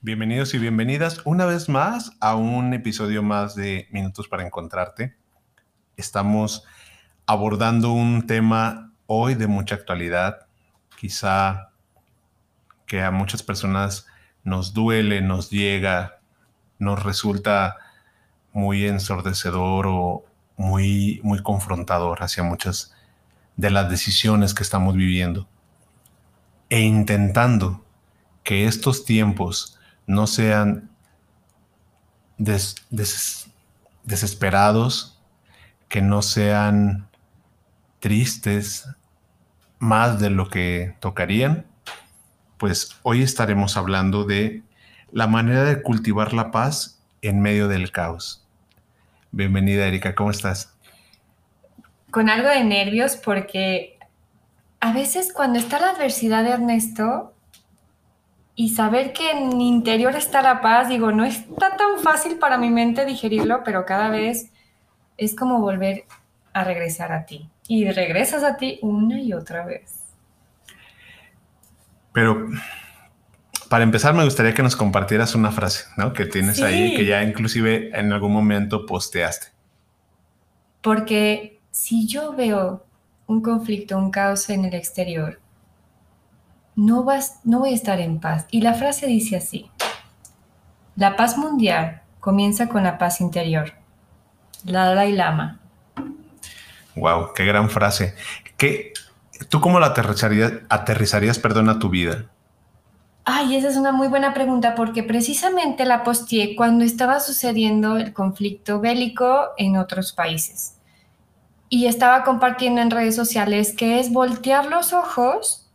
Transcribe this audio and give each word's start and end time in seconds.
Bienvenidos 0.00 0.54
y 0.54 0.58
bienvenidas 0.58 1.20
una 1.24 1.44
vez 1.44 1.68
más 1.68 2.12
a 2.20 2.36
un 2.36 2.72
episodio 2.72 3.20
más 3.24 3.56
de 3.56 3.88
Minutos 3.90 4.28
para 4.28 4.46
Encontrarte. 4.46 5.16
Estamos 5.96 6.62
abordando 7.26 7.90
un 7.90 8.24
tema 8.28 8.92
hoy 9.06 9.34
de 9.34 9.48
mucha 9.48 9.74
actualidad, 9.74 10.46
quizá 11.00 11.72
que 12.86 13.02
a 13.02 13.10
muchas 13.10 13.42
personas 13.42 14.06
nos 14.44 14.72
duele, 14.72 15.20
nos 15.20 15.50
llega, 15.50 16.20
nos 16.78 17.02
resulta 17.02 17.74
muy 18.52 18.86
ensordecedor 18.86 19.88
o 19.88 20.24
muy, 20.56 21.20
muy 21.24 21.42
confrontador 21.42 22.22
hacia 22.22 22.44
muchas 22.44 22.94
de 23.56 23.70
las 23.70 23.90
decisiones 23.90 24.54
que 24.54 24.62
estamos 24.62 24.94
viviendo. 24.94 25.48
E 26.70 26.82
intentando 26.82 27.84
que 28.44 28.66
estos 28.66 29.04
tiempos 29.04 29.74
no 30.08 30.26
sean 30.26 30.90
desesperados, 34.02 35.22
que 35.88 36.02
no 36.02 36.22
sean 36.22 37.08
tristes 38.00 38.88
más 39.78 40.18
de 40.18 40.30
lo 40.30 40.48
que 40.48 40.96
tocarían, 40.98 41.66
pues 42.56 42.96
hoy 43.02 43.22
estaremos 43.22 43.76
hablando 43.76 44.24
de 44.24 44.62
la 45.12 45.26
manera 45.26 45.64
de 45.64 45.82
cultivar 45.82 46.32
la 46.32 46.50
paz 46.50 47.00
en 47.20 47.40
medio 47.40 47.68
del 47.68 47.92
caos. 47.92 48.46
Bienvenida, 49.30 49.86
Erika, 49.86 50.14
¿cómo 50.14 50.30
estás? 50.30 50.74
Con 52.10 52.30
algo 52.30 52.48
de 52.48 52.64
nervios 52.64 53.16
porque 53.16 53.98
a 54.80 54.94
veces 54.94 55.34
cuando 55.34 55.58
está 55.58 55.78
la 55.78 55.90
adversidad 55.90 56.44
de 56.44 56.50
Ernesto, 56.50 57.34
y 58.58 58.70
saber 58.70 59.12
que 59.12 59.30
en 59.30 59.56
mi 59.56 59.68
interior 59.68 60.16
está 60.16 60.42
la 60.42 60.60
paz, 60.60 60.88
digo, 60.88 61.12
no 61.12 61.24
está 61.24 61.76
tan 61.76 62.00
fácil 62.02 62.40
para 62.40 62.58
mi 62.58 62.70
mente 62.70 63.04
digerirlo, 63.04 63.62
pero 63.62 63.86
cada 63.86 64.08
vez 64.08 64.50
es 65.16 65.36
como 65.36 65.60
volver 65.60 66.06
a 66.52 66.64
regresar 66.64 67.12
a 67.12 67.24
ti. 67.24 67.48
Y 67.68 67.88
regresas 67.88 68.42
a 68.42 68.56
ti 68.56 68.80
una 68.82 69.20
y 69.20 69.32
otra 69.32 69.64
vez. 69.64 70.00
Pero 72.12 72.48
para 73.68 73.84
empezar 73.84 74.12
me 74.14 74.24
gustaría 74.24 74.54
que 74.54 74.64
nos 74.64 74.74
compartieras 74.74 75.36
una 75.36 75.52
frase, 75.52 75.84
¿no? 75.96 76.12
Que 76.12 76.26
tienes 76.26 76.60
ahí, 76.60 76.96
que 76.96 77.06
ya 77.06 77.22
inclusive 77.22 77.96
en 77.96 78.12
algún 78.12 78.32
momento 78.32 78.86
posteaste. 78.86 79.52
Porque 80.82 81.60
si 81.70 82.08
yo 82.08 82.32
veo 82.32 82.84
un 83.28 83.40
conflicto, 83.40 83.96
un 83.96 84.10
caos 84.10 84.50
en 84.50 84.64
el 84.64 84.74
exterior, 84.74 85.38
no, 86.78 87.02
vas, 87.02 87.40
no 87.42 87.58
voy 87.58 87.70
a 87.70 87.74
estar 87.74 87.98
en 87.98 88.20
paz. 88.20 88.46
Y 88.52 88.60
la 88.60 88.72
frase 88.72 89.08
dice 89.08 89.36
así, 89.36 89.68
la 90.94 91.16
paz 91.16 91.36
mundial 91.36 92.02
comienza 92.20 92.68
con 92.68 92.84
la 92.84 92.98
paz 92.98 93.20
interior. 93.20 93.72
La 94.64 94.84
Dalai 94.84 95.12
Lama. 95.12 95.58
Wow, 96.94 97.32
qué 97.34 97.44
gran 97.44 97.68
frase. 97.68 98.14
¿Qué, 98.56 98.92
¿Tú 99.48 99.60
cómo 99.60 99.80
la 99.80 99.88
aterrizarías, 99.88 100.52
aterrizarías 100.68 101.40
perdón, 101.40 101.68
a 101.68 101.80
tu 101.80 101.88
vida? 101.88 102.26
Ay, 103.24 103.56
esa 103.56 103.68
es 103.68 103.76
una 103.76 103.90
muy 103.90 104.06
buena 104.06 104.32
pregunta 104.32 104.76
porque 104.76 105.02
precisamente 105.02 105.84
la 105.84 106.04
posteé 106.04 106.54
cuando 106.54 106.84
estaba 106.84 107.18
sucediendo 107.18 107.96
el 107.96 108.12
conflicto 108.12 108.80
bélico 108.80 109.48
en 109.56 109.76
otros 109.76 110.12
países. 110.12 110.76
Y 111.68 111.86
estaba 111.86 112.22
compartiendo 112.22 112.80
en 112.80 112.92
redes 112.92 113.16
sociales 113.16 113.74
que 113.76 113.98
es 113.98 114.12
voltear 114.12 114.66
los 114.66 114.92
ojos 114.92 115.67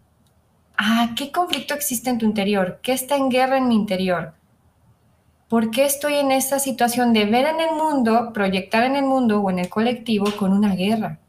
ah, 0.78 1.12
¿qué 1.16 1.32
conflicto 1.32 1.74
existe 1.74 2.10
en 2.10 2.18
tu 2.18 2.26
interior? 2.26 2.80
¿Qué 2.82 2.94
está 2.94 3.16
en 3.16 3.30
guerra 3.30 3.58
en 3.58 3.68
mi 3.68 3.76
interior? 3.76 4.34
¿Por 5.48 5.70
qué 5.70 5.86
estoy 5.86 6.16
en 6.16 6.32
esta 6.32 6.58
situación 6.60 7.14
de 7.14 7.26
ver 7.26 7.46
en 7.46 7.60
el 7.60 7.76
mundo, 7.76 8.32
proyectar 8.34 8.84
en 8.84 8.96
el 8.96 9.06
mundo 9.06 9.40
o 9.40 9.50
en 9.52 9.60
el 9.60 9.70
colectivo 9.70 10.26
con 10.38 10.52
una 10.52 10.76
guerra? 10.76 11.20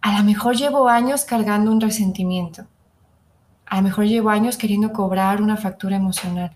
A 0.00 0.18
lo 0.18 0.24
mejor 0.24 0.56
llevo 0.56 0.88
años 0.88 1.24
cargando 1.24 1.72
un 1.72 1.80
resentimiento. 1.80 2.66
A 3.66 3.76
lo 3.76 3.82
mejor 3.82 4.04
llevo 4.06 4.30
años 4.30 4.56
queriendo 4.56 4.92
cobrar 4.92 5.42
una 5.42 5.56
factura 5.56 5.96
emocional. 5.96 6.52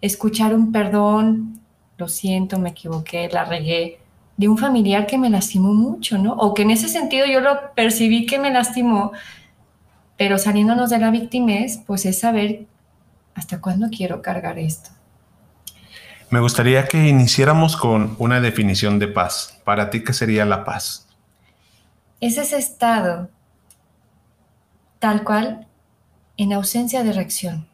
Escuchar 0.00 0.54
un 0.54 0.72
perdón, 0.72 1.60
lo 1.98 2.08
siento, 2.08 2.58
me 2.58 2.70
equivoqué, 2.70 3.28
la 3.28 3.44
regué, 3.44 3.98
de 4.36 4.48
un 4.48 4.58
familiar 4.58 5.06
que 5.06 5.18
me 5.18 5.30
lastimó 5.30 5.72
mucho, 5.72 6.18
¿no? 6.18 6.34
O 6.34 6.54
que 6.54 6.62
en 6.62 6.70
ese 6.70 6.88
sentido 6.88 7.26
yo 7.26 7.40
lo 7.40 7.74
percibí 7.74 8.26
que 8.26 8.38
me 8.38 8.50
lastimó, 8.50 9.12
pero 10.16 10.38
saliéndonos 10.38 10.90
de 10.90 10.98
la 10.98 11.10
victimez, 11.10 11.80
pues 11.86 12.06
es 12.06 12.18
saber 12.18 12.66
hasta 13.34 13.60
cuándo 13.60 13.88
quiero 13.90 14.22
cargar 14.22 14.58
esto. 14.58 14.90
Me 16.30 16.40
gustaría 16.40 16.86
que 16.86 17.06
iniciáramos 17.06 17.76
con 17.76 18.16
una 18.18 18.40
definición 18.40 18.98
de 18.98 19.08
paz. 19.08 19.60
Para 19.64 19.90
ti, 19.90 20.02
¿qué 20.02 20.12
sería 20.12 20.44
la 20.44 20.64
paz? 20.64 21.06
Es 22.20 22.38
ese 22.38 22.58
estado 22.58 23.28
tal 24.98 25.22
cual 25.22 25.66
en 26.36 26.52
ausencia 26.52 27.04
de 27.04 27.12
reacción. 27.12 27.68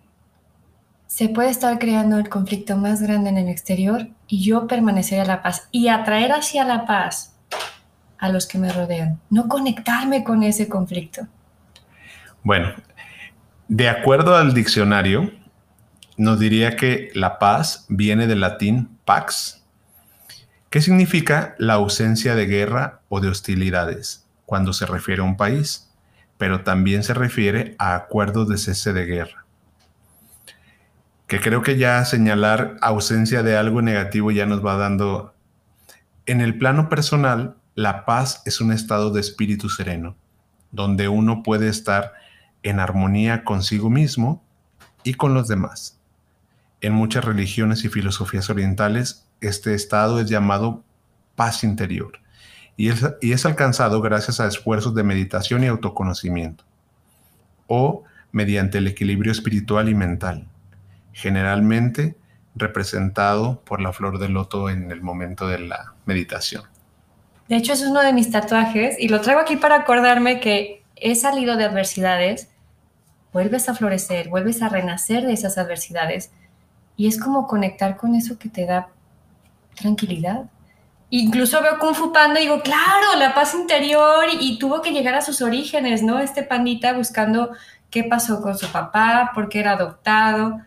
Se 1.07 1.29
puede 1.29 1.51
estar 1.51 1.79
creando 1.79 2.19
el 2.19 2.29
conflicto 2.29 2.77
más 2.77 3.01
grande 3.03 3.31
en 3.31 3.39
el 3.39 3.49
exterior 3.49 4.09
y 4.29 4.43
yo 4.43 4.67
permanecer 4.67 5.21
a 5.21 5.25
la 5.25 5.43
paz 5.43 5.69
y 5.71 5.89
atraer 5.89 6.33
hacia 6.33 6.65
la 6.65 6.87
paz 6.87 7.35
a 8.19 8.29
los 8.29 8.47
que 8.47 8.59
me 8.59 8.73
rodean, 8.73 9.21
no 9.31 9.49
conectarme 9.49 10.25
con 10.25 10.43
ese 10.43 10.69
conflicto. 10.69 11.27
Bueno, 12.45 12.75
de 13.69 13.89
acuerdo 13.89 14.37
al 14.37 14.53
diccionario, 14.53 15.31
nos 16.17 16.41
diría 16.41 16.75
que 16.75 17.11
la 17.15 17.39
paz 17.39 17.87
viene 17.89 18.27
del 18.27 18.41
latín 18.41 18.99
pax, 19.05 19.65
que 20.69 20.81
significa 20.81 21.55
la 21.59 21.75
ausencia 21.75 22.35
de 22.35 22.47
guerra 22.47 23.01
o 23.09 23.21
de 23.21 23.29
hostilidades 23.29 24.27
cuando 24.45 24.73
se 24.73 24.87
refiere 24.87 25.23
a 25.23 25.25
un 25.25 25.37
país, 25.37 25.93
pero 26.37 26.65
también 26.65 27.05
se 27.05 27.15
refiere 27.15 27.77
a 27.79 27.95
acuerdos 27.95 28.49
de 28.49 28.59
cese 28.59 28.93
de 28.93 29.07
guerra. 29.07 29.45
Que 31.29 31.41
creo 31.41 31.63
que 31.63 31.79
ya 31.79 32.05
señalar 32.05 32.77
ausencia 32.81 33.45
de 33.45 33.57
algo 33.57 33.83
negativo 33.83 34.33
ya 34.33 34.47
nos 34.47 34.65
va 34.67 34.77
dando... 34.77 35.35
En 36.27 36.41
el 36.41 36.59
plano 36.59 36.89
personal, 36.89 37.57
la 37.75 38.05
paz 38.05 38.43
es 38.47 38.61
un 38.61 38.73
estado 38.73 39.11
de 39.11 39.21
espíritu 39.21 39.69
sereno, 39.69 40.17
donde 40.73 41.09
uno 41.09 41.43
puede 41.43 41.69
estar 41.69 42.15
en 42.63 42.81
armonía 42.81 43.45
consigo 43.45 43.91
mismo 43.91 44.43
y 45.05 45.15
con 45.15 45.35
los 45.35 45.49
demás. 45.49 45.99
En 46.81 46.93
muchas 46.93 47.25
religiones 47.25 47.85
y 47.85 47.89
filosofías 47.89 48.51
orientales, 48.51 49.27
este 49.41 49.75
estado 49.75 50.21
es 50.21 50.29
llamado 50.29 50.85
paz 51.37 51.65
interior 51.65 52.21
y 52.77 52.89
es, 52.89 53.05
y 53.21 53.33
es 53.33 53.47
alcanzado 53.47 54.01
gracias 54.01 54.41
a 54.41 54.47
esfuerzos 54.47 54.95
de 54.95 55.03
meditación 55.03 55.65
y 55.65 55.67
autoconocimiento 55.67 56.65
o 57.67 58.05
mediante 58.33 58.79
el 58.79 58.87
equilibrio 58.87 59.33
espiritual 59.33 59.89
y 59.89 59.95
mental, 59.95 60.49
generalmente 61.13 62.17
representado 62.55 63.61
por 63.65 63.81
la 63.81 63.93
flor 63.93 64.19
de 64.19 64.29
loto 64.29 64.69
en 64.69 64.91
el 64.91 65.03
momento 65.03 65.49
de 65.49 65.59
la 65.59 65.95
meditación. 66.05 66.65
De 67.49 67.57
hecho, 67.57 67.73
es 67.73 67.83
uno 67.83 68.01
de 68.01 68.13
mis 68.13 68.31
tatuajes 68.31 68.97
y 68.99 69.09
lo 69.09 69.21
traigo 69.21 69.41
aquí 69.41 69.57
para 69.57 69.77
acordarme 69.77 70.41
que 70.41 70.83
he 70.97 71.15
salido 71.15 71.57
de 71.57 71.65
adversidades 71.65 72.49
vuelves 73.33 73.69
a 73.69 73.75
florecer, 73.75 74.29
vuelves 74.29 74.63
a 74.63 74.69
renacer 74.69 75.27
de 75.27 75.33
esas 75.33 75.59
adversidades. 75.59 76.31
Y 76.97 77.07
es 77.07 77.19
como 77.19 77.47
conectar 77.47 77.97
con 77.97 78.15
eso 78.15 78.39
que 78.39 78.49
te 78.49 78.67
da 78.67 78.89
tranquilidad. 79.75 80.45
Incluso 81.11 81.61
veo 81.63 81.79
Kung 81.79 81.95
Fu 81.95 82.13
Panda 82.13 82.41
y 82.41 82.45
digo, 82.45 82.63
claro, 82.63 83.19
la 83.19 83.35
paz 83.35 83.55
interior 83.55 84.25
y, 84.41 84.59
tuvo 84.59 84.81
que 84.81 84.93
llegar 84.93 85.15
a 85.15 85.21
sus 85.21 85.43
orígenes, 85.43 86.03
¿no? 86.03 86.21
Este 86.21 86.43
pandita 86.43 86.95
buscando 86.95 87.51
qué 87.91 88.05
pasó 88.05 88.41
con 88.41 88.57
su 88.57 88.67
papá, 88.69 89.33
por 89.35 89.49
qué 89.49 89.61
era 89.61 89.73
adoptado. 89.73 90.61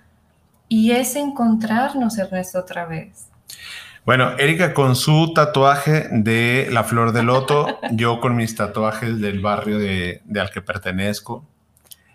Y 0.68 0.92
es 0.92 1.16
encontrarnos, 1.16 2.18
Ernesto, 2.18 2.60
otra 2.60 2.86
vez. 2.86 3.30
Bueno, 4.06 4.38
Erika 4.38 4.76
con 4.76 4.96
su 4.96 5.34
tatuaje 5.34 6.10
de 6.12 6.68
la 6.72 6.84
flor 6.84 7.12
de 7.12 7.24
loto, 7.24 7.80
yo 7.92 8.20
con 8.20 8.36
mis 8.36 8.56
tatuajes 8.56 9.20
del 9.20 9.40
barrio 9.40 9.80
de, 9.80 10.22
de 10.26 10.40
al 10.40 10.52
que 10.52 10.62
pertenezco, 10.62 11.44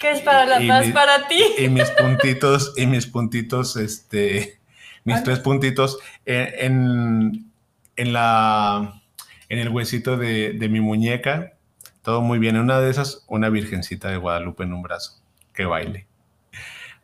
¿Qué 0.00 0.12
es 0.12 0.22
para 0.22 0.46
la 0.46 0.66
paz 0.66 0.90
para 0.92 1.28
ti? 1.28 1.44
Y 1.58 1.68
mis 1.68 1.90
puntitos, 1.90 2.72
y 2.74 2.86
mis 2.86 3.06
puntitos, 3.06 3.76
este, 3.76 4.58
mis 5.04 5.22
tres 5.22 5.40
puntitos 5.40 5.98
en, 6.24 7.52
en, 7.96 8.12
la, 8.14 9.02
en 9.50 9.58
el 9.58 9.68
huesito 9.68 10.16
de, 10.16 10.54
de 10.54 10.68
mi 10.70 10.80
muñeca. 10.80 11.52
Todo 12.00 12.22
muy 12.22 12.38
bien. 12.38 12.56
Una 12.56 12.80
de 12.80 12.90
esas, 12.90 13.26
una 13.28 13.50
virgencita 13.50 14.08
de 14.08 14.16
Guadalupe 14.16 14.64
en 14.64 14.72
un 14.72 14.80
brazo. 14.80 15.20
Que 15.52 15.66
baile. 15.66 16.06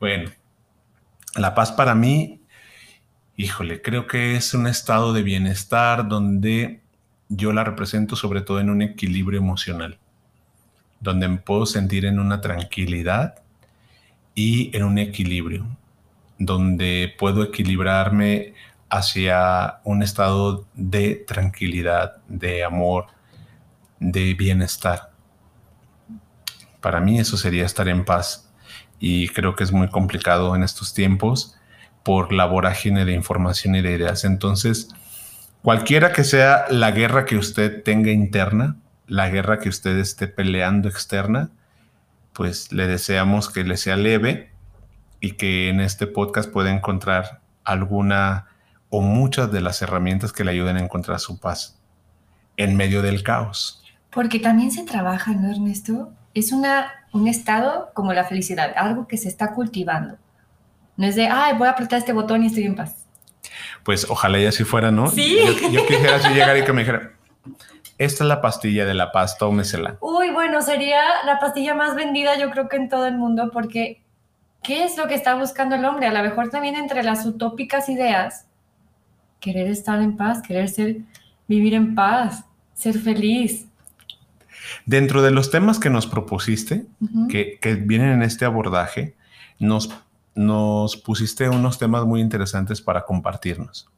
Bueno, 0.00 0.30
la 1.34 1.54
paz 1.54 1.72
para 1.72 1.94
mí, 1.94 2.40
híjole, 3.36 3.82
creo 3.82 4.06
que 4.06 4.36
es 4.36 4.54
un 4.54 4.66
estado 4.66 5.12
de 5.12 5.22
bienestar 5.22 6.08
donde 6.08 6.80
yo 7.28 7.52
la 7.52 7.62
represento 7.62 8.16
sobre 8.16 8.40
todo 8.40 8.58
en 8.58 8.70
un 8.70 8.80
equilibrio 8.80 9.38
emocional 9.38 9.98
donde 11.00 11.28
me 11.28 11.38
puedo 11.38 11.66
sentir 11.66 12.04
en 12.04 12.18
una 12.18 12.40
tranquilidad 12.40 13.42
y 14.34 14.74
en 14.76 14.84
un 14.84 14.98
equilibrio, 14.98 15.66
donde 16.38 17.14
puedo 17.18 17.42
equilibrarme 17.42 18.54
hacia 18.88 19.80
un 19.84 20.02
estado 20.02 20.66
de 20.74 21.24
tranquilidad, 21.26 22.16
de 22.28 22.64
amor, 22.64 23.06
de 23.98 24.34
bienestar. 24.34 25.10
Para 26.80 27.00
mí 27.00 27.18
eso 27.18 27.36
sería 27.36 27.64
estar 27.64 27.88
en 27.88 28.04
paz 28.04 28.52
y 28.98 29.28
creo 29.28 29.56
que 29.56 29.64
es 29.64 29.72
muy 29.72 29.88
complicado 29.88 30.54
en 30.54 30.62
estos 30.62 30.94
tiempos 30.94 31.56
por 32.04 32.32
la 32.32 32.44
vorágine 32.44 33.04
de 33.04 33.12
información 33.12 33.74
y 33.74 33.82
de 33.82 33.92
ideas. 33.92 34.24
Entonces, 34.24 34.88
cualquiera 35.62 36.12
que 36.12 36.22
sea 36.22 36.66
la 36.70 36.92
guerra 36.92 37.24
que 37.24 37.36
usted 37.36 37.82
tenga 37.82 38.12
interna, 38.12 38.76
la 39.06 39.28
guerra 39.28 39.58
que 39.58 39.68
usted 39.68 39.96
esté 39.98 40.28
peleando 40.28 40.88
externa, 40.88 41.50
pues 42.32 42.72
le 42.72 42.86
deseamos 42.86 43.50
que 43.50 43.64
le 43.64 43.76
sea 43.76 43.96
leve 43.96 44.50
y 45.20 45.32
que 45.32 45.68
en 45.68 45.80
este 45.80 46.06
podcast 46.06 46.50
pueda 46.50 46.70
encontrar 46.70 47.40
alguna 47.64 48.46
o 48.90 49.00
muchas 49.00 49.50
de 49.50 49.60
las 49.60 49.82
herramientas 49.82 50.32
que 50.32 50.44
le 50.44 50.52
ayuden 50.52 50.76
a 50.76 50.80
encontrar 50.80 51.20
su 51.20 51.40
paz 51.40 51.78
en 52.56 52.76
medio 52.76 53.02
del 53.02 53.22
caos. 53.22 53.82
Porque 54.10 54.38
también 54.38 54.70
se 54.70 54.84
trabaja, 54.84 55.32
¿no, 55.32 55.50
Ernesto? 55.50 56.12
Es 56.34 56.52
una, 56.52 56.90
un 57.12 57.28
estado 57.28 57.90
como 57.94 58.12
la 58.12 58.24
felicidad, 58.24 58.72
algo 58.76 59.06
que 59.06 59.16
se 59.16 59.28
está 59.28 59.52
cultivando. 59.52 60.16
No 60.96 61.06
es 61.06 61.16
de, 61.16 61.26
ay, 61.28 61.54
voy 61.56 61.68
a 61.68 61.72
apretar 61.72 61.98
este 61.98 62.12
botón 62.12 62.42
y 62.42 62.46
estoy 62.46 62.64
en 62.64 62.74
paz. 62.74 63.06
Pues 63.84 64.06
ojalá 64.08 64.38
ya 64.38 64.48
así 64.48 64.64
fuera, 64.64 64.90
¿no? 64.90 65.08
Sí. 65.08 65.38
Yo, 65.60 65.70
yo 65.70 65.86
quisiera 65.86 66.16
así 66.16 66.28
llegar 66.30 66.56
y 66.56 66.64
que 66.64 66.72
me 66.72 66.82
dijera, 66.82 67.12
esta 67.98 68.24
es 68.24 68.28
la 68.28 68.40
pastilla 68.40 68.84
de 68.84 68.94
la 68.94 69.12
paz, 69.12 69.38
tómesela. 69.38 69.96
Uy, 70.00 70.30
bueno, 70.30 70.60
sería 70.62 71.00
la 71.24 71.38
pastilla 71.38 71.74
más 71.74 71.94
vendida 71.94 72.38
yo 72.38 72.50
creo 72.50 72.68
que 72.68 72.76
en 72.76 72.88
todo 72.88 73.06
el 73.06 73.16
mundo 73.16 73.50
porque 73.52 74.02
¿qué 74.62 74.84
es 74.84 74.96
lo 74.98 75.06
que 75.06 75.14
está 75.14 75.36
buscando 75.36 75.76
el 75.76 75.84
hombre? 75.84 76.06
A 76.06 76.12
lo 76.12 76.22
mejor 76.22 76.50
también 76.50 76.74
entre 76.74 77.02
las 77.02 77.24
utópicas 77.24 77.88
ideas, 77.88 78.46
querer 79.40 79.68
estar 79.68 80.00
en 80.00 80.16
paz, 80.16 80.42
querer 80.42 80.68
ser, 80.68 80.98
vivir 81.46 81.74
en 81.74 81.94
paz, 81.94 82.44
ser 82.74 82.98
feliz. 82.98 83.66
Dentro 84.84 85.22
de 85.22 85.30
los 85.30 85.50
temas 85.50 85.78
que 85.78 85.88
nos 85.88 86.06
propusiste, 86.06 86.86
que, 87.28 87.58
que, 87.60 87.74
vienen 87.76 88.10
en 88.10 88.22
este 88.22 88.44
abordaje, 88.44 89.14
nos, 89.60 89.90
nos 90.34 90.96
pusiste 90.96 91.48
unos 91.48 91.78
temas 91.78 92.04
muy 92.04 92.20
interesantes 92.20 92.80
para 92.80 93.04
compartirnos. 93.04 93.88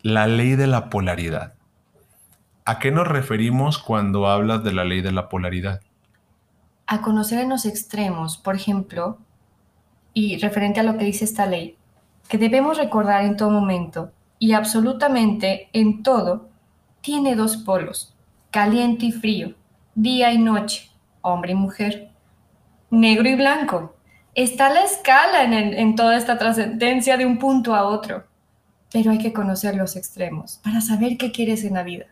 La 0.00 0.26
ley 0.26 0.56
de 0.56 0.66
la 0.66 0.88
polaridad. 0.88 1.57
¿A 2.68 2.78
qué 2.78 2.90
nos 2.90 3.08
referimos 3.08 3.78
cuando 3.78 4.28
hablas 4.28 4.62
de 4.62 4.74
la 4.74 4.84
ley 4.84 5.00
de 5.00 5.10
la 5.10 5.30
polaridad? 5.30 5.80
A 6.86 7.00
conocer 7.00 7.38
en 7.38 7.48
los 7.48 7.64
extremos, 7.64 8.36
por 8.36 8.56
ejemplo, 8.56 9.16
y 10.12 10.36
referente 10.36 10.78
a 10.78 10.82
lo 10.82 10.98
que 10.98 11.06
dice 11.06 11.24
esta 11.24 11.46
ley, 11.46 11.78
que 12.28 12.36
debemos 12.36 12.76
recordar 12.76 13.24
en 13.24 13.38
todo 13.38 13.48
momento 13.48 14.12
y 14.38 14.52
absolutamente 14.52 15.70
en 15.72 16.02
todo, 16.02 16.50
tiene 17.00 17.36
dos 17.36 17.56
polos, 17.56 18.14
caliente 18.50 19.06
y 19.06 19.12
frío, 19.12 19.54
día 19.94 20.30
y 20.34 20.36
noche, 20.36 20.90
hombre 21.22 21.52
y 21.52 21.54
mujer, 21.54 22.10
negro 22.90 23.30
y 23.30 23.34
blanco. 23.34 23.96
Está 24.34 24.68
la 24.68 24.84
escala 24.84 25.44
en, 25.44 25.54
en 25.54 25.96
toda 25.96 26.18
esta 26.18 26.36
trascendencia 26.36 27.16
de 27.16 27.24
un 27.24 27.38
punto 27.38 27.74
a 27.74 27.84
otro, 27.84 28.24
pero 28.92 29.10
hay 29.10 29.18
que 29.18 29.32
conocer 29.32 29.74
los 29.74 29.96
extremos 29.96 30.60
para 30.62 30.82
saber 30.82 31.16
qué 31.16 31.32
quieres 31.32 31.64
en 31.64 31.72
la 31.72 31.82
vida. 31.82 32.08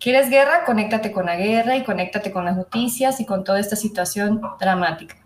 ¿Quieres 0.00 0.30
guerra? 0.30 0.64
Conéctate 0.64 1.10
con 1.10 1.26
la 1.26 1.36
guerra 1.36 1.76
y 1.76 1.82
conéctate 1.82 2.30
con 2.30 2.44
las 2.44 2.56
noticias 2.56 3.18
y 3.20 3.26
con 3.26 3.42
toda 3.42 3.58
esta 3.58 3.74
situación 3.74 4.40
dramática, 4.60 5.16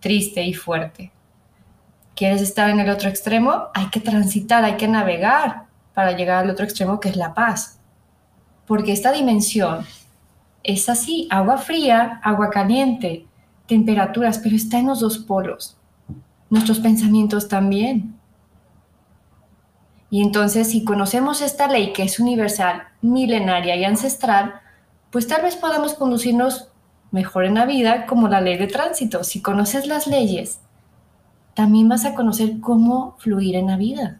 triste 0.00 0.42
y 0.42 0.52
fuerte. 0.52 1.12
¿Quieres 2.16 2.42
estar 2.42 2.68
en 2.68 2.80
el 2.80 2.90
otro 2.90 3.08
extremo? 3.08 3.68
Hay 3.72 3.86
que 3.86 4.00
transitar, 4.00 4.64
hay 4.64 4.76
que 4.76 4.88
navegar 4.88 5.66
para 5.94 6.12
llegar 6.12 6.44
al 6.44 6.50
otro 6.50 6.64
extremo 6.64 6.98
que 6.98 7.08
es 7.08 7.16
la 7.16 7.34
paz. 7.34 7.78
Porque 8.66 8.92
esta 8.92 9.12
dimensión 9.12 9.86
es 10.62 10.88
así, 10.88 11.28
agua 11.30 11.58
fría, 11.58 12.20
agua 12.22 12.50
caliente, 12.50 13.26
temperaturas, 13.66 14.38
pero 14.38 14.56
está 14.56 14.78
en 14.78 14.88
los 14.88 15.00
dos 15.00 15.18
polos. 15.18 15.78
Nuestros 16.50 16.80
pensamientos 16.80 17.48
también. 17.48 18.19
Y 20.10 20.22
entonces, 20.22 20.70
si 20.70 20.84
conocemos 20.84 21.40
esta 21.40 21.68
ley 21.68 21.92
que 21.92 22.02
es 22.02 22.18
universal, 22.18 22.82
milenaria 23.00 23.76
y 23.76 23.84
ancestral, 23.84 24.60
pues 25.10 25.28
tal 25.28 25.42
vez 25.42 25.54
podamos 25.56 25.94
conducirnos 25.94 26.68
mejor 27.12 27.44
en 27.44 27.54
la 27.54 27.64
vida 27.64 28.06
como 28.06 28.28
la 28.28 28.40
ley 28.40 28.58
de 28.58 28.66
tránsito. 28.66 29.22
Si 29.22 29.40
conoces 29.40 29.86
las 29.86 30.08
leyes, 30.08 30.60
también 31.54 31.88
vas 31.88 32.04
a 32.04 32.14
conocer 32.14 32.60
cómo 32.60 33.16
fluir 33.18 33.54
en 33.54 33.68
la 33.68 33.76
vida. 33.76 34.18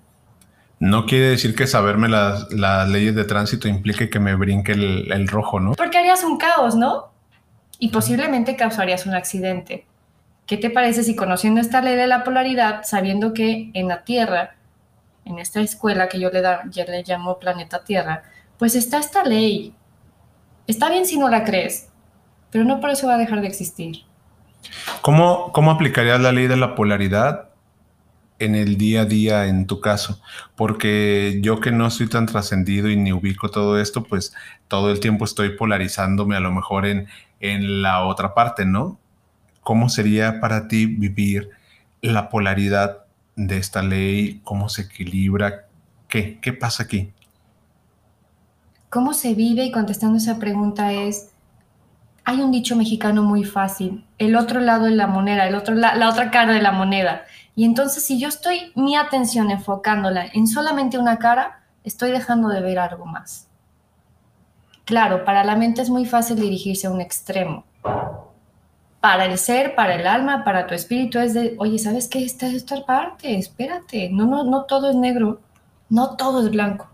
No 0.79 1.07
quiere 1.07 1.27
decir 1.27 1.55
que 1.55 1.67
saberme 1.67 2.09
las, 2.09 2.49
leyes 2.89 3.15
de 3.15 3.25
tránsito 3.25 3.69
implique 3.69 4.09
que 4.09 4.21
me 4.21 4.35
brinque 4.35 4.73
el, 4.73 5.13
el 5.13 5.29
rojo, 5.29 5.61
¿no? 5.61 5.73
Porque 5.75 5.99
harías 5.99 6.25
un 6.25 6.39
caos, 6.39 6.75
¿no? 6.75 7.11
Y 7.79 7.89
posiblemente 7.89 8.57
causarías 8.57 9.07
un 9.07 9.15
accidente. 9.15 9.85
¿Qué 10.47 10.57
te 10.57 10.71
parece 10.71 11.05
si 11.05 11.15
conociendo 11.15 11.61
esta 11.61 11.83
ley 11.83 11.97
de 11.97 12.07
la 12.07 12.25
polaridad, 12.25 12.83
sabiendo 12.85 13.35
que 13.35 13.71
en 13.75 13.89
la 13.89 14.05
Tierra 14.05 14.57
en 15.31 15.39
esta 15.39 15.61
escuela 15.61 16.09
que 16.09 16.21
yo 16.21 16.31
le, 16.31 16.43
da, 16.43 16.63
yo 16.71 16.85
le 16.85 17.03
llamo 17.03 17.39
Planeta 17.39 17.83
Tierra, 17.85 18.23
pues 18.59 18.75
está 18.75 18.99
esta 18.99 19.25
ley. 19.25 19.75
Está 20.67 20.91
bien 20.91 21.07
si 21.07 21.19
no 21.19 21.29
la 21.29 21.45
crees, 21.45 21.89
pero 22.51 22.65
no 22.65 22.81
por 22.81 22.91
eso 22.91 23.07
va 23.07 23.15
a 23.15 23.19
dejar 23.19 23.41
de 23.41 23.47
existir. 23.47 24.03
¿Cómo, 25.01 25.53
cómo 25.53 25.71
aplicarías 25.71 26.21
la 26.21 26.33
ley 26.33 26.47
de 26.47 26.57
la 26.57 26.75
polaridad 26.75 27.49
en 28.39 28.55
el 28.55 28.77
día 28.77 29.03
a 29.03 29.05
día 29.07 29.47
en 29.47 29.67
tu 29.67 29.81
caso? 29.81 30.21
Porque 30.57 31.39
yo 31.43 31.61
que 31.61 31.73
no 31.73 31.87
estoy 31.87 32.09
tan 32.09 32.27
trascendido 32.27 32.91
y 32.91 32.97
ni 32.97 33.13
ubico 33.13 33.51
todo 33.51 33.81
esto, 33.81 34.05
pues 34.05 34.35
todo 34.69 34.91
el 34.91 35.01
tiempo 35.01 35.25
estoy 35.25 35.57
polarizándome 35.57 36.37
a 36.37 36.41
lo 36.41 36.53
mejor 36.53 36.87
en, 36.87 37.09
en 37.41 37.83
la 37.83 38.05
otra 38.05 38.35
parte, 38.35 38.67
¿no? 38.67 38.99
¿Cómo 39.63 39.89
sería 39.89 40.41
para 40.41 40.69
ti 40.69 40.87
vivir 40.87 41.51
la 42.03 42.29
polaridad 42.29 43.00
de 43.47 43.59
esta 43.59 43.83
ley? 43.83 44.41
¿Cómo 44.45 44.69
se 44.69 44.83
equilibra? 44.83 45.67
¿Qué? 46.09 46.39
¿Qué 46.41 46.53
pasa 46.53 46.85
aquí? 46.85 47.13
¿Cómo 48.89 49.15
se 49.15 49.35
vive? 49.35 49.65
Y 49.65 49.73
contestando 49.73 50.19
esa 50.19 50.39
pregunta 50.39 50.93
es, 50.93 51.31
hay 52.25 52.41
un 52.41 52.51
dicho 52.51 52.77
mexicano 52.77 53.23
muy 53.23 53.45
fácil, 53.45 54.05
el 54.19 54.37
otro 54.37 54.61
lado 54.61 54.85
de 54.85 54.91
la 54.93 55.07
moneda, 55.07 55.47
el 55.47 55.55
otro, 55.55 55.75
la, 55.75 55.95
la 55.95 56.09
otra 56.09 56.31
cara 56.31 56.53
de 56.53 56.63
la 56.63 56.73
moneda. 56.73 57.23
Y 57.55 57.65
entonces 57.65 58.05
si 58.05 58.19
yo 58.19 58.29
estoy 58.29 58.73
mi 58.75 58.97
atención 58.97 59.51
enfocándola 59.51 60.27
en 60.27 60.47
solamente 60.47 60.99
una 60.99 61.19
cara, 61.19 61.63
estoy 61.85 62.11
dejando 62.11 62.49
de 62.49 62.61
ver 62.61 62.79
algo 62.79 63.07
más. 63.07 63.49
Claro, 64.85 65.25
para 65.25 65.45
la 65.45 65.57
mente 65.57 65.83
es 65.83 65.91
muy 65.91 66.05
fácil 66.05 66.37
dirigirse 66.37 66.89
a 66.89 66.91
un 66.91 67.01
extremo, 67.01 67.65
para 69.01 69.25
el 69.25 69.39
ser, 69.39 69.75
para 69.75 69.95
el 69.95 70.07
alma, 70.07 70.45
para 70.45 70.67
tu 70.67 70.75
espíritu 70.75 71.19
es 71.19 71.35
de, 71.35 71.55
oye, 71.59 71.79
¿sabes 71.79 72.07
qué? 72.07 72.25
Esta 72.25 72.47
es 72.47 72.55
esta 72.55 72.85
parte, 72.85 73.37
espérate, 73.39 74.11
no, 74.11 74.27
no, 74.27 74.45
no 74.45 74.65
todo 74.65 74.91
es 74.91 74.97
negro, 74.97 75.41
no 75.89 76.17
todo 76.17 76.45
es 76.45 76.51
blanco. 76.51 76.91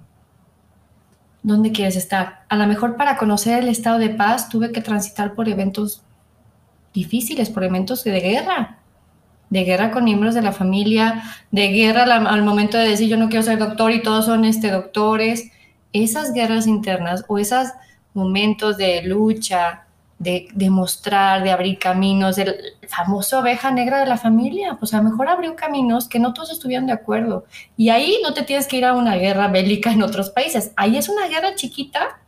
¿Dónde 1.42 1.72
quieres 1.72 1.96
estar? 1.96 2.44
A 2.48 2.56
lo 2.56 2.66
mejor 2.66 2.96
para 2.96 3.16
conocer 3.16 3.62
el 3.62 3.68
estado 3.68 3.98
de 3.98 4.10
paz 4.10 4.48
tuve 4.48 4.72
que 4.72 4.80
transitar 4.80 5.34
por 5.34 5.48
eventos 5.48 6.02
difíciles, 6.92 7.50
por 7.50 7.64
eventos 7.64 8.02
de 8.04 8.20
guerra, 8.20 8.78
de 9.50 9.64
guerra 9.64 9.90
con 9.90 10.04
miembros 10.04 10.34
de 10.34 10.42
la 10.42 10.52
familia, 10.52 11.22
de 11.50 11.68
guerra 11.68 12.02
al, 12.02 12.42
momento 12.42 12.78
de 12.78 12.88
decir 12.88 13.08
yo 13.08 13.16
no 13.16 13.28
quiero 13.28 13.44
ser 13.44 13.58
doctor 13.58 13.92
y 13.92 14.02
todos 14.02 14.24
son 14.24 14.44
este, 14.44 14.70
doctores. 14.70 15.50
Esas 15.92 16.32
guerras 16.32 16.66
internas 16.66 17.24
o 17.28 17.38
esos 17.38 17.68
momentos 18.12 18.76
de 18.76 19.02
lucha, 19.02 19.85
de, 20.18 20.48
demostrar, 20.54 21.42
de 21.42 21.50
abrir 21.50 21.78
caminos, 21.78 22.38
el 22.38 22.54
famoso 22.88 23.40
oveja 23.40 23.70
negra 23.70 24.00
de 24.00 24.06
la 24.06 24.16
familia, 24.16 24.76
pues 24.78 24.94
a 24.94 24.98
lo 24.98 25.10
mejor 25.10 25.28
abrió 25.28 25.54
caminos 25.56 26.08
que 26.08 26.18
no 26.18 26.32
todos 26.32 26.50
estuvieron 26.50 26.86
de 26.86 26.92
acuerdo. 26.92 27.44
Y 27.76 27.90
ahí 27.90 28.18
no 28.22 28.32
te 28.32 28.42
tienes 28.42 28.66
que 28.66 28.78
ir 28.78 28.84
a 28.84 28.94
una 28.94 29.16
guerra 29.16 29.48
bélica 29.48 29.92
en 29.92 30.02
otros 30.02 30.30
países, 30.30 30.72
ahí 30.76 30.96
es 30.96 31.08
una 31.08 31.28
guerra 31.28 31.54
chiquita, 31.54 32.20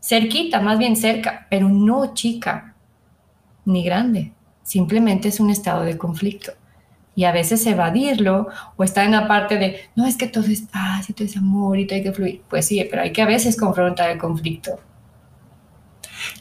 cerquita, 0.00 0.60
más 0.60 0.78
bien 0.78 0.96
cerca, 0.96 1.46
pero 1.50 1.68
no 1.68 2.14
chica, 2.14 2.74
ni 3.64 3.84
grande. 3.84 4.32
simplemente 4.62 5.28
es 5.28 5.40
un 5.40 5.50
estado 5.50 5.82
de 5.82 5.98
conflicto. 5.98 6.52
Y 7.16 7.24
a 7.24 7.32
veces 7.32 7.64
evadirlo 7.66 8.48
o 8.76 8.82
estar 8.82 9.04
en 9.04 9.12
la 9.12 9.28
parte 9.28 9.56
de, 9.58 9.80
no, 9.94 10.06
es 10.06 10.16
que 10.16 10.26
todo 10.26 10.46
es 10.46 10.62
paz 10.62 11.08
y 11.10 11.12
todo 11.12 11.26
es 11.26 11.36
amor 11.36 11.78
y 11.78 11.86
todo 11.86 11.96
hay 11.96 12.02
que 12.02 12.12
fluir. 12.12 12.42
Pues 12.48 12.66
sí, 12.66 12.84
pero 12.90 13.02
hay 13.02 13.12
que 13.12 13.22
a 13.22 13.26
veces 13.26 13.56
confrontar 13.56 14.10
el 14.10 14.18
conflicto. 14.18 14.80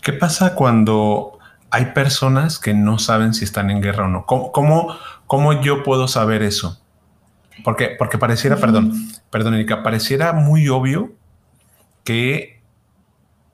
¿Qué 0.01 0.13
pasa 0.13 0.55
cuando 0.55 1.39
hay 1.69 1.87
personas 1.87 2.59
que 2.59 2.73
no 2.73 2.99
saben 2.99 3.33
si 3.33 3.43
están 3.43 3.71
en 3.71 3.81
guerra 3.81 4.05
o 4.05 4.07
no? 4.07 4.25
¿Cómo, 4.25 4.97
cómo, 5.27 5.61
yo 5.61 5.83
puedo 5.83 6.07
saber 6.07 6.43
eso? 6.43 6.79
Porque, 7.63 7.95
porque 7.97 8.17
pareciera, 8.17 8.57
perdón, 8.57 8.93
perdón, 9.29 9.55
Erika, 9.55 9.83
pareciera 9.83 10.33
muy 10.33 10.69
obvio 10.69 11.13
que 12.03 12.61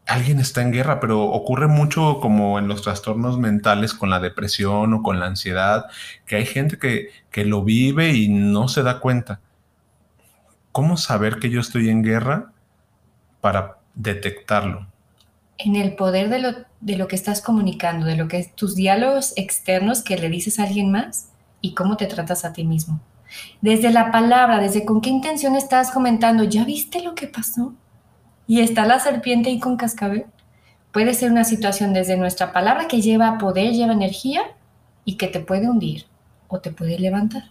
alguien 0.08 0.40
está 0.40 0.62
en 0.62 0.72
guerra, 0.72 1.00
pero 1.00 1.24
ocurre 1.24 1.68
mucho 1.68 2.20
como 2.20 2.58
en 2.58 2.68
los 2.68 2.82
trastornos 2.82 3.38
mentales 3.38 3.94
con 3.94 4.10
la 4.10 4.20
depresión 4.20 4.94
o 4.94 5.04
con 5.04 5.20
la 5.20 5.28
ansiedad, 5.28 5.86
que 6.26 6.36
hay 6.36 6.46
gente 6.46 6.78
que, 6.78 7.10
que 7.30 7.46
lo 7.46 7.64
vive 7.64 8.14
y 8.14 8.28
no 8.28 8.68
se 8.68 8.82
da 8.82 9.00
cuenta. 9.00 9.40
¿Cómo 10.72 10.98
saber 10.98 11.38
que 11.40 11.50
yo 11.50 11.62
estoy 11.62 11.90
en 11.90 12.04
guerra 12.04 12.52
para 13.40 13.78
detectarlo? 13.94 14.88
En 15.60 15.76
el 15.76 15.96
poder 15.96 16.30
de 16.30 16.40
lo, 16.40 16.50
de 16.82 16.98
lo 16.98 17.08
que 17.08 17.16
estás 17.16 17.42
comunicando, 17.42 18.08
de 18.08 18.16
lo 18.16 18.28
que 18.28 18.40
es 18.40 18.56
tus 18.56 18.76
diálogos 18.76 19.34
externos 19.36 20.02
que 20.02 20.18
le 20.18 20.30
dices 20.30 20.60
a 20.60 20.64
alguien 20.64 20.92
más 20.92 21.30
y 21.62 21.76
cómo 21.76 21.96
te 21.96 22.08
tratas 22.08 22.44
a 22.46 22.54
ti 22.54 22.64
mismo. 22.64 23.00
Desde 23.62 23.92
la 23.92 24.12
palabra, 24.12 24.60
desde 24.60 24.86
con 24.86 25.02
qué 25.02 25.12
intención 25.12 25.56
estás 25.56 25.92
comentando, 25.92 26.46
¿ya 26.46 26.66
viste 26.66 27.04
lo 27.04 27.14
que 27.14 27.28
pasó? 27.28 27.76
y 28.50 28.62
está 28.62 28.88
la 28.88 29.00
serpiente 29.00 29.52
ahí 29.52 29.60
con 29.60 29.78
cascabel. 29.78 30.26
Puede 30.92 31.14
ser 31.14 31.32
una 31.32 31.44
situación 31.44 31.94
desde 31.94 32.18
nuestra 32.18 32.52
palabra 32.52 32.88
que 32.88 33.00
lleva 33.00 33.38
poder, 33.38 33.74
lleva 33.74 33.94
energía 33.94 34.42
y 35.06 35.18
que 35.18 35.28
te 35.28 35.40
puede 35.40 35.70
hundir 35.70 36.08
o 36.48 36.60
te 36.60 36.72
puede 36.72 36.98
levantar. 36.98 37.44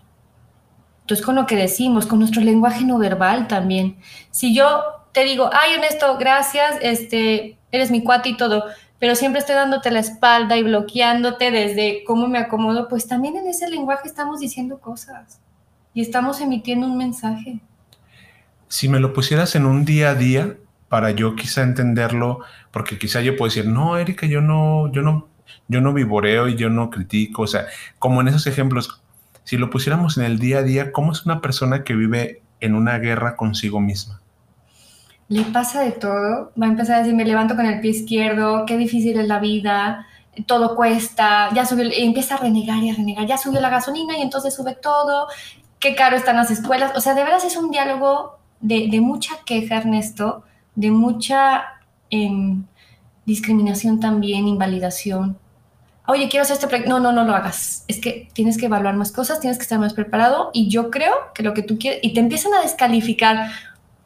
Entonces, 1.02 1.24
con 1.24 1.36
lo 1.36 1.46
que 1.46 1.54
decimos, 1.54 2.04
con 2.04 2.18
nuestro 2.18 2.42
lenguaje 2.42 2.84
no 2.84 2.98
verbal 2.98 3.46
también. 3.46 3.96
Si 4.32 4.52
yo 4.52 4.82
te 5.12 5.22
digo, 5.22 5.48
ay, 5.52 5.74
Ernesto, 5.74 6.18
gracias, 6.18 6.78
este, 6.82 7.57
eres 7.72 7.90
mi 7.90 8.02
cuate 8.02 8.30
y 8.30 8.36
todo, 8.36 8.64
pero 8.98 9.14
siempre 9.14 9.40
estoy 9.40 9.54
dándote 9.54 9.90
la 9.90 10.00
espalda 10.00 10.56
y 10.56 10.62
bloqueándote 10.62 11.50
desde 11.50 12.02
cómo 12.04 12.28
me 12.28 12.38
acomodo, 12.38 12.88
pues 12.88 13.06
también 13.06 13.36
en 13.36 13.46
ese 13.46 13.68
lenguaje 13.68 14.08
estamos 14.08 14.40
diciendo 14.40 14.78
cosas 14.78 15.40
y 15.94 16.00
estamos 16.00 16.40
emitiendo 16.40 16.86
un 16.86 16.96
mensaje. 16.96 17.60
Si 18.68 18.88
me 18.88 19.00
lo 19.00 19.12
pusieras 19.12 19.54
en 19.54 19.66
un 19.66 19.84
día 19.84 20.10
a 20.10 20.14
día, 20.14 20.56
para 20.88 21.10
yo 21.10 21.36
quizá 21.36 21.62
entenderlo, 21.62 22.40
porque 22.70 22.98
quizá 22.98 23.20
yo 23.20 23.36
puedo 23.36 23.48
decir, 23.48 23.66
no, 23.66 23.96
Erika, 23.98 24.26
yo 24.26 24.40
no, 24.40 24.90
yo 24.92 25.02
no, 25.02 25.28
yo 25.68 25.80
no 25.80 25.92
vivoreo 25.92 26.48
y 26.48 26.56
yo 26.56 26.70
no 26.70 26.90
critico, 26.90 27.42
o 27.42 27.46
sea, 27.46 27.66
como 27.98 28.20
en 28.20 28.28
esos 28.28 28.46
ejemplos, 28.46 29.02
si 29.44 29.56
lo 29.56 29.70
pusiéramos 29.70 30.18
en 30.18 30.24
el 30.24 30.38
día 30.38 30.58
a 30.58 30.62
día, 30.62 30.92
¿cómo 30.92 31.12
es 31.12 31.24
una 31.24 31.40
persona 31.40 31.84
que 31.84 31.94
vive 31.94 32.42
en 32.60 32.74
una 32.74 32.98
guerra 32.98 33.36
consigo 33.36 33.80
misma? 33.80 34.20
Le 35.28 35.42
pasa 35.44 35.82
de 35.82 35.92
todo, 35.92 36.52
va 36.60 36.66
a 36.66 36.70
empezar 36.70 36.96
a 36.96 36.98
decir, 37.00 37.14
me 37.14 37.24
levanto 37.24 37.54
con 37.54 37.66
el 37.66 37.80
pie 37.80 37.90
izquierdo, 37.90 38.64
qué 38.66 38.76
difícil 38.78 39.18
es 39.18 39.28
la 39.28 39.38
vida, 39.38 40.06
todo 40.46 40.74
cuesta, 40.74 41.50
ya 41.54 41.66
subió, 41.66 41.84
y 41.84 42.02
empieza 42.04 42.36
a 42.36 42.38
renegar 42.38 42.82
y 42.82 42.90
a 42.90 42.94
renegar, 42.94 43.26
ya 43.26 43.36
subió 43.36 43.60
la 43.60 43.68
gasolina 43.68 44.16
y 44.16 44.22
entonces 44.22 44.54
sube 44.54 44.74
todo, 44.74 45.28
qué 45.80 45.94
caro 45.94 46.16
están 46.16 46.36
las 46.36 46.50
escuelas, 46.50 46.92
o 46.96 47.00
sea, 47.00 47.14
de 47.14 47.24
veras 47.24 47.44
es 47.44 47.56
un 47.56 47.70
diálogo 47.70 48.38
de, 48.60 48.88
de 48.90 49.00
mucha 49.00 49.34
queja, 49.44 49.76
Ernesto, 49.76 50.44
de 50.74 50.90
mucha 50.90 51.64
em, 52.10 52.64
discriminación 53.26 54.00
también, 54.00 54.48
invalidación. 54.48 55.38
Oye, 56.06 56.28
quiero 56.30 56.42
hacer 56.42 56.54
este 56.54 56.68
proyecto. 56.68 56.88
No, 56.88 57.00
no, 57.00 57.12
no 57.12 57.24
lo 57.24 57.34
hagas. 57.34 57.84
Es 57.86 58.00
que 58.00 58.28
tienes 58.32 58.56
que 58.56 58.66
evaluar 58.66 58.96
más 58.96 59.12
cosas, 59.12 59.40
tienes 59.40 59.58
que 59.58 59.64
estar 59.64 59.78
más 59.78 59.92
preparado 59.92 60.50
y 60.54 60.70
yo 60.70 60.90
creo 60.90 61.12
que 61.34 61.42
lo 61.42 61.52
que 61.52 61.62
tú 61.62 61.78
quieres, 61.78 62.00
y 62.02 62.14
te 62.14 62.20
empiezan 62.20 62.54
a 62.54 62.62
descalificar, 62.62 63.50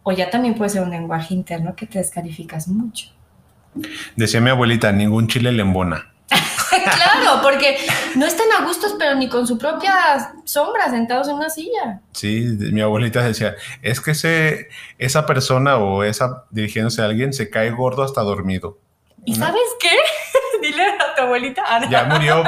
o 0.02 0.12
ya 0.12 0.30
también 0.30 0.54
puede 0.54 0.71
ser 0.71 0.82
un 0.82 0.90
lenguaje 0.90 1.35
interno 1.35 1.75
que 1.76 1.87
te 1.87 1.99
descalificas 1.99 2.68
mucho. 2.68 3.09
Decía 4.16 4.40
mi 4.40 4.50
abuelita, 4.50 4.92
ningún 4.92 5.28
chile 5.28 5.52
le 5.52 5.62
embona. 5.62 6.12
claro, 6.30 7.42
porque 7.42 7.76
no 8.16 8.26
están 8.26 8.47
a 8.59 8.64
gustos, 8.64 8.94
pero 8.99 9.14
ni 9.14 9.28
con 9.28 9.47
su 9.47 9.59
propia 9.59 10.32
sombra 10.44 10.90
sentados 10.90 11.28
en 11.28 11.35
una 11.35 11.50
silla. 11.50 12.00
Sí, 12.12 12.56
mi 12.73 12.80
abuelita 12.80 13.23
decía, 13.23 13.54
es 13.82 14.00
que 14.00 14.12
ese, 14.12 14.68
esa 14.99 15.26
persona 15.26 15.76
o 15.76 16.02
esa 16.04 16.44
dirigiéndose 16.50 17.02
a 17.02 17.06
alguien 17.06 17.32
se 17.32 17.50
cae 17.50 17.71
gordo 17.71 18.02
hasta 18.02 18.23
dormido. 18.23 18.78
¿Y 19.25 19.35
sabes 19.35 19.62
qué? 19.80 19.97
A 20.81 21.14
tu 21.14 21.23
abuelita. 21.23 21.88
Ya 21.88 22.05
murió. 22.05 22.43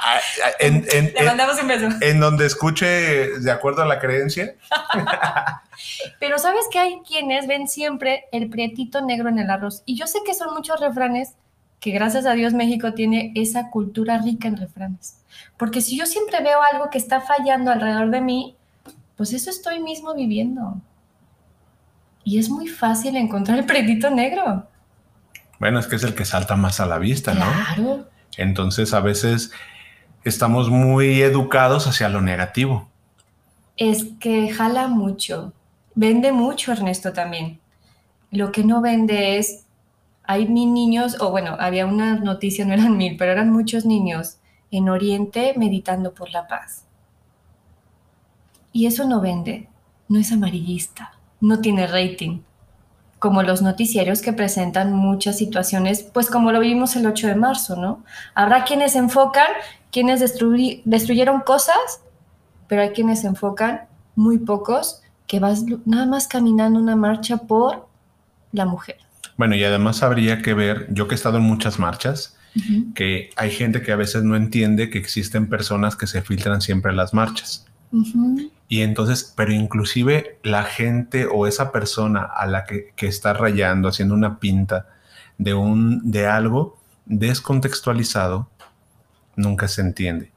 en, 0.60 0.84
Le 1.14 1.24
mandamos 1.24 1.60
un 1.60 1.68
beso. 1.68 1.88
En 2.00 2.20
donde 2.20 2.46
escuche 2.46 2.86
de 2.86 3.50
acuerdo 3.50 3.82
a 3.82 3.86
la 3.86 3.98
creencia. 3.98 4.54
Pero 6.20 6.38
sabes 6.38 6.66
que 6.70 6.78
hay 6.78 7.00
quienes 7.06 7.46
ven 7.46 7.68
siempre 7.68 8.24
el 8.32 8.48
prietito 8.50 9.00
negro 9.00 9.28
en 9.28 9.38
el 9.38 9.50
arroz. 9.50 9.82
Y 9.86 9.96
yo 9.96 10.06
sé 10.06 10.20
que 10.24 10.34
son 10.34 10.54
muchos 10.54 10.80
refranes 10.80 11.34
que 11.80 11.90
gracias 11.92 12.26
a 12.26 12.32
Dios 12.32 12.54
México 12.54 12.92
tiene 12.92 13.32
esa 13.36 13.70
cultura 13.70 14.18
rica 14.18 14.48
en 14.48 14.56
refranes. 14.56 15.18
Porque 15.56 15.80
si 15.80 15.96
yo 15.96 16.06
siempre 16.06 16.42
veo 16.42 16.58
algo 16.72 16.90
que 16.90 16.98
está 16.98 17.20
fallando 17.20 17.70
alrededor 17.70 18.10
de 18.10 18.20
mí, 18.20 18.56
pues 19.16 19.32
eso 19.32 19.50
estoy 19.50 19.80
mismo 19.80 20.14
viviendo. 20.14 20.80
Y 22.24 22.38
es 22.38 22.50
muy 22.50 22.68
fácil 22.68 23.16
encontrar 23.16 23.58
el 23.58 23.64
predito 23.64 24.10
negro. 24.10 24.66
Bueno, 25.58 25.78
es 25.78 25.86
que 25.86 25.96
es 25.96 26.04
el 26.04 26.14
que 26.14 26.24
salta 26.24 26.56
más 26.56 26.80
a 26.80 26.86
la 26.86 26.98
vista, 26.98 27.34
¿no? 27.34 27.46
Claro. 27.74 28.08
Entonces 28.36 28.94
a 28.94 29.00
veces 29.00 29.50
estamos 30.24 30.70
muy 30.70 31.22
educados 31.22 31.86
hacia 31.86 32.08
lo 32.08 32.20
negativo. 32.20 32.88
Es 33.76 34.06
que 34.20 34.50
jala 34.50 34.88
mucho. 34.88 35.52
Vende 35.94 36.32
mucho, 36.32 36.72
Ernesto, 36.72 37.12
también. 37.12 37.60
Lo 38.30 38.52
que 38.52 38.62
no 38.64 38.80
vende 38.80 39.38
es 39.38 39.64
hay 40.24 40.46
mil 40.46 40.74
niños, 40.74 41.16
o 41.20 41.30
bueno, 41.30 41.56
había 41.58 41.86
una 41.86 42.16
noticia, 42.16 42.66
no 42.66 42.74
eran 42.74 42.98
mil, 42.98 43.16
pero 43.16 43.32
eran 43.32 43.50
muchos 43.50 43.86
niños 43.86 44.36
en 44.70 44.90
Oriente 44.90 45.54
meditando 45.56 46.12
por 46.12 46.30
la 46.30 46.46
paz. 46.46 46.84
Y 48.70 48.86
eso 48.86 49.08
no 49.08 49.22
vende, 49.22 49.68
no 50.06 50.18
es 50.18 50.30
amarillista, 50.30 51.12
no 51.40 51.60
tiene 51.60 51.86
rating, 51.86 52.42
como 53.18 53.42
los 53.42 53.62
noticieros 53.62 54.22
que 54.22 54.32
presentan 54.32 54.92
muchas 54.92 55.38
situaciones, 55.38 56.02
pues 56.02 56.30
como 56.30 56.52
lo 56.52 56.60
vimos 56.60 56.96
el 56.96 57.06
8 57.06 57.28
de 57.28 57.34
marzo, 57.34 57.76
¿no? 57.76 58.04
Habrá 58.34 58.64
quienes 58.64 58.94
enfocan, 58.96 59.48
quienes 59.90 60.20
destruyeron 60.20 61.40
cosas, 61.40 62.00
pero 62.66 62.82
hay 62.82 62.90
quienes 62.90 63.24
enfocan, 63.24 63.82
muy 64.14 64.38
pocos, 64.38 65.02
que 65.26 65.40
vas 65.40 65.64
nada 65.84 66.06
más 66.06 66.26
caminando 66.26 66.80
una 66.80 66.96
marcha 66.96 67.38
por 67.38 67.88
la 68.52 68.64
mujer 68.64 68.96
bueno, 69.38 69.54
y 69.54 69.62
además 69.62 70.02
habría 70.02 70.42
que 70.42 70.52
ver, 70.52 70.88
yo 70.90 71.06
que 71.06 71.14
he 71.14 71.16
estado 71.16 71.38
en 71.38 71.44
muchas 71.44 71.78
marchas, 71.78 72.36
que 72.96 73.30
hay 73.36 73.52
gente 73.52 73.82
que 73.82 73.92
a 73.92 73.96
veces 73.96 74.24
no 74.24 74.34
entiende 74.34 74.90
que 74.90 74.98
existen 74.98 75.48
personas 75.48 75.94
que 75.94 76.08
se 76.08 76.22
filtran 76.22 76.60
siempre 76.60 76.90
en 76.90 76.96
las 76.96 77.14
marchas. 77.14 77.67
Y 78.68 78.82
entonces, 78.82 79.32
pero 79.36 79.52
inclusive 79.52 80.38
la 80.42 80.64
gente 80.64 81.26
o 81.26 81.46
esa 81.46 81.72
persona 81.72 82.22
a 82.22 82.46
la 82.46 82.64
que, 82.64 82.92
que, 82.96 83.06
está 83.06 83.32
rayando, 83.32 83.88
haciendo 83.88 84.14
una 84.14 84.38
pinta 84.38 84.86
de, 85.38 85.54
un, 85.54 86.10
de 86.10 86.26
algo 86.26 86.78
descontextualizado, 87.06 88.50
nunca 89.36 89.68
se 89.68 89.80
entiende. 89.80 90.32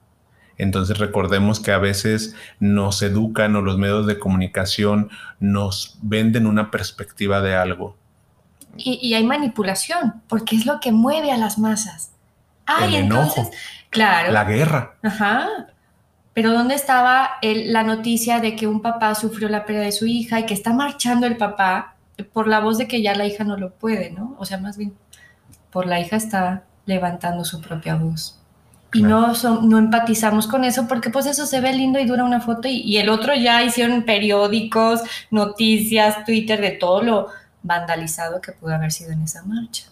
Entonces 0.57 0.97
recordemos 0.97 1.59
que 1.59 1.71
a 1.71 1.77
veces 1.77 2.35
nos 2.59 3.01
educan 3.01 3.55
o 3.55 3.61
los 3.61 3.77
medios 3.77 4.05
de 4.05 4.19
comunicación 4.19 5.09
nos 5.39 5.97
venden 6.01 6.45
una 6.45 6.71
perspectiva 6.71 7.41
de 7.41 7.55
algo 7.55 7.97
y, 8.77 9.13
hay 9.13 9.23
manipulación, 9.23 10.21
porque 10.27 10.55
es 10.55 10.65
lo 10.65 10.79
que 10.79 10.91
mueve 10.91 11.31
a 11.31 11.37
las 11.37 11.57
masas. 11.57 12.11
Ay, 12.65 12.95
entonces, 12.95 13.49
claro. 13.89 14.31
La 14.31 14.43
guerra. 14.45 14.95
Ajá. 15.03 15.47
Pero 16.33 16.53
¿dónde 16.53 16.75
estaba 16.75 17.31
la 17.41 17.83
noticia 17.83 18.39
de 18.39 18.55
que 18.55 18.67
un 18.67 18.81
papá 18.81 19.15
sufrió 19.15 19.49
la 19.49 19.65
pérdida 19.65 19.83
de 19.83 19.91
su 19.91 20.05
hija 20.05 20.39
y 20.39 20.45
que 20.45 20.53
está 20.53 20.73
marchando 20.73 21.27
el 21.27 21.37
papá 21.37 21.95
por 22.31 22.47
la 22.47 22.59
voz 22.59 22.77
de 22.77 22.87
que 22.87 23.01
ya 23.01 23.15
la 23.15 23.25
hija 23.25 23.43
no 23.43 23.57
lo 23.57 23.71
puede, 23.71 24.11
¿no? 24.11 24.35
O 24.39 24.45
sea, 24.45 24.57
más 24.57 24.77
bien, 24.77 24.93
por 25.71 25.87
la 25.87 25.99
hija 25.99 26.15
está 26.15 26.63
levantando 26.85 27.43
su 27.43 27.59
propia 27.61 27.95
voz. 27.95 28.37
Y 28.93 29.03
no, 29.03 29.33
no 29.61 29.77
empatizamos 29.77 30.47
con 30.47 30.65
eso 30.65 30.87
porque 30.87 31.09
pues 31.09 31.25
eso 31.25 31.45
se 31.45 31.61
ve 31.61 31.73
lindo 31.73 31.97
y 31.99 32.05
dura 32.05 32.25
una 32.25 32.41
foto 32.41 32.67
y, 32.67 32.81
y 32.81 32.97
el 32.97 33.09
otro 33.09 33.33
ya 33.33 33.63
hicieron 33.63 34.03
periódicos, 34.03 35.01
noticias, 35.31 36.25
Twitter, 36.25 36.59
de 36.59 36.71
todo 36.71 37.01
lo, 37.01 37.27
vandalizado 37.63 38.41
que 38.41 38.51
pudo 38.51 38.73
haber 38.73 38.91
sido 38.91 39.11
en 39.11 39.23
esa 39.23 39.43
marcha. 39.43 39.85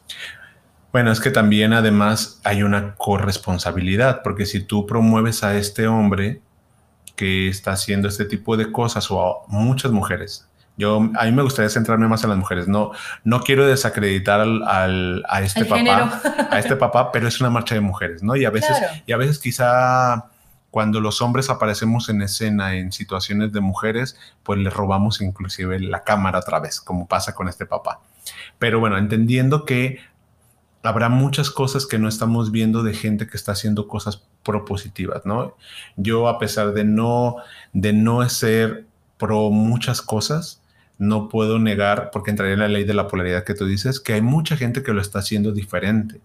Bueno, 0.91 1.11
es 1.11 1.19
que 1.19 1.29
también 1.29 1.73
además 1.73 2.41
hay 2.43 2.63
una 2.63 2.95
corresponsabilidad, 2.95 4.21
porque 4.23 4.45
si 4.45 4.61
tú 4.61 4.85
promueves 4.87 5.43
a 5.43 5.55
este 5.55 5.87
hombre 5.87 6.41
que 7.15 7.47
está 7.47 7.73
haciendo 7.73 8.07
este 8.07 8.25
tipo 8.25 8.57
de 8.57 8.71
cosas 8.71 9.11
o 9.11 9.21
a 9.21 9.35
muchas 9.47 9.91
mujeres, 9.91 10.47
Yo, 10.77 11.11
a 11.19 11.25
mí 11.25 11.31
me 11.33 11.43
gustaría 11.43 11.69
centrarme 11.69 12.07
más 12.07 12.23
en 12.23 12.29
las 12.29 12.39
mujeres. 12.39 12.69
No, 12.69 12.91
no 13.25 13.41
quiero 13.41 13.67
desacreditar 13.67 14.39
al, 14.39 15.25
a 15.27 15.41
este 15.41 15.65
papá, 15.65 16.21
a 16.49 16.57
este 16.57 16.77
papá, 16.77 17.11
pero 17.11 17.27
es 17.27 17.41
una 17.41 17.49
marcha 17.49 17.75
de 17.75 17.81
mujeres, 17.81 18.23
¿no? 18.23 18.37
Y 18.37 18.45
a 18.45 18.49
veces, 18.49 18.77
y 19.05 19.11
a 19.11 19.17
veces 19.17 19.39
quizá 19.39 20.29
cuando 20.71 21.01
los 21.01 21.21
hombres 21.21 21.49
aparecemos 21.49 22.07
en 22.07 22.21
escena 22.21 22.75
en 22.75 22.93
situaciones 22.93 23.51
de 23.51 23.59
mujeres, 23.59 24.17
pues 24.43 24.57
le 24.59 24.69
robamos 24.69 25.19
inclusive 25.19 25.79
la 25.81 26.03
cámara 26.03 26.39
otra 26.39 26.59
vez, 26.59 26.79
como 26.79 27.07
pasa 27.07 27.35
con 27.35 27.49
este 27.49 27.65
papá. 27.65 27.99
Pero 28.57 28.79
bueno, 28.79 28.97
entendiendo 28.97 29.65
que 29.65 29.99
habrá 30.83 31.09
muchas 31.09 31.49
cosas 31.51 31.85
que 31.85 31.99
no 31.99 32.07
estamos 32.07 32.51
viendo 32.51 32.83
de 32.83 32.93
gente 32.93 33.27
que 33.27 33.37
está 33.37 33.51
haciendo 33.53 33.87
cosas 33.87 34.23
propositivas, 34.43 35.25
¿no? 35.25 35.55
Yo 35.97 36.27
a 36.27 36.39
pesar 36.39 36.73
de 36.73 36.83
no 36.83 37.37
de 37.73 37.93
no 37.93 38.27
ser 38.29 38.85
pro 39.17 39.49
muchas 39.49 40.01
cosas, 40.01 40.61
no 40.97 41.29
puedo 41.29 41.59
negar, 41.59 42.09
porque 42.11 42.31
entraría 42.31 42.53
en 42.53 42.59
la 42.59 42.67
ley 42.67 42.83
de 42.83 42.93
la 42.93 43.07
polaridad 43.07 43.43
que 43.43 43.53
tú 43.53 43.65
dices, 43.65 43.99
que 43.99 44.13
hay 44.13 44.21
mucha 44.21 44.57
gente 44.57 44.83
que 44.83 44.93
lo 44.93 45.01
está 45.01 45.19
haciendo 45.19 45.51
diferente. 45.51 46.21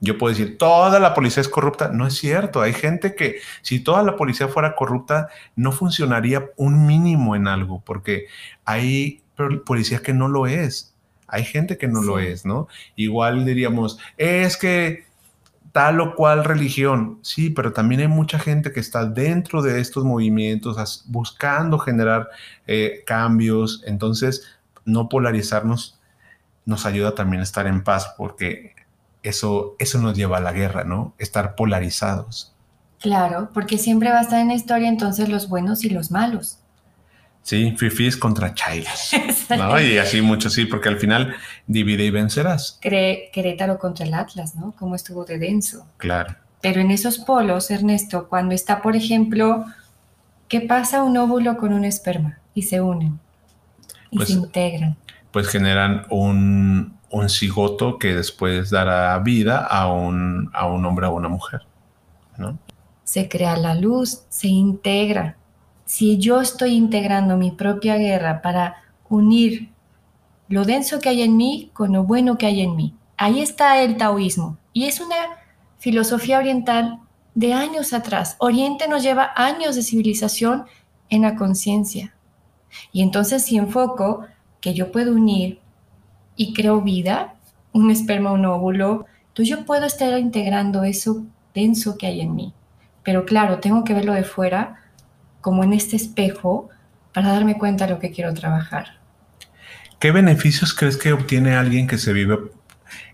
Yo 0.00 0.18
puedo 0.18 0.34
decir, 0.34 0.58
toda 0.58 1.00
la 1.00 1.14
policía 1.14 1.40
es 1.40 1.48
corrupta. 1.48 1.88
No 1.88 2.06
es 2.06 2.14
cierto. 2.14 2.60
Hay 2.60 2.74
gente 2.74 3.14
que 3.14 3.36
si 3.62 3.80
toda 3.80 4.02
la 4.02 4.16
policía 4.16 4.48
fuera 4.48 4.74
corrupta, 4.74 5.28
no 5.56 5.72
funcionaría 5.72 6.50
un 6.56 6.86
mínimo 6.86 7.34
en 7.36 7.48
algo, 7.48 7.82
porque 7.86 8.26
hay 8.64 9.22
policía 9.64 10.00
que 10.00 10.12
no 10.12 10.28
lo 10.28 10.46
es. 10.46 10.93
Hay 11.34 11.44
gente 11.44 11.76
que 11.76 11.88
no 11.88 12.00
lo 12.00 12.20
es, 12.20 12.46
¿no? 12.46 12.68
Igual 12.94 13.44
diríamos, 13.44 13.98
es 14.16 14.56
que 14.56 15.04
tal 15.72 16.00
o 16.00 16.14
cual 16.14 16.44
religión, 16.44 17.18
sí, 17.22 17.50
pero 17.50 17.72
también 17.72 18.02
hay 18.02 18.06
mucha 18.06 18.38
gente 18.38 18.70
que 18.70 18.78
está 18.78 19.04
dentro 19.04 19.60
de 19.60 19.80
estos 19.80 20.04
movimientos 20.04 21.02
buscando 21.06 21.80
generar 21.80 22.28
eh, 22.68 23.02
cambios. 23.04 23.82
Entonces, 23.84 24.46
no 24.84 25.08
polarizarnos 25.08 25.98
nos 26.64 26.86
ayuda 26.86 27.16
también 27.16 27.40
a 27.40 27.42
estar 27.42 27.66
en 27.66 27.82
paz, 27.82 28.14
porque 28.16 28.74
eso, 29.24 29.74
eso 29.80 29.98
nos 29.98 30.16
lleva 30.16 30.36
a 30.36 30.40
la 30.40 30.52
guerra, 30.52 30.84
¿no? 30.84 31.14
Estar 31.18 31.56
polarizados. 31.56 32.54
Claro, 33.00 33.50
porque 33.52 33.76
siempre 33.76 34.10
va 34.10 34.20
a 34.20 34.22
estar 34.22 34.38
en 34.38 34.48
la 34.48 34.54
historia 34.54 34.88
entonces 34.88 35.28
los 35.28 35.48
buenos 35.48 35.84
y 35.84 35.90
los 35.90 36.12
malos. 36.12 36.60
Sí, 37.44 37.74
fifis 37.76 38.16
contra 38.16 38.54
chairos. 38.54 39.10
¿no? 39.50 39.78
Y 39.78 39.98
así 39.98 40.22
mucho, 40.22 40.48
sí, 40.48 40.64
porque 40.64 40.88
al 40.88 40.98
final 40.98 41.36
divide 41.66 42.06
y 42.06 42.10
vencerás. 42.10 42.78
Querétaro 42.80 43.78
contra 43.78 44.06
el 44.06 44.14
Atlas, 44.14 44.56
¿no? 44.56 44.72
Cómo 44.78 44.94
estuvo 44.94 45.26
de 45.26 45.38
denso. 45.38 45.86
Claro. 45.98 46.34
Pero 46.62 46.80
en 46.80 46.90
esos 46.90 47.18
polos, 47.18 47.70
Ernesto, 47.70 48.28
cuando 48.30 48.54
está, 48.54 48.80
por 48.80 48.96
ejemplo, 48.96 49.66
¿qué 50.48 50.62
pasa 50.62 51.02
un 51.02 51.18
óvulo 51.18 51.58
con 51.58 51.74
un 51.74 51.84
esperma? 51.84 52.38
Y 52.54 52.62
se 52.62 52.80
unen. 52.80 53.20
Y 54.10 54.16
pues 54.16 54.28
se 54.28 54.34
integran. 54.36 54.96
Pues 55.30 55.46
generan 55.48 56.06
un, 56.08 56.96
un 57.10 57.28
cigoto 57.28 57.98
que 57.98 58.14
después 58.14 58.70
dará 58.70 59.18
vida 59.18 59.58
a 59.58 59.92
un, 59.92 60.48
a 60.54 60.66
un 60.66 60.86
hombre 60.86 61.04
o 61.04 61.10
a 61.10 61.12
una 61.12 61.28
mujer. 61.28 61.60
¿no? 62.38 62.58
Se 63.04 63.28
crea 63.28 63.58
la 63.58 63.74
luz, 63.74 64.22
se 64.30 64.48
integra. 64.48 65.36
Si 65.84 66.18
yo 66.18 66.40
estoy 66.40 66.74
integrando 66.74 67.36
mi 67.36 67.50
propia 67.50 67.96
guerra 67.96 68.40
para 68.42 68.76
unir 69.08 69.70
lo 70.48 70.64
denso 70.64 71.00
que 71.00 71.10
hay 71.10 71.22
en 71.22 71.36
mí 71.36 71.70
con 71.72 71.92
lo 71.92 72.04
bueno 72.04 72.38
que 72.38 72.46
hay 72.46 72.60
en 72.60 72.76
mí, 72.76 72.94
ahí 73.16 73.40
está 73.40 73.82
el 73.82 73.96
taoísmo. 73.96 74.58
Y 74.72 74.84
es 74.84 75.00
una 75.00 75.16
filosofía 75.78 76.38
oriental 76.38 77.00
de 77.34 77.52
años 77.52 77.92
atrás. 77.92 78.36
Oriente 78.38 78.88
nos 78.88 79.02
lleva 79.02 79.32
años 79.36 79.76
de 79.76 79.82
civilización 79.82 80.64
en 81.10 81.22
la 81.22 81.36
conciencia. 81.36 82.14
Y 82.92 83.02
entonces 83.02 83.44
si 83.44 83.56
enfoco 83.56 84.26
que 84.60 84.74
yo 84.74 84.90
puedo 84.90 85.12
unir 85.12 85.60
y 86.36 86.54
creo 86.54 86.80
vida, 86.80 87.34
un 87.72 87.90
esperma, 87.90 88.32
un 88.32 88.46
óvulo, 88.46 89.06
entonces 89.28 89.56
yo 89.56 89.64
puedo 89.64 89.84
estar 89.84 90.18
integrando 90.18 90.84
eso 90.84 91.24
denso 91.54 91.98
que 91.98 92.06
hay 92.06 92.20
en 92.20 92.34
mí. 92.34 92.54
Pero 93.02 93.24
claro, 93.26 93.60
tengo 93.60 93.84
que 93.84 93.94
verlo 93.94 94.12
de 94.12 94.24
fuera, 94.24 94.83
como 95.44 95.62
en 95.62 95.74
este 95.74 95.94
espejo, 95.94 96.70
para 97.12 97.28
darme 97.28 97.58
cuenta 97.58 97.84
de 97.84 97.92
lo 97.92 97.98
que 97.98 98.10
quiero 98.10 98.32
trabajar. 98.32 98.96
¿Qué 99.98 100.10
beneficios 100.10 100.72
crees 100.72 100.96
que 100.96 101.12
obtiene 101.12 101.54
alguien 101.54 101.86
que 101.86 101.98
se 101.98 102.14
vive 102.14 102.38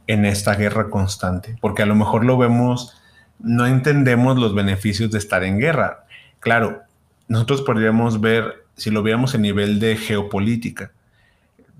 en 0.06 0.24
esta 0.24 0.54
guerra 0.54 0.90
constante? 0.90 1.56
Porque 1.60 1.82
a 1.82 1.86
lo 1.86 1.96
mejor 1.96 2.24
lo 2.24 2.38
vemos, 2.38 3.02
no 3.40 3.66
entendemos 3.66 4.38
los 4.38 4.54
beneficios 4.54 5.10
de 5.10 5.18
estar 5.18 5.42
en 5.42 5.58
guerra. 5.58 6.04
Claro, 6.38 6.82
nosotros 7.26 7.62
podríamos 7.62 8.20
ver, 8.20 8.64
si 8.76 8.92
lo 8.92 9.02
viéramos 9.02 9.34
en 9.34 9.42
nivel 9.42 9.80
de 9.80 9.96
geopolítica, 9.96 10.92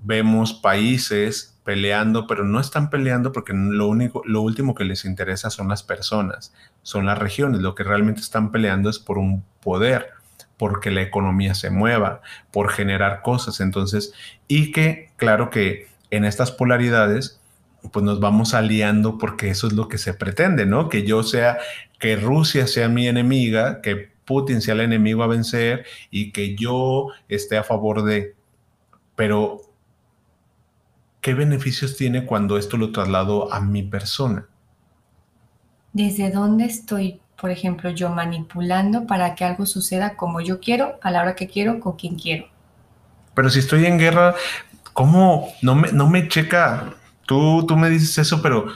vemos 0.03 0.53
países 0.53 1.57
peleando, 1.63 2.27
pero 2.27 2.43
no 2.43 2.59
están 2.59 2.89
peleando 2.89 3.31
porque 3.31 3.53
lo 3.53 3.87
único, 3.87 4.21
lo 4.25 4.41
último 4.41 4.75
que 4.75 4.83
les 4.83 5.05
interesa 5.05 5.49
son 5.49 5.69
las 5.69 5.81
personas, 5.81 6.53
son 6.81 7.05
las 7.05 7.17
regiones. 7.17 7.61
Lo 7.61 7.73
que 7.73 7.83
realmente 7.83 8.19
están 8.19 8.51
peleando 8.51 8.89
es 8.89 8.99
por 8.99 9.17
un 9.17 9.45
poder, 9.63 10.07
porque 10.61 10.91
la 10.91 11.01
economía 11.01 11.55
se 11.55 11.71
mueva, 11.71 12.21
por 12.51 12.69
generar 12.69 13.23
cosas. 13.23 13.61
Entonces, 13.61 14.13
y 14.47 14.71
que, 14.71 15.09
claro 15.15 15.49
que 15.49 15.87
en 16.11 16.23
estas 16.23 16.51
polaridades, 16.51 17.41
pues 17.91 18.05
nos 18.05 18.19
vamos 18.19 18.53
aliando 18.53 19.17
porque 19.17 19.49
eso 19.49 19.65
es 19.65 19.73
lo 19.73 19.87
que 19.87 19.97
se 19.97 20.13
pretende, 20.13 20.67
¿no? 20.67 20.87
Que 20.87 21.01
yo 21.01 21.23
sea, 21.23 21.57
que 21.97 22.15
Rusia 22.15 22.67
sea 22.67 22.89
mi 22.89 23.07
enemiga, 23.07 23.81
que 23.81 24.11
Putin 24.23 24.61
sea 24.61 24.75
el 24.75 24.81
enemigo 24.81 25.23
a 25.23 25.27
vencer 25.27 25.83
y 26.11 26.31
que 26.31 26.55
yo 26.55 27.07
esté 27.27 27.57
a 27.57 27.63
favor 27.63 28.03
de... 28.03 28.35
Pero 29.15 29.61
¿qué 31.21 31.33
beneficios 31.33 31.97
tiene 31.97 32.27
cuando 32.27 32.59
esto 32.59 32.77
lo 32.77 32.91
traslado 32.91 33.51
a 33.51 33.61
mi 33.61 33.81
persona? 33.81 34.45
¿Desde 35.91 36.29
dónde 36.29 36.65
estoy, 36.65 37.19
por 37.41 37.49
ejemplo, 37.49 37.89
yo 37.89 38.09
manipulando 38.09 39.07
para 39.07 39.33
que 39.33 39.43
algo 39.43 39.65
suceda 39.65 40.15
como 40.15 40.41
yo 40.41 40.59
quiero, 40.59 40.99
a 41.01 41.09
la 41.09 41.21
hora 41.21 41.35
que 41.35 41.47
quiero, 41.47 41.79
con 41.79 41.95
quien 41.97 42.15
quiero? 42.15 42.45
Pero 43.33 43.49
si 43.49 43.59
estoy 43.59 43.87
en 43.87 43.97
guerra, 43.97 44.35
¿cómo? 44.93 45.51
No 45.63 45.73
me, 45.73 45.91
no 45.91 46.07
me 46.07 46.27
checa. 46.27 46.93
Tú, 47.25 47.65
tú 47.65 47.75
me 47.75 47.89
dices 47.89 48.15
eso, 48.19 48.43
pero 48.43 48.67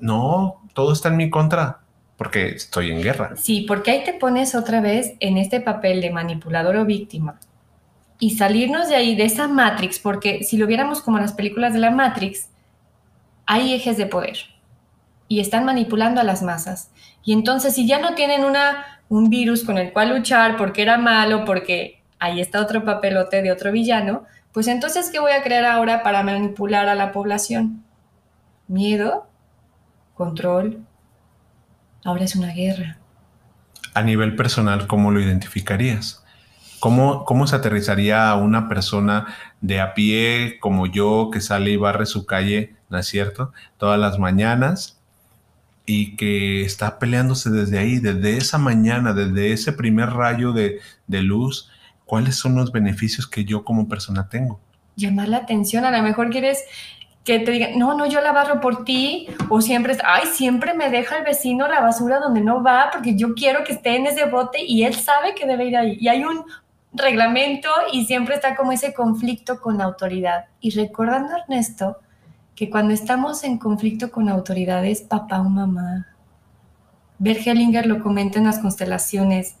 no, 0.00 0.62
todo 0.72 0.92
está 0.92 1.08
en 1.08 1.16
mi 1.16 1.30
contra 1.30 1.80
porque 2.16 2.50
estoy 2.50 2.92
en 2.92 3.02
guerra. 3.02 3.32
Sí, 3.36 3.64
porque 3.66 3.90
ahí 3.90 4.04
te 4.04 4.14
pones 4.14 4.54
otra 4.54 4.80
vez 4.80 5.14
en 5.18 5.36
este 5.36 5.60
papel 5.60 6.00
de 6.00 6.10
manipulador 6.10 6.76
o 6.76 6.84
víctima 6.84 7.40
y 8.20 8.36
salirnos 8.36 8.88
de 8.88 8.94
ahí, 8.94 9.16
de 9.16 9.24
esa 9.24 9.48
Matrix, 9.48 9.98
porque 9.98 10.44
si 10.44 10.56
lo 10.56 10.68
viéramos 10.68 11.02
como 11.02 11.18
las 11.18 11.32
películas 11.32 11.72
de 11.72 11.80
la 11.80 11.90
Matrix, 11.90 12.50
hay 13.46 13.74
ejes 13.74 13.96
de 13.96 14.06
poder 14.06 14.36
y 15.32 15.40
están 15.40 15.64
manipulando 15.64 16.20
a 16.20 16.24
las 16.24 16.42
masas. 16.42 16.90
Y 17.24 17.32
entonces, 17.32 17.74
si 17.74 17.86
ya 17.86 17.98
no 17.98 18.14
tienen 18.14 18.44
una, 18.44 19.00
un 19.08 19.30
virus 19.30 19.64
con 19.64 19.78
el 19.78 19.90
cual 19.90 20.14
luchar 20.14 20.58
porque 20.58 20.82
era 20.82 20.98
malo, 20.98 21.46
porque 21.46 22.02
ahí 22.18 22.38
está 22.38 22.60
otro 22.60 22.84
papelote 22.84 23.40
de 23.40 23.50
otro 23.50 23.72
villano, 23.72 24.24
pues 24.52 24.68
entonces, 24.68 25.08
¿qué 25.10 25.20
voy 25.20 25.32
a 25.32 25.42
crear 25.42 25.64
ahora 25.64 26.02
para 26.02 26.22
manipular 26.22 26.86
a 26.90 26.94
la 26.94 27.12
población? 27.12 27.82
Miedo, 28.68 29.26
control. 30.12 30.84
Ahora 32.04 32.24
es 32.24 32.36
una 32.36 32.52
guerra. 32.52 32.98
A 33.94 34.02
nivel 34.02 34.36
personal, 34.36 34.86
¿cómo 34.86 35.12
lo 35.12 35.18
identificarías? 35.18 36.22
¿Cómo, 36.78 37.46
se 37.46 37.56
aterrizaría 37.56 38.28
a 38.28 38.36
una 38.36 38.68
persona 38.68 39.28
de 39.62 39.80
a 39.80 39.94
pie 39.94 40.58
como 40.60 40.84
yo 40.84 41.30
que 41.32 41.40
sale 41.40 41.70
y 41.70 41.76
barre 41.78 42.04
su 42.04 42.26
calle, 42.26 42.76
¿no 42.90 42.98
es 42.98 43.06
cierto? 43.06 43.54
Todas 43.78 43.98
las 43.98 44.18
mañanas 44.18 45.01
y 45.94 46.16
que 46.16 46.62
está 46.62 46.98
peleándose 46.98 47.50
desde 47.50 47.78
ahí, 47.78 47.98
desde 47.98 48.38
esa 48.38 48.56
mañana, 48.56 49.12
desde 49.12 49.52
ese 49.52 49.74
primer 49.74 50.08
rayo 50.08 50.54
de, 50.54 50.80
luz, 51.06 51.70
¿cuáles 52.06 52.36
son 52.36 52.54
los 52.54 52.72
beneficios 52.72 53.26
que 53.26 53.44
yo 53.44 53.62
como 53.62 53.88
persona 53.88 54.26
tengo? 54.30 54.58
Llamar 54.96 55.28
la 55.28 55.36
atención, 55.38 55.84
a 55.84 55.90
lo 55.90 56.02
mejor 56.02 56.30
quieres 56.30 56.64
que 57.24 57.40
te 57.40 57.50
digan, 57.50 57.78
no, 57.78 57.94
no, 57.94 58.06
yo 58.06 58.22
la 58.22 58.32
barro 58.32 58.62
por 58.62 58.84
ti, 58.84 59.28
o 59.50 59.60
siempre, 59.60 59.98
ay, 60.02 60.26
siempre 60.32 60.72
me 60.72 60.88
deja 60.88 61.18
el 61.18 61.24
vecino 61.24 61.68
la 61.68 61.80
basura 61.80 62.20
donde 62.20 62.40
no 62.40 62.62
va, 62.62 62.88
porque 62.90 63.14
yo 63.14 63.34
quiero 63.34 63.62
que 63.62 63.74
esté 63.74 63.96
en 63.96 64.06
ese 64.06 64.24
bote 64.24 64.64
y 64.64 64.84
él 64.84 64.94
sabe 64.94 65.34
que 65.34 65.46
debe 65.46 65.66
ir 65.66 65.76
ahí. 65.76 65.98
Y 66.00 66.08
hay 66.08 66.24
un 66.24 66.44
reglamento 66.94 67.68
y 67.92 68.06
siempre 68.06 68.34
está 68.34 68.56
como 68.56 68.72
ese 68.72 68.94
conflicto 68.94 69.60
con 69.60 69.76
la 69.76 69.84
autoridad. 69.84 70.46
Y 70.60 70.70
recordando, 70.70 71.36
Ernesto, 71.36 71.98
que 72.54 72.70
cuando 72.70 72.92
estamos 72.92 73.44
en 73.44 73.58
conflicto 73.58 74.10
con 74.10 74.28
autoridades, 74.28 75.02
papá 75.02 75.40
o 75.40 75.48
mamá, 75.48 76.06
Bergelinger 77.18 77.86
lo 77.86 78.02
comenta 78.02 78.38
en 78.38 78.46
las 78.46 78.58
constelaciones, 78.58 79.56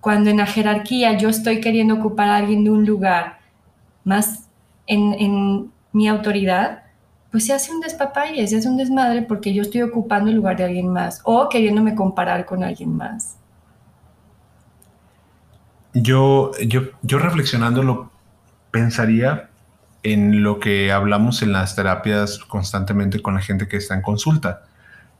cuando 0.00 0.30
en 0.30 0.36
la 0.36 0.46
jerarquía 0.46 1.16
yo 1.16 1.28
estoy 1.28 1.60
queriendo 1.60 1.94
ocupar 1.94 2.28
a 2.28 2.36
alguien 2.36 2.64
de 2.64 2.70
un 2.70 2.84
lugar 2.84 3.38
más 4.04 4.48
en, 4.86 5.14
en 5.14 5.72
mi 5.92 6.08
autoridad, 6.08 6.84
pues 7.30 7.46
se 7.46 7.52
hace 7.52 7.72
un 7.72 7.80
despapalle, 7.80 8.46
se 8.46 8.56
hace 8.56 8.68
un 8.68 8.76
desmadre 8.76 9.22
porque 9.22 9.52
yo 9.52 9.62
estoy 9.62 9.82
ocupando 9.82 10.30
el 10.30 10.36
lugar 10.36 10.56
de 10.56 10.64
alguien 10.64 10.88
más 10.88 11.20
o 11.24 11.48
queriéndome 11.48 11.94
comparar 11.94 12.46
con 12.46 12.62
alguien 12.62 12.96
más. 12.96 13.36
Yo, 15.94 16.52
yo, 16.66 16.82
yo 17.02 17.18
reflexionándolo, 17.18 18.10
pensaría 18.70 19.47
en 20.12 20.42
lo 20.42 20.60
que 20.60 20.92
hablamos 20.92 21.42
en 21.42 21.52
las 21.52 21.76
terapias 21.76 22.38
constantemente 22.38 23.20
con 23.20 23.34
la 23.34 23.40
gente 23.40 23.68
que 23.68 23.76
está 23.76 23.94
en 23.94 24.02
consulta. 24.02 24.62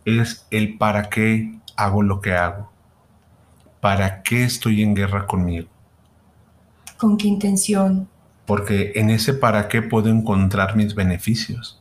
Es 0.05 0.47
el 0.51 0.79
para 0.79 1.11
qué 1.11 1.59
hago 1.77 2.03
lo 2.03 2.21
que 2.21 2.35
hago. 2.35 2.71
¿Para 3.81 4.23
qué 4.23 4.45
estoy 4.45 4.83
en 4.83 4.95
guerra 4.95 5.27
conmigo? 5.27 5.69
¿Con 6.97 7.17
qué 7.17 7.29
intención? 7.29 8.09
Porque 8.47 8.93
en 8.97 9.11
ese 9.11 9.35
para 9.35 9.69
qué 9.69 9.83
puedo 9.83 10.09
encontrar 10.09 10.75
mis 10.75 10.95
beneficios. 10.95 11.81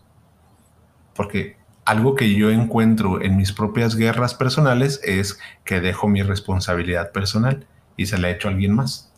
Porque 1.16 1.58
algo 1.86 2.16
que 2.16 2.36
yo 2.36 2.52
encuentro 2.52 3.22
en 3.22 3.38
mis 3.38 3.54
propias 3.54 3.96
guerras 3.96 4.36
personales 4.36 5.00
es 5.04 5.40
que 5.64 5.80
dejo 5.80 6.08
mi 6.08 6.22
responsabilidad 6.22 7.12
personal 7.12 7.66
y 7.96 8.08
se 8.08 8.18
la 8.18 8.30
echo 8.30 8.48
a 8.48 8.52
alguien 8.52 8.76
más. 8.76 9.12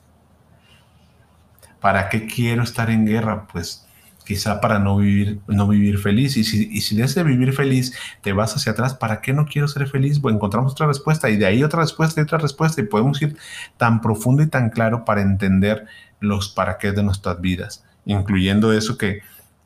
¿Para 1.79 2.09
qué 2.09 2.25
quiero 2.25 2.63
estar 2.63 2.89
en 2.89 3.05
guerra? 3.05 3.47
Pues 3.51 3.85
quizá 4.29 4.61
para 4.61 4.77
no 4.77 4.97
vivir, 4.97 5.39
no 5.47 5.67
vivir 5.67 5.97
feliz. 5.97 6.37
Y 6.37 6.43
si, 6.43 6.69
y 6.71 6.95
de 6.95 7.03
ese 7.03 7.23
vivir 7.23 7.51
feliz 7.53 7.97
te 8.21 8.31
vas 8.31 8.55
hacia 8.55 8.73
atrás, 8.73 8.93
¿para 8.93 9.21
qué 9.21 9.33
no 9.33 9.45
quiero 9.45 9.67
ser 9.67 9.87
feliz? 9.87 10.19
Pues 10.19 10.35
encontramos 10.35 10.73
otra 10.73 10.85
respuesta 10.85 11.29
y 11.31 11.37
de 11.37 11.47
ahí 11.47 11.63
otra 11.63 11.81
respuesta 11.81 12.21
y 12.21 12.23
otra 12.23 12.37
respuesta 12.37 12.79
y 12.79 12.85
podemos 12.85 13.19
ir 13.23 13.37
tan 13.77 14.01
profundo 14.01 14.43
y 14.43 14.47
tan 14.47 14.69
claro 14.69 15.03
para 15.03 15.21
entender 15.21 15.87
los 16.19 16.49
para 16.49 16.77
qué 16.77 16.91
de 16.91 17.01
nuestras 17.01 17.41
vidas, 17.41 17.83
incluyendo 18.05 18.71
eso 18.71 18.97
que 18.97 19.21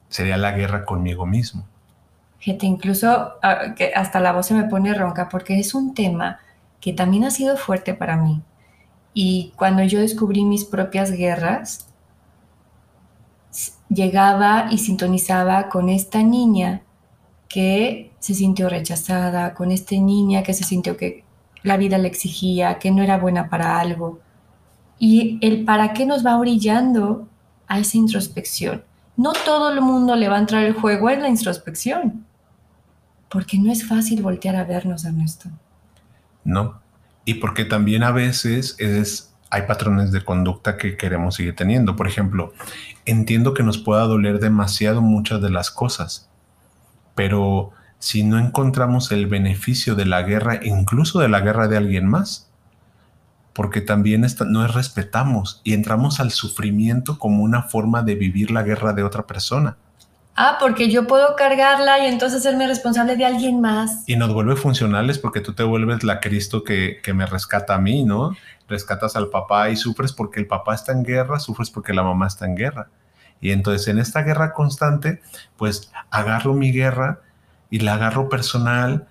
sería 0.07 0.37
la 0.37 0.51
guerra 0.51 0.85
conmigo 0.85 1.25
mismo. 1.25 1.67
Gente, 2.39 2.65
incluso 2.65 3.33
ah, 3.41 3.75
hasta 3.95 4.19
la 4.19 4.31
voz 4.31 4.47
se 4.47 4.53
me 4.53 4.65
pone 4.65 4.93
ronca 4.93 5.27
porque 5.27 5.59
es 5.59 5.73
un 5.73 5.93
tema 5.93 6.39
que 6.79 6.93
también 6.93 7.23
ha 7.23 7.31
sido 7.31 7.57
fuerte 7.57 7.93
para 7.93 8.15
mí. 8.15 8.41
Y 9.13 9.53
cuando 9.55 9.83
yo 9.83 9.99
descubrí 9.99 10.43
mis 10.45 10.65
propias 10.65 11.11
guerras, 11.11 11.87
llegaba 13.93 14.67
y 14.71 14.77
sintonizaba 14.77 15.69
con 15.69 15.89
esta 15.89 16.23
niña 16.23 16.81
que 17.47 18.11
se 18.19 18.33
sintió 18.33 18.69
rechazada, 18.69 19.53
con 19.53 19.71
esta 19.71 19.95
niña 19.95 20.43
que 20.43 20.53
se 20.53 20.63
sintió 20.63 20.97
que 20.97 21.23
la 21.61 21.77
vida 21.77 21.97
le 21.97 22.07
exigía, 22.07 22.79
que 22.79 22.91
no 22.91 23.03
era 23.03 23.17
buena 23.17 23.49
para 23.49 23.79
algo. 23.79 24.19
Y 24.99 25.37
el 25.41 25.65
para 25.65 25.93
qué 25.93 26.05
nos 26.05 26.25
va 26.25 26.37
brillando 26.37 27.27
a 27.67 27.79
esa 27.79 27.97
introspección. 27.97 28.83
No 29.15 29.33
todo 29.33 29.71
el 29.71 29.81
mundo 29.81 30.15
le 30.15 30.27
va 30.27 30.37
a 30.37 30.39
entrar 30.39 30.63
el 30.63 30.73
juego 30.73 31.09
en 31.09 31.21
la 31.21 31.29
introspección, 31.29 32.25
porque 33.29 33.57
no 33.57 33.71
es 33.71 33.87
fácil 33.87 34.21
voltear 34.21 34.55
a 34.55 34.63
vernos, 34.63 35.05
Ernesto. 35.05 35.49
No, 36.43 36.81
y 37.25 37.35
porque 37.35 37.65
también 37.65 38.03
a 38.03 38.11
veces 38.11 38.75
es 38.79 39.32
hay 39.53 39.61
patrones 39.67 40.11
de 40.11 40.23
conducta 40.23 40.77
que 40.77 40.97
queremos 40.97 41.35
seguir 41.35 41.55
teniendo. 41.55 41.95
Por 41.95 42.07
ejemplo, 42.07 42.53
entiendo 43.05 43.53
que 43.53 43.61
nos 43.61 43.77
pueda 43.77 44.01
doler 44.01 44.39
demasiado 44.39 44.99
muchas 44.99 45.43
de 45.43 45.51
las 45.51 45.69
cosas, 45.69 46.27
pero 47.13 47.69
si 47.99 48.23
no 48.23 48.39
encontramos 48.39 49.11
el 49.11 49.27
beneficio 49.27 49.93
de 49.93 50.07
la 50.07 50.23
guerra, 50.23 50.59
incluso 50.63 51.19
de 51.19 51.29
la 51.29 51.41
guerra 51.41 51.67
de 51.67 51.77
alguien 51.77 52.07
más, 52.07 52.49
porque 53.53 53.79
también 53.79 54.25
no 54.47 54.67
respetamos 54.67 55.61
y 55.63 55.73
entramos 55.73 56.19
al 56.19 56.31
sufrimiento 56.31 57.19
como 57.19 57.43
una 57.43 57.61
forma 57.61 58.01
de 58.01 58.15
vivir 58.15 58.49
la 58.49 58.63
guerra 58.63 58.93
de 58.93 59.03
otra 59.03 59.27
persona. 59.27 59.77
Ah, 60.35 60.57
porque 60.59 60.89
yo 60.89 61.05
puedo 61.05 61.35
cargarla 61.35 61.99
y 61.99 62.07
entonces 62.07 62.41
serme 62.41 62.65
responsable 62.65 63.15
de 63.15 63.25
alguien 63.25 63.61
más. 63.61 64.03
Y 64.07 64.15
nos 64.15 64.33
vuelve 64.33 64.55
funcionales 64.55 65.19
porque 65.19 65.41
tú 65.41 65.53
te 65.53 65.61
vuelves 65.61 66.03
la 66.03 66.19
Cristo 66.21 66.63
que, 66.63 67.01
que 67.03 67.13
me 67.13 67.27
rescata 67.27 67.75
a 67.75 67.77
mí, 67.77 68.03
¿no? 68.03 68.35
Rescatas 68.73 69.15
al 69.15 69.29
papá 69.29 69.69
y 69.69 69.75
sufres 69.75 70.13
porque 70.13 70.39
el 70.39 70.47
papá 70.47 70.73
está 70.73 70.91
en 70.91 71.03
guerra, 71.03 71.39
sufres 71.39 71.69
porque 71.69 71.93
la 71.93 72.01
mamá 72.01 72.25
está 72.25 72.45
en 72.45 72.55
guerra. 72.55 72.89
Y 73.39 73.51
entonces 73.51 73.87
en 73.87 73.99
esta 73.99 74.23
guerra 74.23 74.53
constante, 74.53 75.21
pues 75.57 75.91
agarro 76.09 76.55
mi 76.55 76.71
guerra 76.71 77.21
y 77.69 77.79
la 77.79 77.93
agarro 77.93 78.29
personal 78.29 79.07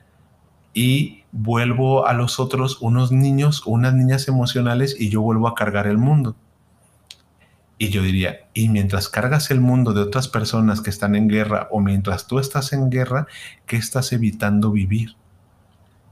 y 0.74 1.22
vuelvo 1.32 2.06
a 2.06 2.12
los 2.12 2.40
otros 2.40 2.78
unos 2.80 3.12
niños, 3.12 3.62
unas 3.66 3.94
niñas 3.94 4.26
emocionales 4.26 4.96
y 4.98 5.10
yo 5.10 5.22
vuelvo 5.22 5.46
a 5.46 5.54
cargar 5.54 5.86
el 5.86 5.98
mundo. 5.98 6.34
Y 7.78 7.90
yo 7.90 8.02
diría, 8.02 8.46
y 8.54 8.68
mientras 8.68 9.08
cargas 9.08 9.50
el 9.50 9.60
mundo 9.60 9.92
de 9.92 10.02
otras 10.02 10.28
personas 10.28 10.80
que 10.80 10.90
están 10.90 11.14
en 11.14 11.28
guerra 11.28 11.68
o 11.70 11.80
mientras 11.80 12.26
tú 12.26 12.38
estás 12.38 12.72
en 12.72 12.90
guerra, 12.90 13.26
¿qué 13.66 13.76
estás 13.76 14.12
evitando 14.12 14.70
vivir? 14.70 15.14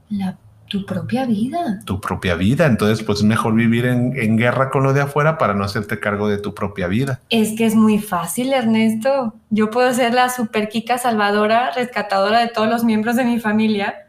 La 0.09 0.37
tu 0.71 0.85
propia 0.85 1.25
vida. 1.25 1.81
Tu 1.83 1.99
propia 1.99 2.35
vida. 2.35 2.65
Entonces, 2.65 3.03
pues 3.05 3.19
es 3.19 3.25
mejor 3.25 3.53
vivir 3.55 3.85
en, 3.85 4.37
guerra 4.37 4.69
con 4.69 4.83
lo 4.83 4.93
de 4.93 5.01
afuera 5.01 5.37
para 5.37 5.53
no 5.53 5.65
hacerte 5.65 5.99
cargo 5.99 6.29
de 6.29 6.37
tu 6.37 6.55
propia 6.55 6.87
vida. 6.87 7.19
Es 7.29 7.57
que 7.57 7.65
es 7.65 7.75
muy 7.75 7.99
fácil, 7.99 8.53
Ernesto. 8.53 9.33
Yo 9.49 9.69
puedo 9.69 9.93
ser 9.93 10.13
la 10.13 10.29
super 10.29 10.69
Kika 10.69 10.97
salvadora, 10.97 11.71
rescatadora 11.71 12.39
de 12.39 12.47
todos 12.47 12.69
los 12.69 12.85
miembros 12.85 13.17
de 13.17 13.25
mi 13.25 13.37
familia. 13.37 14.07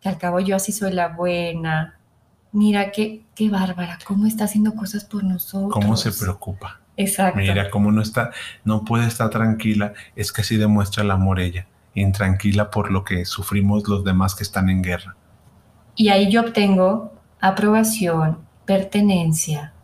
Que 0.00 0.08
al 0.08 0.16
cabo 0.16 0.40
yo 0.40 0.56
así 0.56 0.72
soy 0.72 0.94
la 0.94 1.08
buena. 1.08 1.98
Mira 2.50 2.90
qué, 2.90 3.20
qué 3.34 3.50
bárbara, 3.50 3.98
cómo 4.06 4.24
está 4.24 4.44
haciendo 4.44 4.74
cosas 4.74 5.04
por 5.04 5.22
nosotros. 5.22 5.70
Cómo 5.70 5.98
se 5.98 6.12
preocupa. 6.12 6.80
Exacto. 6.96 7.40
Mira 7.40 7.68
cómo 7.68 7.92
no 7.92 8.00
está, 8.00 8.30
no 8.64 8.86
puede 8.86 9.06
estar 9.06 9.28
tranquila. 9.28 9.92
Es 10.16 10.32
que 10.32 10.40
así 10.40 10.56
demuestra 10.56 11.02
el 11.02 11.10
amor 11.10 11.40
ella. 11.40 11.66
Intranquila 11.92 12.70
por 12.70 12.90
lo 12.90 13.04
que 13.04 13.26
sufrimos 13.26 13.86
los 13.86 14.02
demás 14.02 14.34
que 14.34 14.44
están 14.44 14.70
en 14.70 14.82
guerra. 14.82 15.14
Y 15.98 16.08
ahí 16.10 16.30
yo 16.30 16.40
obtengo 16.40 17.12
aprobación, 17.40 18.38
pertenencia 18.64 19.74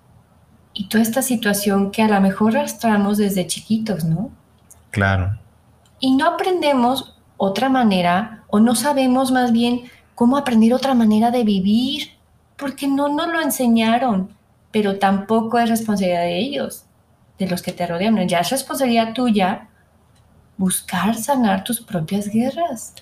y 0.73 0.89
toda 0.89 1.03
esta 1.03 1.23
situación 1.23 1.91
que 1.91 2.03
a 2.03 2.09
lo 2.09 2.21
mejor 2.21 2.57
arrastramos 2.57 3.19
desde 3.19 3.49
chiquitos, 3.49 4.05
¿no? 4.05 4.31
Claro. 4.91 5.39
Y 5.99 6.17
no 6.17 6.29
aprendemos 6.29 7.17
otra 7.37 7.69
manera 7.69 8.45
o 8.49 8.61
no 8.61 8.77
sabemos 8.77 9.33
más 9.33 9.51
bien 9.51 9.83
cómo 10.15 10.37
aprender 10.37 10.73
otra 10.73 10.95
manera 10.95 11.33
de 11.33 11.43
vivir 11.43 12.11
porque 12.57 12.87
no 12.87 13.09
nos 13.09 13.27
lo 13.27 13.41
enseñaron, 13.41 14.31
pero 14.71 15.01
tampoco 15.01 15.59
es 15.59 15.69
responsabilidad 15.69 16.23
de 16.23 16.39
ellos, 16.39 16.85
de 17.41 17.49
los 17.49 17.61
que 17.61 17.73
te 17.73 17.89
rodean. 17.89 18.29
Ya 18.29 18.39
es 18.39 18.51
responsabilidad 18.51 19.15
tuya 19.15 19.69
buscar 20.57 21.17
sanar 21.17 21.65
tus 21.65 21.81
propias 21.81 22.29
guerras. 22.29 22.95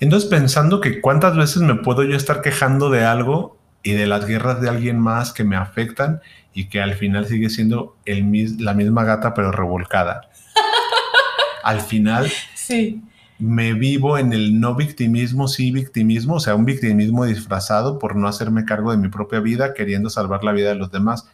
Entonces 0.00 0.28
pensando 0.28 0.80
que 0.80 1.00
cuántas 1.00 1.36
veces 1.36 1.62
me 1.62 1.76
puedo 1.76 2.02
yo 2.02 2.16
estar 2.16 2.42
quejando 2.42 2.90
de 2.90 3.04
algo 3.04 3.58
y 3.82 3.92
de 3.92 4.06
las 4.06 4.26
guerras 4.26 4.60
de 4.60 4.68
alguien 4.68 4.98
más 4.98 5.32
que 5.32 5.44
me 5.44 5.56
afectan 5.56 6.20
y 6.52 6.68
que 6.68 6.80
al 6.80 6.94
final 6.94 7.26
sigue 7.26 7.48
siendo 7.48 7.96
el, 8.04 8.56
la 8.58 8.74
misma 8.74 9.04
gata 9.04 9.34
pero 9.34 9.52
revolcada. 9.52 10.28
al 11.64 11.80
final 11.80 12.30
sí. 12.54 13.02
me 13.38 13.72
vivo 13.72 14.18
en 14.18 14.32
el 14.32 14.60
no 14.60 14.74
victimismo, 14.74 15.48
sí 15.48 15.70
victimismo, 15.70 16.34
o 16.34 16.40
sea, 16.40 16.54
un 16.54 16.64
victimismo 16.64 17.24
disfrazado 17.24 17.98
por 17.98 18.16
no 18.16 18.28
hacerme 18.28 18.64
cargo 18.64 18.90
de 18.90 18.98
mi 18.98 19.08
propia 19.08 19.40
vida, 19.40 19.72
queriendo 19.72 20.10
salvar 20.10 20.44
la 20.44 20.52
vida 20.52 20.70
de 20.70 20.74
los 20.74 20.90
demás. 20.90 21.28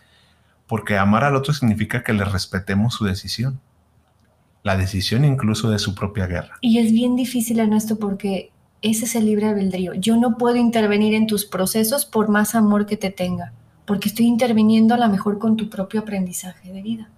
Porque 0.68 0.98
amar 0.98 1.24
al 1.24 1.36
otro 1.36 1.54
significa 1.54 2.02
que 2.02 2.12
le 2.12 2.24
respetemos 2.24 2.94
su 2.94 3.04
decisión 3.04 3.60
la 4.66 4.76
decisión 4.76 5.24
incluso 5.24 5.70
de 5.70 5.78
su 5.78 5.94
propia 5.94 6.26
guerra. 6.26 6.58
Y 6.60 6.80
es 6.80 6.90
bien 6.90 7.14
difícil 7.14 7.60
en 7.60 7.72
esto 7.72 8.00
porque 8.00 8.50
ese 8.82 9.04
es 9.04 9.14
el 9.14 9.26
libre 9.26 9.46
albedrío. 9.46 9.94
Yo 9.94 10.16
no 10.16 10.36
puedo 10.36 10.56
intervenir 10.56 11.14
en 11.14 11.28
tus 11.28 11.44
procesos 11.44 12.04
por 12.04 12.28
más 12.28 12.56
amor 12.56 12.84
que 12.84 12.96
te 12.96 13.10
tenga, 13.10 13.52
porque 13.84 14.08
estoy 14.08 14.26
interviniendo 14.26 14.92
a 14.96 14.98
lo 14.98 15.08
mejor 15.08 15.38
con 15.38 15.56
tu 15.56 15.70
propio 15.70 16.00
aprendizaje 16.00 16.72
de 16.72 16.82
vida. 16.82 17.08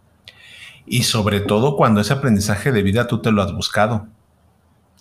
Y 0.84 1.04
sobre 1.04 1.40
todo 1.40 1.74
cuando 1.74 2.02
ese 2.02 2.12
aprendizaje 2.12 2.70
de 2.70 2.82
vida 2.82 3.06
tú 3.06 3.22
te 3.22 3.32
lo 3.32 3.40
has 3.40 3.54
buscado. 3.54 4.08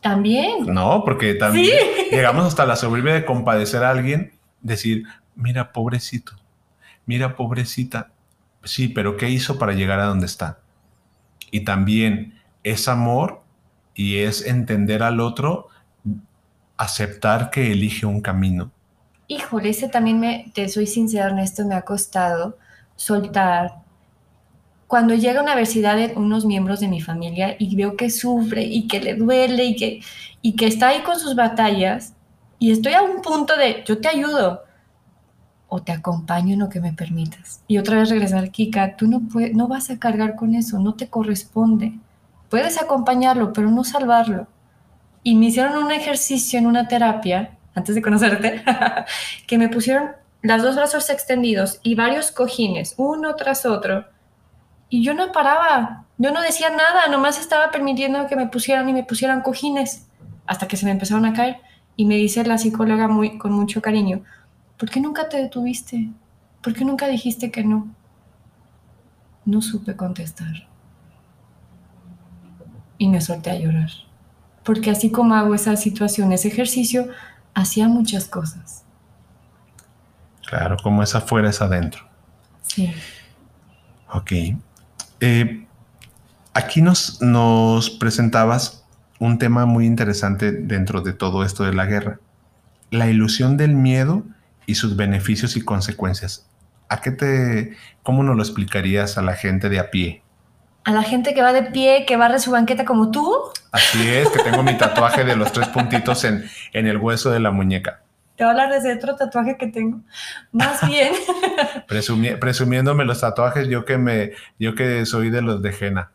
También. 0.01 0.67
No, 0.67 1.03
porque 1.03 1.33
también 1.33 1.77
llegamos 2.11 2.45
hasta 2.45 2.65
la 2.65 2.77
soberbia 2.77 3.13
de 3.13 3.25
compadecer 3.25 3.83
a 3.83 3.89
alguien, 3.89 4.31
decir, 4.61 5.03
mira, 5.35 5.73
pobrecito, 5.73 6.31
mira, 7.05 7.35
pobrecita. 7.35 8.11
Sí, 8.63 8.87
pero 8.87 9.17
¿qué 9.17 9.29
hizo 9.29 9.59
para 9.59 9.73
llegar 9.73 9.99
a 9.99 10.05
donde 10.05 10.27
está? 10.27 10.59
Y 11.51 11.61
también 11.61 12.36
es 12.71 12.87
amor 12.87 13.41
y 13.95 14.17
es 14.17 14.45
entender 14.45 15.03
al 15.03 15.19
otro, 15.19 15.67
aceptar 16.77 17.49
que 17.49 17.71
elige 17.71 18.05
un 18.05 18.21
camino. 18.21 18.71
Híjole, 19.27 19.69
ese 19.69 19.89
también 19.89 20.19
me, 20.19 20.51
te 20.53 20.69
soy 20.69 20.87
sincera, 20.87 21.25
Ernesto, 21.25 21.65
me 21.65 21.75
ha 21.75 21.81
costado 21.81 22.57
soltar. 22.95 23.81
Cuando 24.87 25.15
llega 25.15 25.41
una 25.41 25.51
universidad 25.51 25.97
de 25.97 26.13
unos 26.15 26.45
miembros 26.45 26.79
de 26.79 26.87
mi 26.87 27.01
familia 27.01 27.55
y 27.59 27.75
veo 27.75 27.97
que 27.97 28.09
sufre 28.09 28.63
y 28.63 28.87
que 28.87 29.01
le 29.01 29.15
duele 29.15 29.65
y 29.65 29.75
que, 29.75 30.01
y 30.41 30.55
que 30.55 30.67
está 30.67 30.89
ahí 30.89 31.01
con 31.01 31.19
sus 31.19 31.35
batallas, 31.35 32.13
y 32.59 32.71
estoy 32.71 32.93
a 32.93 33.01
un 33.01 33.21
punto 33.21 33.55
de, 33.57 33.83
yo 33.85 33.99
te 33.99 34.07
ayudo, 34.07 34.63
o 35.69 35.81
te 35.81 35.91
acompaño 35.91 36.53
en 36.53 36.59
lo 36.59 36.69
que 36.69 36.79
me 36.79 36.93
permitas. 36.93 37.61
Y 37.67 37.77
otra 37.77 37.97
vez 37.97 38.09
regresar, 38.09 38.51
Kika, 38.51 38.95
tú 38.95 39.07
no, 39.07 39.21
puedes, 39.21 39.53
no 39.53 39.67
vas 39.67 39.89
a 39.89 39.99
cargar 39.99 40.35
con 40.35 40.55
eso, 40.55 40.79
no 40.79 40.93
te 40.95 41.09
corresponde. 41.09 41.99
Puedes 42.49 42.81
acompañarlo, 42.81 43.53
pero 43.53 43.69
no 43.69 43.83
salvarlo. 43.83 44.47
Y 45.23 45.35
me 45.35 45.47
hicieron 45.47 45.83
un 45.83 45.91
ejercicio 45.91 46.57
en 46.57 46.67
una 46.67 46.87
terapia, 46.87 47.57
antes 47.75 47.95
de 47.95 48.01
conocerte, 48.01 48.63
que 49.47 49.57
me 49.57 49.69
pusieron 49.69 50.11
los 50.41 50.61
dos 50.61 50.75
brazos 50.75 51.09
extendidos 51.09 51.79
y 51.83 51.95
varios 51.95 52.31
cojines, 52.31 52.93
uno 52.97 53.35
tras 53.35 53.65
otro. 53.65 54.05
Y 54.89 55.03
yo 55.03 55.13
no 55.13 55.31
paraba, 55.31 56.05
yo 56.17 56.31
no 56.31 56.41
decía 56.41 56.69
nada, 56.69 57.09
nomás 57.09 57.39
estaba 57.39 57.71
permitiendo 57.71 58.27
que 58.27 58.35
me 58.35 58.47
pusieran 58.47 58.87
y 58.87 58.93
me 58.93 59.03
pusieran 59.03 59.41
cojines 59.41 60.07
hasta 60.45 60.67
que 60.67 60.77
se 60.77 60.85
me 60.85 60.91
empezaron 60.91 61.25
a 61.25 61.33
caer. 61.33 61.57
Y 61.97 62.05
me 62.05 62.15
dice 62.15 62.45
la 62.45 62.57
psicóloga 62.57 63.07
muy, 63.07 63.37
con 63.37 63.51
mucho 63.51 63.81
cariño, 63.81 64.23
¿por 64.77 64.89
qué 64.89 65.01
nunca 65.01 65.27
te 65.27 65.37
detuviste? 65.37 66.09
¿Por 66.61 66.73
qué 66.73 66.85
nunca 66.85 67.07
dijiste 67.07 67.51
que 67.51 67.63
no? 67.63 67.87
No 69.45 69.61
supe 69.61 69.95
contestar. 69.95 70.67
Y 72.97 73.07
me 73.07 73.21
solté 73.21 73.51
a 73.51 73.55
llorar. 73.59 73.89
Porque 74.63 74.89
así 74.91 75.11
como 75.11 75.35
hago 75.35 75.55
esa 75.55 75.75
situación, 75.75 76.31
ese 76.31 76.49
ejercicio, 76.49 77.07
hacía 77.53 77.87
muchas 77.87 78.25
cosas. 78.25 78.83
Claro, 80.47 80.77
como 80.81 81.03
es 81.03 81.15
afuera 81.15 81.49
es 81.49 81.61
adentro. 81.61 82.07
Sí. 82.61 82.93
Ok. 84.13 84.31
Eh, 85.19 85.67
aquí 86.53 86.81
nos, 86.81 87.21
nos 87.21 87.89
presentabas 87.89 88.85
un 89.19 89.39
tema 89.39 89.65
muy 89.65 89.85
interesante 89.85 90.51
dentro 90.51 91.01
de 91.01 91.13
todo 91.13 91.43
esto 91.43 91.63
de 91.63 91.73
la 91.73 91.85
guerra. 91.85 92.19
La 92.91 93.09
ilusión 93.09 93.57
del 93.57 93.75
miedo 93.75 94.23
y 94.65 94.75
sus 94.75 94.95
beneficios 94.95 95.57
y 95.57 95.61
consecuencias. 95.61 96.47
¿A 96.89 97.01
qué 97.01 97.11
te, 97.11 97.75
cómo 98.03 98.23
nos 98.23 98.35
lo 98.35 98.43
explicarías 98.43 99.17
a 99.17 99.21
la 99.21 99.33
gente 99.33 99.69
de 99.69 99.79
a 99.79 99.89
pie? 99.89 100.21
A 100.87 100.91
la 100.91 101.03
gente 101.03 101.33
que 101.33 101.41
va 101.41 101.51
de 101.51 101.63
pie, 101.63 102.05
que 102.05 102.15
barre 102.15 102.39
su 102.39 102.49
banqueta 102.49 102.85
como 102.85 103.11
tú. 103.11 103.29
Así 103.73 104.07
es, 104.07 104.29
que 104.29 104.39
tengo 104.39 104.63
mi 104.63 104.77
tatuaje 104.77 105.25
de 105.25 105.35
los 105.35 105.51
tres 105.51 105.67
puntitos 105.67 106.23
en, 106.23 106.49
en 106.71 106.87
el 106.87 106.95
hueso 106.95 107.29
de 107.29 107.41
la 107.41 107.51
muñeca. 107.51 108.03
Te 108.37 108.45
voy 108.45 108.47
a 108.47 108.51
hablar 108.51 108.81
de 108.81 108.93
otro 108.93 109.17
tatuaje 109.17 109.57
que 109.57 109.67
tengo. 109.67 109.99
Más 110.53 110.87
bien. 110.87 111.11
presumiéndome 112.39 113.03
los 113.03 113.19
tatuajes, 113.19 113.67
yo 113.67 113.83
que 113.83 113.97
me, 113.97 114.31
yo 114.59 114.75
que 114.75 115.05
soy 115.05 115.29
de 115.29 115.41
los 115.41 115.61
de 115.61 115.73
Jena. 115.73 116.11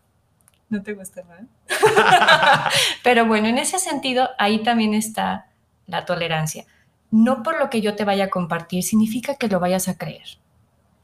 No 0.70 0.82
te 0.82 0.94
gusta, 0.94 1.20
¿no? 1.20 1.46
Pero 3.04 3.26
bueno, 3.26 3.48
en 3.48 3.58
ese 3.58 3.78
sentido, 3.78 4.30
ahí 4.38 4.62
también 4.62 4.94
está 4.94 5.48
la 5.86 6.06
tolerancia. 6.06 6.64
No 7.10 7.42
por 7.42 7.58
lo 7.58 7.68
que 7.68 7.82
yo 7.82 7.94
te 7.94 8.06
vaya 8.06 8.24
a 8.24 8.30
compartir 8.30 8.82
significa 8.84 9.34
que 9.34 9.48
lo 9.48 9.60
vayas 9.60 9.88
a 9.88 9.98
creer. 9.98 10.38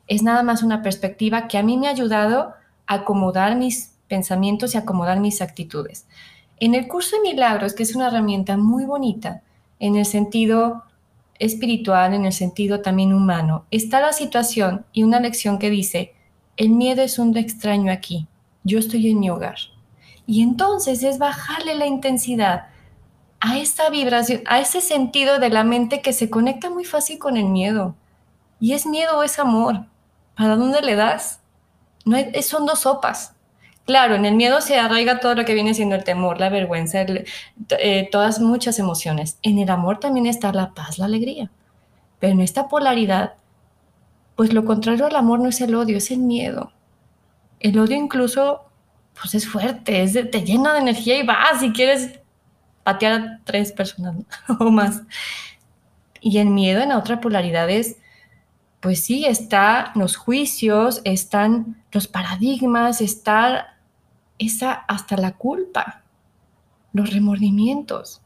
Es 0.06 0.22
nada 0.22 0.42
más 0.42 0.62
una 0.62 0.80
perspectiva 0.80 1.48
que 1.48 1.58
a 1.58 1.62
mí 1.62 1.76
me 1.76 1.88
ha 1.88 1.90
ayudado 1.90 2.40
a 2.40 2.58
acomodar 2.88 3.54
mis 3.54 3.94
pensamientos 4.08 4.74
y 4.74 4.78
acomodar 4.78 5.20
mis 5.20 5.40
actitudes. 5.40 6.06
En 6.58 6.74
el 6.74 6.88
curso 6.88 7.16
de 7.16 7.22
milagros, 7.22 7.74
que 7.74 7.84
es 7.84 7.94
una 7.94 8.08
herramienta 8.08 8.56
muy 8.56 8.84
bonita, 8.84 9.42
en 9.78 9.94
el 9.94 10.06
sentido 10.06 10.82
espiritual, 11.38 12.14
en 12.14 12.24
el 12.24 12.32
sentido 12.32 12.80
también 12.80 13.12
humano, 13.12 13.66
está 13.70 14.00
la 14.00 14.12
situación 14.12 14.84
y 14.92 15.04
una 15.04 15.20
lección 15.20 15.60
que 15.60 15.70
dice, 15.70 16.14
el 16.56 16.70
miedo 16.70 17.02
es 17.02 17.20
un 17.20 17.36
extraño 17.36 17.92
aquí, 17.92 18.26
yo 18.64 18.80
estoy 18.80 19.08
en 19.08 19.20
mi 19.20 19.30
hogar. 19.30 19.58
Y 20.26 20.42
entonces 20.42 21.04
es 21.04 21.18
bajarle 21.18 21.76
la 21.76 21.86
intensidad 21.86 22.66
a 23.40 23.58
esta 23.58 23.88
vibración, 23.88 24.42
a 24.46 24.58
ese 24.58 24.80
sentido 24.80 25.38
de 25.38 25.50
la 25.50 25.62
mente 25.62 26.02
que 26.02 26.12
se 26.12 26.28
conecta 26.28 26.70
muy 26.70 26.84
fácil 26.84 27.18
con 27.18 27.36
el 27.36 27.46
miedo. 27.46 27.94
Y 28.58 28.72
es 28.72 28.84
miedo 28.84 29.18
o 29.18 29.22
es 29.22 29.38
amor. 29.38 29.86
¿Para 30.36 30.56
dónde 30.56 30.82
le 30.82 30.96
das? 30.96 31.40
Son 32.42 32.66
dos 32.66 32.80
sopas. 32.80 33.34
Claro, 33.86 34.16
en 34.16 34.26
el 34.26 34.34
miedo 34.34 34.60
se 34.60 34.78
arraiga 34.78 35.18
todo 35.18 35.34
lo 35.34 35.46
que 35.46 35.54
viene 35.54 35.72
siendo 35.72 35.94
el 35.94 36.04
temor, 36.04 36.38
la 36.38 36.50
vergüenza, 36.50 37.06
eh, 37.78 38.08
todas 38.12 38.38
muchas 38.38 38.78
emociones. 38.78 39.38
En 39.42 39.58
el 39.58 39.70
amor 39.70 39.98
también 39.98 40.26
está 40.26 40.52
la 40.52 40.74
paz, 40.74 40.98
la 40.98 41.06
alegría. 41.06 41.50
Pero 42.18 42.34
en 42.34 42.40
esta 42.40 42.68
polaridad, 42.68 43.34
pues 44.36 44.52
lo 44.52 44.64
contrario 44.64 45.06
al 45.06 45.16
amor 45.16 45.40
no 45.40 45.48
es 45.48 45.60
el 45.62 45.74
odio, 45.74 45.96
es 45.96 46.10
el 46.10 46.18
miedo. 46.18 46.70
El 47.60 47.78
odio 47.78 47.96
incluso 47.96 48.64
pues 49.20 49.34
es 49.34 49.48
fuerte, 49.48 50.02
es 50.02 50.12
te 50.12 50.42
llena 50.42 50.74
de 50.74 50.80
energía 50.80 51.18
y 51.18 51.26
vas 51.26 51.60
si 51.60 51.72
quieres 51.72 52.20
patear 52.84 53.12
a 53.20 53.40
tres 53.44 53.72
personas 53.72 54.16
o 54.60 54.70
más. 54.70 55.02
Y 56.20 56.38
el 56.38 56.50
miedo 56.50 56.82
en 56.82 56.90
la 56.90 56.98
otra 56.98 57.20
polaridad 57.20 57.70
es, 57.70 57.96
pues 58.88 59.04
sí, 59.04 59.26
están 59.26 59.88
los 59.96 60.16
juicios, 60.16 61.02
están 61.04 61.76
los 61.92 62.08
paradigmas, 62.08 63.02
está 63.02 63.76
esa 64.38 64.72
hasta 64.72 65.18
la 65.18 65.32
culpa, 65.32 66.04
los 66.94 67.12
remordimientos. 67.12 68.22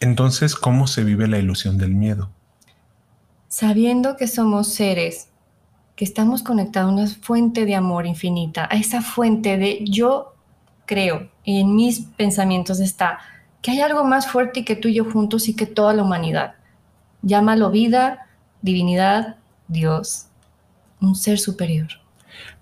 Entonces, 0.00 0.56
¿cómo 0.56 0.88
se 0.88 1.04
vive 1.04 1.28
la 1.28 1.38
ilusión 1.38 1.78
del 1.78 1.94
miedo? 1.94 2.28
Sabiendo 3.46 4.16
que 4.16 4.26
somos 4.26 4.66
seres 4.66 5.28
que 5.94 6.04
estamos 6.04 6.42
conectados 6.42 6.90
a 6.90 6.94
una 6.94 7.06
fuente 7.06 7.64
de 7.64 7.76
amor 7.76 8.04
infinita, 8.04 8.66
a 8.68 8.74
esa 8.74 9.00
fuente 9.00 9.58
de 9.58 9.84
yo 9.84 10.34
creo, 10.86 11.30
y 11.44 11.60
en 11.60 11.76
mis 11.76 12.00
pensamientos 12.00 12.80
está 12.80 13.20
que 13.62 13.70
hay 13.70 13.80
algo 13.80 14.02
más 14.02 14.26
fuerte 14.26 14.64
que 14.64 14.74
tú 14.74 14.88
y 14.88 14.94
yo 14.94 15.04
juntos 15.04 15.48
y 15.48 15.54
que 15.54 15.66
toda 15.66 15.94
la 15.94 16.02
humanidad. 16.02 16.56
Llámalo 17.22 17.70
vida, 17.70 18.26
divinidad, 18.60 19.37
Dios, 19.68 20.26
un 21.00 21.14
ser 21.14 21.38
superior. 21.38 21.88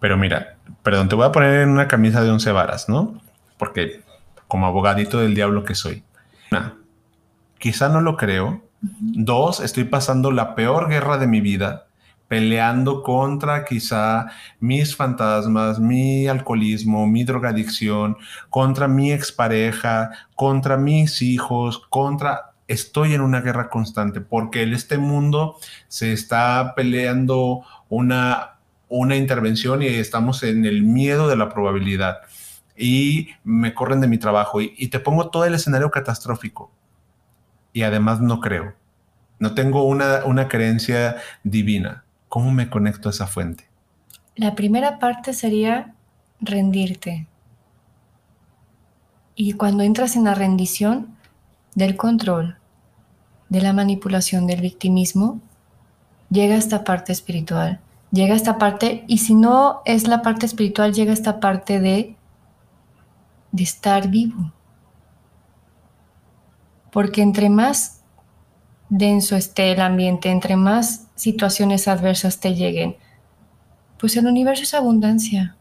Pero 0.00 0.16
mira, 0.16 0.56
perdón, 0.82 1.08
te 1.08 1.14
voy 1.14 1.26
a 1.26 1.32
poner 1.32 1.60
en 1.60 1.70
una 1.70 1.88
camisa 1.88 2.22
de 2.22 2.30
once 2.30 2.52
varas, 2.52 2.88
¿no? 2.88 3.20
Porque 3.58 4.02
como 4.48 4.66
abogadito 4.66 5.18
del 5.18 5.34
diablo 5.34 5.64
que 5.64 5.74
soy. 5.74 6.04
Una, 6.50 6.76
quizá 7.58 7.88
no 7.88 8.00
lo 8.00 8.16
creo. 8.16 8.62
Dos, 8.80 9.60
estoy 9.60 9.84
pasando 9.84 10.30
la 10.30 10.54
peor 10.54 10.88
guerra 10.88 11.18
de 11.18 11.26
mi 11.26 11.40
vida 11.40 11.86
peleando 12.28 13.02
contra 13.02 13.64
quizá 13.64 14.26
mis 14.58 14.96
fantasmas, 14.96 15.78
mi 15.78 16.26
alcoholismo, 16.26 17.06
mi 17.06 17.24
drogadicción, 17.24 18.16
contra 18.50 18.88
mi 18.88 19.12
expareja, 19.12 20.10
contra 20.34 20.76
mis 20.76 21.22
hijos, 21.22 21.78
contra... 21.88 22.52
Estoy 22.68 23.14
en 23.14 23.20
una 23.20 23.40
guerra 23.40 23.68
constante 23.70 24.20
porque 24.20 24.62
en 24.62 24.74
este 24.74 24.98
mundo 24.98 25.56
se 25.88 26.12
está 26.12 26.74
peleando 26.74 27.62
una, 27.88 28.56
una 28.88 29.16
intervención 29.16 29.82
y 29.82 29.86
estamos 29.86 30.42
en 30.42 30.64
el 30.64 30.82
miedo 30.82 31.28
de 31.28 31.36
la 31.36 31.48
probabilidad 31.48 32.18
y 32.76 33.28
me 33.44 33.74
corren 33.74 34.00
de 34.00 34.08
mi 34.08 34.18
trabajo 34.18 34.60
y, 34.60 34.88
te 34.88 35.00
pongo 35.00 35.30
todo 35.30 35.44
el 35.44 35.54
escenario 35.54 35.90
catastrófico 35.90 36.70
y 37.72 37.82
además 37.82 38.20
no 38.20 38.40
creo. 38.40 38.74
No 39.38 39.54
tengo 39.54 39.84
una, 39.84 40.24
una 40.24 40.48
creencia 40.48 41.16
divina 41.44 42.04
¿Cómo 42.28 42.52
me 42.52 42.68
conecto 42.68 43.08
a 43.08 43.12
esa 43.12 43.26
fuente? 43.26 43.64
La 44.34 44.54
primera 44.54 44.98
parte 44.98 45.32
sería 45.32 45.94
rendirte. 46.40 47.26
Y 49.34 49.52
cuando 49.54 49.82
entras 49.82 50.16
en 50.16 50.24
la 50.24 50.34
rendición 50.34 51.15
del 51.76 51.96
control, 51.96 52.56
de 53.48 53.60
la 53.60 53.72
manipulación, 53.72 54.48
del 54.48 54.60
victimismo, 54.60 55.40
llega 56.30 56.56
esta 56.56 56.82
parte 56.82 57.12
espiritual. 57.12 57.80
Llega 58.10 58.34
esta 58.34 58.56
parte, 58.58 59.04
y 59.06 59.18
si 59.18 59.34
no 59.34 59.82
es 59.84 60.08
la 60.08 60.22
parte 60.22 60.46
espiritual, 60.46 60.92
llega 60.92 61.12
esta 61.12 61.38
parte 61.38 61.80
de, 61.80 62.16
de 63.52 63.62
estar 63.62 64.08
vivo. 64.08 64.52
Porque 66.90 67.20
entre 67.20 67.50
más 67.50 68.00
denso 68.88 69.36
esté 69.36 69.72
el 69.72 69.80
ambiente, 69.80 70.30
entre 70.30 70.56
más 70.56 71.08
situaciones 71.14 71.88
adversas 71.88 72.40
te 72.40 72.54
lleguen, 72.54 72.96
pues 73.98 74.16
el 74.16 74.26
universo 74.26 74.62
es 74.62 74.72
abundancia. 74.72 75.56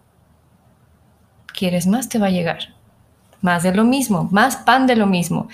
¿Quieres 1.47 1.87
más? 1.87 2.07
Te 2.07 2.19
va 2.19 2.27
a 2.27 2.31
llegar. 2.31 2.75
Más 3.41 3.63
de 3.63 3.73
lo 3.73 3.83
mismo, 3.83 4.27
más 4.31 4.57
pan 4.57 4.87
de 4.87 4.95
lo 4.95 5.07
mismo. 5.07 5.47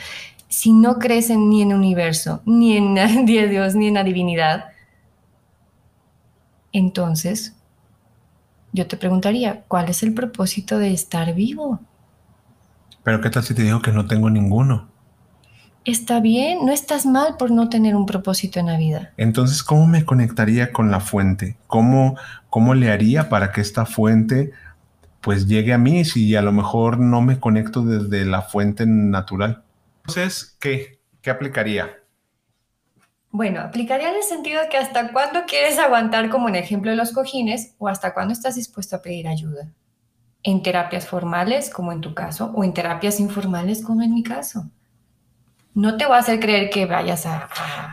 Si 0.52 0.74
no 0.74 1.00
crees 1.00 1.30
ni 1.30 1.64
en 1.64 1.72
el 1.72 1.78
universo, 1.78 2.42
ni 2.46 2.78
en 2.78 2.96
Dios, 3.26 3.74
ni 3.74 3.88
en 3.88 3.96
la 3.96 4.04
divinidad, 4.04 4.66
entonces 6.74 7.56
yo 8.74 8.86
te 8.86 8.98
preguntaría, 8.98 9.64
¿cuál 9.68 9.90
es 9.90 10.04
el 10.04 10.14
propósito 10.14 10.78
de 10.78 10.94
estar 10.94 11.34
vivo? 11.34 11.80
Pero 13.04 13.20
¿qué 13.20 13.30
tal 13.30 13.44
si 13.44 13.56
te 13.56 13.64
digo 13.64 13.82
que 13.82 13.92
no 13.92 14.06
tengo 14.06 14.30
ninguno? 14.30 14.92
está 15.86 16.20
bien, 16.20 16.60
no 16.66 16.72
estás 16.72 17.06
mal 17.06 17.38
por 17.38 17.52
no 17.52 17.70
tener 17.70 17.96
un 17.96 18.06
propósito 18.06 18.60
en 18.60 18.68
la 18.68 18.78
vida. 18.78 19.12
Entonces, 19.18 19.64
¿cómo 19.64 19.88
me 19.88 20.06
conectaría 20.06 20.72
con 20.72 20.92
la 20.92 21.00
fuente? 21.00 21.58
¿Cómo, 21.68 22.18
cómo 22.50 22.76
le 22.76 22.92
haría 22.92 23.30
para 23.30 23.52
que 23.52 23.62
esta 23.62 23.86
fuente 23.86 24.52
pues 25.22 25.48
llegue 25.48 25.74
a 25.74 25.78
mí 25.78 26.04
si 26.04 26.36
a 26.36 26.42
lo 26.42 26.52
mejor 26.52 27.00
no 27.00 27.22
me 27.22 27.40
conecto 27.40 27.84
desde 27.84 28.26
la 28.26 28.42
fuente 28.42 28.86
natural? 28.86 29.64
Entonces, 30.08 30.58
¿qué? 30.60 31.00
¿Qué 31.22 31.30
aplicaría? 31.30 31.98
Bueno, 33.30 33.62
aplicaría 33.62 34.10
en 34.10 34.16
el 34.16 34.24
sentido 34.24 34.62
de 34.62 34.70
que 34.70 34.78
hasta 34.78 35.12
cuándo 35.12 35.46
quieres 35.48 35.80
aguantar, 35.80 36.30
como 36.30 36.50
en 36.50 36.56
el 36.56 36.64
ejemplo 36.64 36.92
de 36.92 36.98
los 36.98 37.12
cojines, 37.12 37.76
o 37.78 37.88
hasta 37.88 38.14
cuándo 38.14 38.34
estás 38.34 38.56
dispuesto 38.56 38.96
a 38.96 39.02
pedir 39.02 39.28
ayuda. 39.28 39.72
En 40.44 40.64
terapias 40.64 41.08
formales, 41.08 41.70
como 41.70 41.92
en 41.92 42.02
tu 42.02 42.14
caso, 42.14 42.52
o 42.56 42.64
en 42.64 42.74
terapias 42.74 43.20
informales, 43.20 43.84
como 43.84 44.02
en 44.02 44.14
mi 44.14 44.24
caso 44.24 44.70
no 45.74 45.98
te 45.98 46.06
voy 46.06 46.16
a 46.16 46.20
hacer 46.20 46.40
creer 46.40 46.70
que 46.70 46.86
vayas 46.86 47.26
a, 47.26 47.48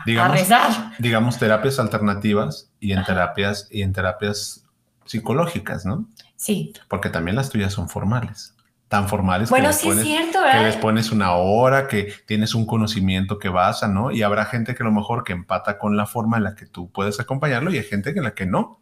digamos, 0.05 0.37
rezar. 0.37 0.93
Digamos 0.99 1.37
terapias 1.37 1.79
alternativas 1.79 2.71
y 2.79 2.91
en 2.91 3.03
terapias 3.03 3.67
y 3.71 3.83
en 3.83 3.93
terapias 3.93 4.65
psicológicas, 5.05 5.85
¿no? 5.85 6.07
Sí. 6.35 6.73
Porque 6.87 7.09
también 7.09 7.35
las 7.35 7.49
tuyas 7.49 7.73
son 7.73 7.89
formales. 7.89 8.53
Tan 8.89 9.07
formales 9.07 9.49
bueno, 9.51 9.67
que, 9.67 9.73
sí 9.73 9.87
les 9.87 9.97
es 9.97 10.03
pones, 10.03 10.17
cierto, 10.17 10.39
que 10.51 10.63
les 10.63 10.75
pones 10.75 11.11
una 11.11 11.33
hora, 11.33 11.87
que 11.87 12.11
tienes 12.25 12.55
un 12.55 12.65
conocimiento 12.65 13.37
que 13.37 13.47
basa, 13.47 13.87
¿no? 13.87 14.11
Y 14.11 14.23
habrá 14.23 14.45
gente 14.45 14.75
que 14.75 14.83
a 14.83 14.85
lo 14.87 14.91
mejor 14.91 15.23
que 15.23 15.31
empata 15.31 15.77
con 15.77 15.95
la 15.95 16.07
forma 16.07 16.37
en 16.37 16.43
la 16.43 16.55
que 16.55 16.65
tú 16.65 16.91
puedes 16.91 17.19
acompañarlo 17.19 17.71
y 17.71 17.77
hay 17.77 17.83
gente 17.83 18.09
en 18.09 18.23
la 18.23 18.33
que 18.33 18.47
no. 18.47 18.81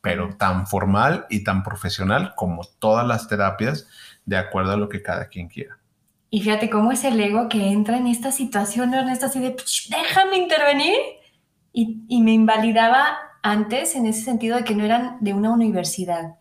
Pero 0.00 0.34
tan 0.36 0.66
formal 0.66 1.26
y 1.28 1.44
tan 1.44 1.62
profesional 1.62 2.32
como 2.34 2.62
todas 2.78 3.06
las 3.06 3.28
terapias, 3.28 3.86
de 4.24 4.38
acuerdo 4.38 4.72
a 4.72 4.76
lo 4.76 4.88
que 4.88 5.02
cada 5.02 5.28
quien 5.28 5.48
quiera. 5.48 5.78
Y 6.30 6.40
fíjate 6.40 6.70
cómo 6.70 6.90
es 6.90 7.04
el 7.04 7.20
ego 7.20 7.48
que 7.50 7.68
entra 7.68 7.98
en 7.98 8.06
esta 8.06 8.32
situación, 8.32 8.94
Ernesto, 8.94 9.26
así 9.26 9.38
de, 9.38 9.54
"Psh, 9.54 9.90
déjame 9.90 10.38
intervenir. 10.38 10.96
Y, 11.74 12.04
y 12.08 12.22
me 12.22 12.32
invalidaba 12.32 13.18
antes 13.42 13.96
en 13.96 14.06
ese 14.06 14.22
sentido 14.22 14.56
de 14.56 14.64
que 14.64 14.74
no 14.74 14.84
eran 14.84 15.18
de 15.20 15.34
una 15.34 15.50
universidad. 15.50 16.36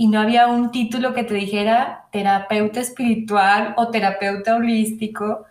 Y 0.00 0.08
no 0.08 0.18
había 0.18 0.46
un 0.46 0.70
título 0.70 1.12
que 1.12 1.24
te 1.24 1.34
dijera 1.34 2.06
terapeuta 2.10 2.80
espiritual 2.80 3.74
o 3.76 3.90
terapeuta 3.90 4.56
holístico, 4.56 5.44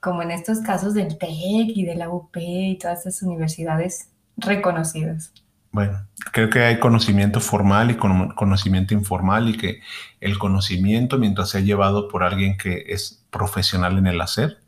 como 0.00 0.22
en 0.22 0.32
estos 0.32 0.58
casos 0.58 0.92
del 0.92 1.16
TEC 1.16 1.76
y 1.76 1.84
de 1.84 1.94
la 1.94 2.08
UP 2.08 2.36
y 2.36 2.76
todas 2.78 3.06
esas 3.06 3.22
universidades 3.22 4.08
reconocidas. 4.36 5.32
Bueno, 5.70 6.04
creo 6.32 6.50
que 6.50 6.64
hay 6.64 6.80
conocimiento 6.80 7.38
formal 7.38 7.92
y 7.92 7.94
cono- 7.94 8.34
conocimiento 8.34 8.92
informal 8.92 9.50
y 9.50 9.56
que 9.56 9.78
el 10.20 10.36
conocimiento, 10.36 11.16
mientras 11.16 11.50
sea 11.50 11.60
llevado 11.60 12.08
por 12.08 12.24
alguien 12.24 12.58
que 12.58 12.86
es 12.88 13.24
profesional 13.30 13.98
en 13.98 14.08
el 14.08 14.20
hacer, 14.20 14.58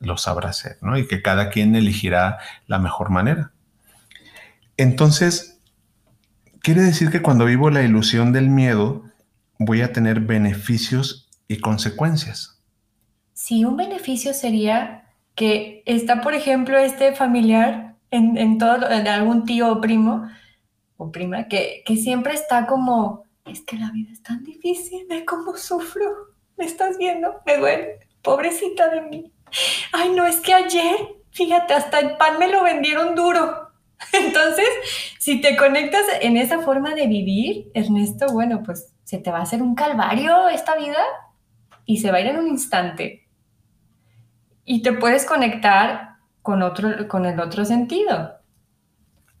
lo 0.00 0.16
sabrá 0.16 0.48
hacer, 0.48 0.78
¿no? 0.80 0.96
Y 0.96 1.06
que 1.06 1.20
cada 1.20 1.50
quien 1.50 1.76
elegirá 1.76 2.38
la 2.66 2.78
mejor 2.78 3.10
manera. 3.10 3.52
Entonces, 4.78 5.55
quiere 6.66 6.82
decir 6.82 7.12
que 7.12 7.22
cuando 7.22 7.44
vivo 7.44 7.70
la 7.70 7.84
ilusión 7.84 8.32
del 8.32 8.48
miedo, 8.48 9.04
voy 9.56 9.82
a 9.82 9.92
tener 9.92 10.18
beneficios 10.18 11.30
y 11.46 11.60
consecuencias. 11.60 12.60
Sí, 13.34 13.64
un 13.64 13.76
beneficio 13.76 14.34
sería 14.34 15.04
que 15.36 15.84
está, 15.86 16.20
por 16.22 16.34
ejemplo, 16.34 16.76
este 16.76 17.14
familiar 17.14 17.94
en, 18.10 18.58
todo, 18.58 18.90
en 18.90 19.06
algún 19.06 19.44
tío 19.44 19.70
o 19.70 19.80
primo 19.80 20.28
o 20.96 21.12
prima 21.12 21.46
que, 21.46 21.84
que 21.86 21.96
siempre 21.96 22.34
está 22.34 22.66
como, 22.66 23.22
es 23.44 23.60
que 23.60 23.76
la 23.76 23.92
vida 23.92 24.10
es 24.10 24.24
tan 24.24 24.42
difícil, 24.42 25.06
ve 25.08 25.24
cómo 25.24 25.56
sufro, 25.56 26.34
me 26.56 26.64
estás 26.64 26.98
viendo, 26.98 27.42
me 27.46 27.58
duele, 27.58 28.00
pobrecita 28.22 28.88
de 28.88 29.02
mí. 29.02 29.32
Ay, 29.92 30.10
no, 30.10 30.26
es 30.26 30.40
que 30.40 30.52
ayer, 30.52 30.96
fíjate, 31.30 31.74
hasta 31.74 32.00
el 32.00 32.16
pan 32.16 32.40
me 32.40 32.48
lo 32.48 32.64
vendieron 32.64 33.14
duro. 33.14 33.65
Entonces, 34.12 34.66
si 35.18 35.40
te 35.40 35.56
conectas 35.56 36.02
en 36.20 36.36
esa 36.36 36.60
forma 36.60 36.94
de 36.94 37.06
vivir, 37.06 37.70
Ernesto, 37.74 38.26
bueno, 38.32 38.62
pues 38.64 38.92
se 39.04 39.18
te 39.18 39.30
va 39.30 39.38
a 39.38 39.42
hacer 39.42 39.62
un 39.62 39.74
calvario 39.74 40.48
esta 40.48 40.76
vida 40.76 40.98
y 41.84 41.98
se 41.98 42.10
va 42.10 42.18
a 42.18 42.20
ir 42.20 42.26
en 42.26 42.38
un 42.38 42.48
instante. 42.48 43.28
Y 44.64 44.82
te 44.82 44.92
puedes 44.92 45.24
conectar 45.24 46.16
con, 46.42 46.62
otro, 46.62 47.08
con 47.08 47.24
el 47.24 47.38
otro 47.40 47.64
sentido. 47.64 48.34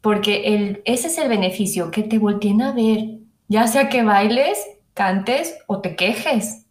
Porque 0.00 0.54
el, 0.54 0.82
ese 0.84 1.08
es 1.08 1.18
el 1.18 1.28
beneficio, 1.28 1.90
que 1.90 2.04
te 2.04 2.18
volteen 2.18 2.62
a 2.62 2.72
ver, 2.72 3.18
ya 3.48 3.66
sea 3.66 3.88
que 3.88 4.02
bailes, 4.02 4.58
cantes 4.94 5.58
o 5.66 5.80
te 5.80 5.96
quejes. 5.96 6.65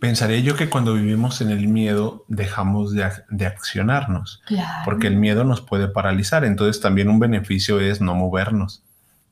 Pensaría 0.00 0.40
yo 0.40 0.56
que 0.56 0.68
cuando 0.68 0.94
vivimos 0.94 1.40
en 1.40 1.50
el 1.50 1.68
miedo 1.68 2.24
dejamos 2.28 2.92
de, 2.92 3.04
ac- 3.04 3.24
de 3.30 3.46
accionarnos. 3.46 4.42
Claro. 4.46 4.80
porque 4.84 5.06
el 5.06 5.16
miedo 5.16 5.44
nos 5.44 5.60
puede 5.60 5.88
paralizar. 5.88 6.44
Entonces 6.44 6.80
también 6.82 7.08
un 7.08 7.18
beneficio 7.20 7.80
es 7.80 8.00
no 8.00 8.14
movernos. 8.14 8.82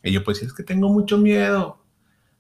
Y 0.02 0.12
yo 0.12 0.24
pues 0.24 0.42
es 0.42 0.52
que 0.52 0.62
tengo 0.62 0.88
mucho 0.88 1.18
miedo. 1.18 1.82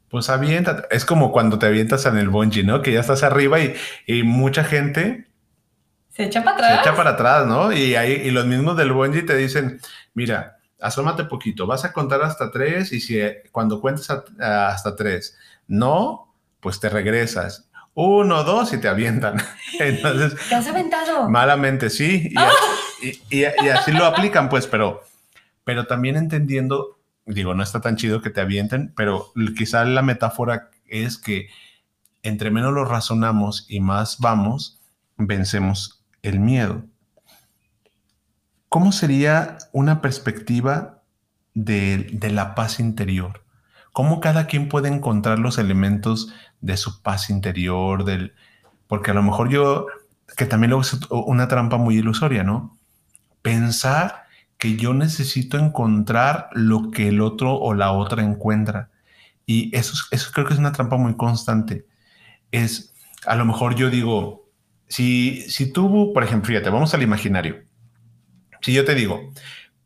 Pues 0.08 0.28
aviéntate. 0.30 0.84
Es 0.94 1.04
como 1.04 1.30
cuando 1.32 1.58
te 1.58 1.66
avientas 1.66 2.06
en 2.06 2.16
el 2.18 2.28
bungee, 2.28 2.64
¿no? 2.64 2.82
Que 2.82 2.92
ya 2.92 3.00
estás 3.00 3.22
arriba 3.22 3.60
y, 3.60 3.74
y 4.06 4.22
mucha 4.22 4.64
gente 4.64 5.28
Se 6.10 6.24
echa 6.24 6.42
para 6.42 6.58
se 6.58 6.64
atrás. 6.64 6.80
echa 6.86 6.96
para 6.96 7.10
atrás, 7.10 7.46
¿no? 7.46 7.72
Y, 7.72 7.94
ahí, 7.96 8.12
y 8.12 8.30
los 8.30 8.44
mismos 8.46 8.76
del 8.76 8.92
bungee 8.92 9.22
te 9.22 9.36
dicen, 9.36 9.80
mira, 10.14 10.56
asómate 10.80 11.24
poquito, 11.24 11.66
vas 11.66 11.84
a 11.84 11.92
contar 11.92 12.22
hasta 12.22 12.50
tres 12.50 12.92
y 12.92 13.00
si 13.00 13.20
eh, 13.20 13.42
cuando 13.52 13.80
cuentes 13.80 14.10
a- 14.10 14.24
a- 14.40 14.68
hasta 14.68 14.96
tres, 14.96 15.36
no, 15.68 16.34
pues 16.60 16.80
te 16.80 16.88
regresas. 16.88 17.68
Uno, 18.02 18.44
dos 18.44 18.72
y 18.72 18.78
te 18.78 18.88
avientan. 18.88 19.36
Entonces, 19.78 20.34
¿Te 20.48 20.54
has 20.54 20.66
aventado? 20.66 21.28
Malamente, 21.28 21.90
sí. 21.90 22.28
Y, 22.30 22.38
a- 22.38 22.48
y- 23.02 23.40
y- 23.40 23.44
y 23.64 23.68
así 23.68 23.92
lo 23.92 24.04
aplican, 24.06 24.48
pues, 24.48 24.66
pero, 24.66 25.02
pero 25.64 25.86
también 25.86 26.16
entendiendo, 26.16 26.98
digo, 27.26 27.54
no 27.54 27.62
está 27.62 27.80
tan 27.80 27.96
chido 27.96 28.22
que 28.22 28.30
te 28.30 28.40
avienten, 28.40 28.92
pero 28.96 29.32
quizá 29.56 29.84
la 29.84 30.02
metáfora 30.02 30.70
es 30.86 31.18
que 31.18 31.48
entre 32.22 32.50
menos 32.50 32.72
lo 32.72 32.84
razonamos 32.84 33.66
y 33.68 33.80
más 33.80 34.18
vamos, 34.18 34.80
vencemos 35.16 36.02
el 36.22 36.40
miedo. 36.40 36.84
¿Cómo 38.68 38.92
sería 38.92 39.58
una 39.72 40.00
perspectiva 40.00 41.02
de, 41.54 42.08
de 42.12 42.30
la 42.30 42.54
paz 42.54 42.78
interior? 42.80 43.44
¿Cómo 43.92 44.20
cada 44.20 44.46
quien 44.46 44.68
puede 44.68 44.88
encontrar 44.88 45.38
los 45.40 45.58
elementos 45.58 46.32
de 46.60 46.76
su 46.76 47.02
paz 47.02 47.30
interior? 47.30 48.04
Del, 48.04 48.34
porque 48.88 49.10
a 49.12 49.14
lo 49.14 49.22
mejor 49.22 49.50
yo, 49.50 49.86
que 50.36 50.46
también 50.46 50.70
luego 50.70 50.82
es 50.82 50.98
una 51.10 51.48
trampa 51.48 51.76
muy 51.78 51.98
ilusoria, 51.98 52.44
¿no? 52.44 52.78
Pensar 53.42 54.24
que 54.58 54.76
yo 54.76 54.94
necesito 54.94 55.58
encontrar 55.58 56.48
lo 56.52 56.90
que 56.90 57.08
el 57.08 57.20
otro 57.22 57.54
o 57.56 57.74
la 57.74 57.92
otra 57.92 58.22
encuentra. 58.22 58.90
Y 59.46 59.76
eso, 59.76 59.94
es- 59.94 60.08
eso 60.12 60.30
creo 60.34 60.46
que 60.46 60.54
es 60.54 60.60
una 60.60 60.72
trampa 60.72 60.96
muy 60.98 61.16
constante. 61.16 61.86
Es, 62.52 62.94
a 63.26 63.36
lo 63.36 63.44
mejor 63.46 63.76
yo 63.76 63.90
digo, 63.90 64.48
si, 64.88 65.42
si 65.50 65.72
tú, 65.72 66.12
por 66.14 66.24
ejemplo, 66.24 66.48
fíjate, 66.48 66.70
vamos 66.70 66.94
al 66.94 67.02
imaginario. 67.02 67.64
Si 68.60 68.72
yo 68.72 68.84
te 68.84 68.94
digo, 68.94 69.32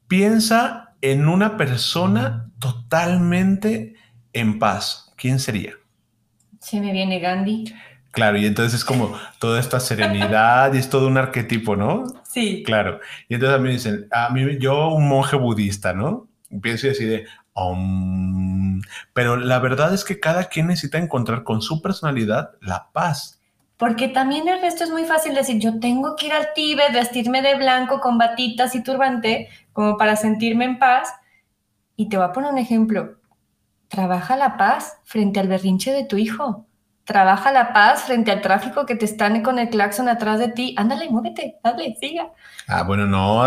piensa 0.08 0.96
en 1.02 1.28
una 1.28 1.56
persona 1.56 2.50
totalmente 2.60 3.94
en 4.32 4.58
paz, 4.60 5.12
¿quién 5.16 5.40
sería? 5.40 5.74
Se 6.64 6.80
me 6.80 6.92
viene 6.92 7.20
Gandhi. 7.20 7.74
Claro, 8.10 8.38
y 8.38 8.46
entonces 8.46 8.72
es 8.80 8.84
como 8.86 9.14
toda 9.38 9.60
esta 9.60 9.80
serenidad 9.80 10.72
y 10.72 10.78
es 10.78 10.88
todo 10.88 11.08
un 11.08 11.18
arquetipo, 11.18 11.76
¿no? 11.76 12.04
Sí. 12.22 12.62
Claro. 12.64 13.00
Y 13.28 13.34
entonces 13.34 13.54
a 13.54 13.58
mí 13.58 13.64
me 13.64 13.74
dicen, 13.74 14.08
a 14.10 14.30
mí, 14.30 14.56
yo 14.58 14.88
un 14.88 15.06
monje 15.06 15.36
budista, 15.36 15.92
¿no? 15.92 16.26
Pienso 16.62 16.88
así 16.88 17.04
de, 17.04 17.26
"Om". 17.52 18.80
pero 19.12 19.36
la 19.36 19.58
verdad 19.58 19.92
es 19.92 20.04
que 20.04 20.20
cada 20.20 20.44
quien 20.44 20.68
necesita 20.68 20.96
encontrar 20.96 21.42
con 21.44 21.60
su 21.60 21.82
personalidad 21.82 22.52
la 22.62 22.88
paz. 22.92 23.42
Porque 23.76 24.08
también 24.08 24.48
el 24.48 24.62
resto 24.62 24.84
es 24.84 24.90
muy 24.90 25.04
fácil 25.04 25.34
decir, 25.34 25.58
yo 25.58 25.78
tengo 25.80 26.16
que 26.16 26.28
ir 26.28 26.32
al 26.32 26.48
Tíbet, 26.54 26.94
vestirme 26.94 27.42
de 27.42 27.56
blanco 27.56 28.00
con 28.00 28.16
batitas 28.16 28.74
y 28.74 28.82
turbante, 28.82 29.48
como 29.74 29.98
para 29.98 30.16
sentirme 30.16 30.64
en 30.64 30.78
paz. 30.78 31.12
Y 31.96 32.08
te 32.08 32.16
voy 32.16 32.24
a 32.24 32.32
poner 32.32 32.52
un 32.52 32.58
ejemplo. 32.58 33.16
Trabaja 33.88 34.36
la 34.36 34.56
paz 34.56 34.98
frente 35.04 35.40
al 35.40 35.48
berrinche 35.48 35.92
de 35.92 36.04
tu 36.04 36.16
hijo. 36.16 36.66
Trabaja 37.04 37.52
la 37.52 37.74
paz 37.74 38.04
frente 38.04 38.30
al 38.30 38.40
tráfico 38.40 38.86
que 38.86 38.96
te 38.96 39.04
están 39.04 39.42
con 39.42 39.58
el 39.58 39.68
claxon 39.68 40.08
atrás 40.08 40.38
de 40.38 40.48
ti. 40.48 40.74
Ándale, 40.78 41.10
muévete, 41.10 41.58
dale, 41.62 41.94
siga. 42.00 42.32
Ah, 42.66 42.82
bueno, 42.82 43.06
no, 43.06 43.44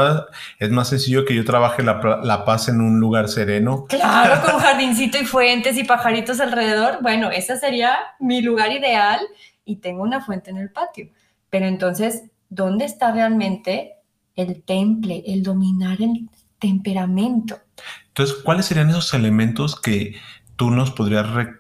es 0.60 0.70
más 0.70 0.90
sencillo 0.90 1.26
que 1.26 1.34
yo 1.34 1.44
trabaje 1.44 1.82
la, 1.82 2.20
la 2.24 2.46
paz 2.46 2.70
en 2.70 2.82
un 2.82 3.00
lugar 3.00 3.30
sereno. 3.30 3.86
Claro, 3.86 4.42
con 4.46 4.60
jardincito 4.60 5.18
y 5.18 5.26
fuentes 5.26 5.76
y 5.78 5.84
pajaritos 5.84 6.40
alrededor. 6.40 7.00
Bueno, 7.02 7.32
ese 7.32 7.58
sería 7.58 7.98
mi 8.20 8.42
lugar 8.42 8.72
ideal 8.72 9.22
y 9.66 9.78
tengo 9.78 10.04
una 10.04 10.22
fuente 10.22 10.52
en 10.52 10.58
el 10.58 10.72
patio. 10.72 11.10
Pero 11.50 11.66
entonces, 11.66 12.26
¿dónde 12.50 12.86
está 12.86 13.12
realmente 13.12 13.98
el 14.38 14.64
temple, 14.64 15.24
el 15.26 15.42
dominar 15.42 16.00
el 16.00 16.14
temperamento? 16.60 17.60
Entonces, 18.08 18.38
¿cuáles 18.44 18.66
serían 18.66 18.90
esos 18.90 19.14
elementos 19.14 19.80
que 19.80 20.16
tú 20.56 20.72
nos 20.72 20.92
podrías 20.92 21.30
re- 21.30 21.54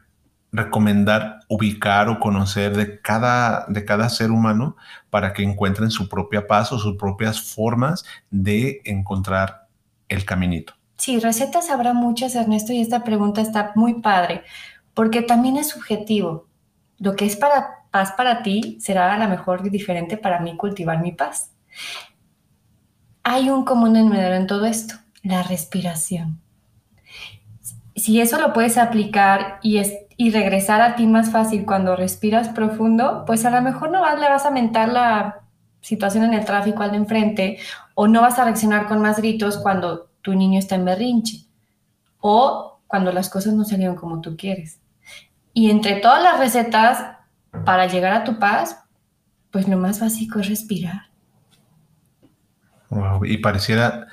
recomendar 0.52 1.42
ubicar 1.50 2.10
o 2.10 2.20
conocer 2.20 2.76
de 2.76 3.02
cada, 3.02 3.66
de 3.68 3.86
cada 3.86 4.10
ser 4.10 4.32
humano 4.32 4.76
para 5.10 5.34
que 5.34 5.44
encuentren 5.44 5.92
su 5.92 6.10
propia 6.10 6.48
paz 6.48 6.72
o 6.72 6.80
sus 6.80 6.98
propias 6.98 7.42
formas 7.42 8.06
de 8.32 8.82
encontrar 8.86 9.68
el 10.10 10.26
caminito? 10.26 10.74
Sí, 10.98 11.20
recetas 11.20 11.70
habrá 11.70 11.94
muchas, 11.94 12.36
Ernesto, 12.36 12.74
y 12.74 12.82
esta 12.82 13.04
pregunta 13.04 13.42
está 13.42 13.72
muy 13.76 14.02
padre, 14.02 14.44
porque 14.94 15.22
también 15.22 15.58
es 15.58 15.70
subjetivo. 15.70 16.48
Lo 16.98 17.16
que 17.16 17.26
es 17.26 17.36
para 17.36 17.84
paz 17.92 18.14
para 18.14 18.42
ti 18.42 18.78
será 18.82 19.14
a 19.14 19.18
lo 19.18 19.30
mejor 19.30 19.70
diferente 19.70 20.18
para 20.18 20.40
mí 20.40 20.58
cultivar 20.58 21.02
mi 21.02 21.12
paz. 21.12 21.52
Hay 23.30 23.50
un 23.50 23.66
común 23.66 23.92
denominador 23.92 24.36
en 24.36 24.48
todo 24.48 24.64
esto, 24.66 24.96
la 25.22 25.44
respiración. 25.44 26.40
Si 27.94 28.22
eso 28.22 28.40
lo 28.40 28.54
puedes 28.54 28.78
aplicar 28.78 29.60
y, 29.62 29.80
es, 29.80 29.94
y 30.16 30.32
regresar 30.32 30.80
a 30.80 30.96
ti 30.96 31.08
más 31.08 31.30
fácil 31.30 31.66
cuando 31.66 31.98
respiras 31.98 32.48
profundo, 32.48 33.26
pues 33.28 33.44
a 33.44 33.50
lo 33.50 33.62
mejor 33.62 33.92
no 33.92 34.00
vas- 34.00 34.18
le 34.18 34.30
vas 34.30 34.46
a 34.46 34.52
mentar 34.52 34.88
la 34.88 35.42
situación 35.82 36.24
en 36.24 36.36
el 36.36 36.46
tráfico 36.46 36.84
al 36.84 36.92
de 36.92 36.98
enfrente 36.98 37.58
o 37.96 38.08
no 38.08 38.22
vas 38.22 38.40
a 38.40 38.46
reaccionar 38.46 38.88
con 38.88 39.02
más 39.02 39.18
gritos 39.18 39.58
cuando 39.58 40.10
tu 40.22 40.34
niño 40.34 40.58
está 40.58 40.76
en 40.76 40.86
berrinche. 40.86 41.48
O 42.22 42.80
cuando 42.88 43.12
las 43.12 43.30
cosas 43.30 43.54
no 43.56 43.66
salieron 43.66 43.98
como 43.98 44.22
tú 44.22 44.38
quieres. 44.38 44.80
Y 45.54 45.70
entre 45.70 45.98
todas 45.98 46.24
las 46.24 46.40
recetas 46.40 47.18
para 47.66 47.88
llegar 47.88 48.14
a 48.14 48.24
tu 48.24 48.40
paz, 48.40 48.78
pues 49.52 49.68
lo 49.68 49.78
más 49.78 50.00
básico 50.00 50.40
es 50.40 50.48
respirar. 50.48 51.08
Wow, 52.90 53.26
y 53.26 53.38
pareciera, 53.38 54.08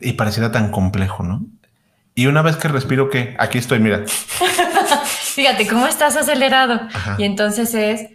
y 0.00 0.12
pareciera 0.12 0.52
tan 0.52 0.70
complejo, 0.70 1.22
¿no? 1.22 1.44
Y 2.14 2.26
una 2.26 2.42
vez 2.42 2.56
que 2.56 2.68
respiro, 2.68 3.10
¿qué? 3.10 3.34
Aquí 3.38 3.58
estoy, 3.58 3.80
mira. 3.80 4.04
Fíjate 5.34 5.66
cómo 5.66 5.86
estás 5.86 6.16
acelerado. 6.16 6.80
Y 7.18 7.24
entonces 7.24 7.74
es, 7.74 8.08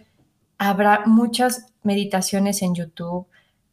habrá 0.56 1.02
muchas 1.04 1.66
meditaciones 1.82 2.62
en 2.62 2.74
YouTube, 2.74 3.26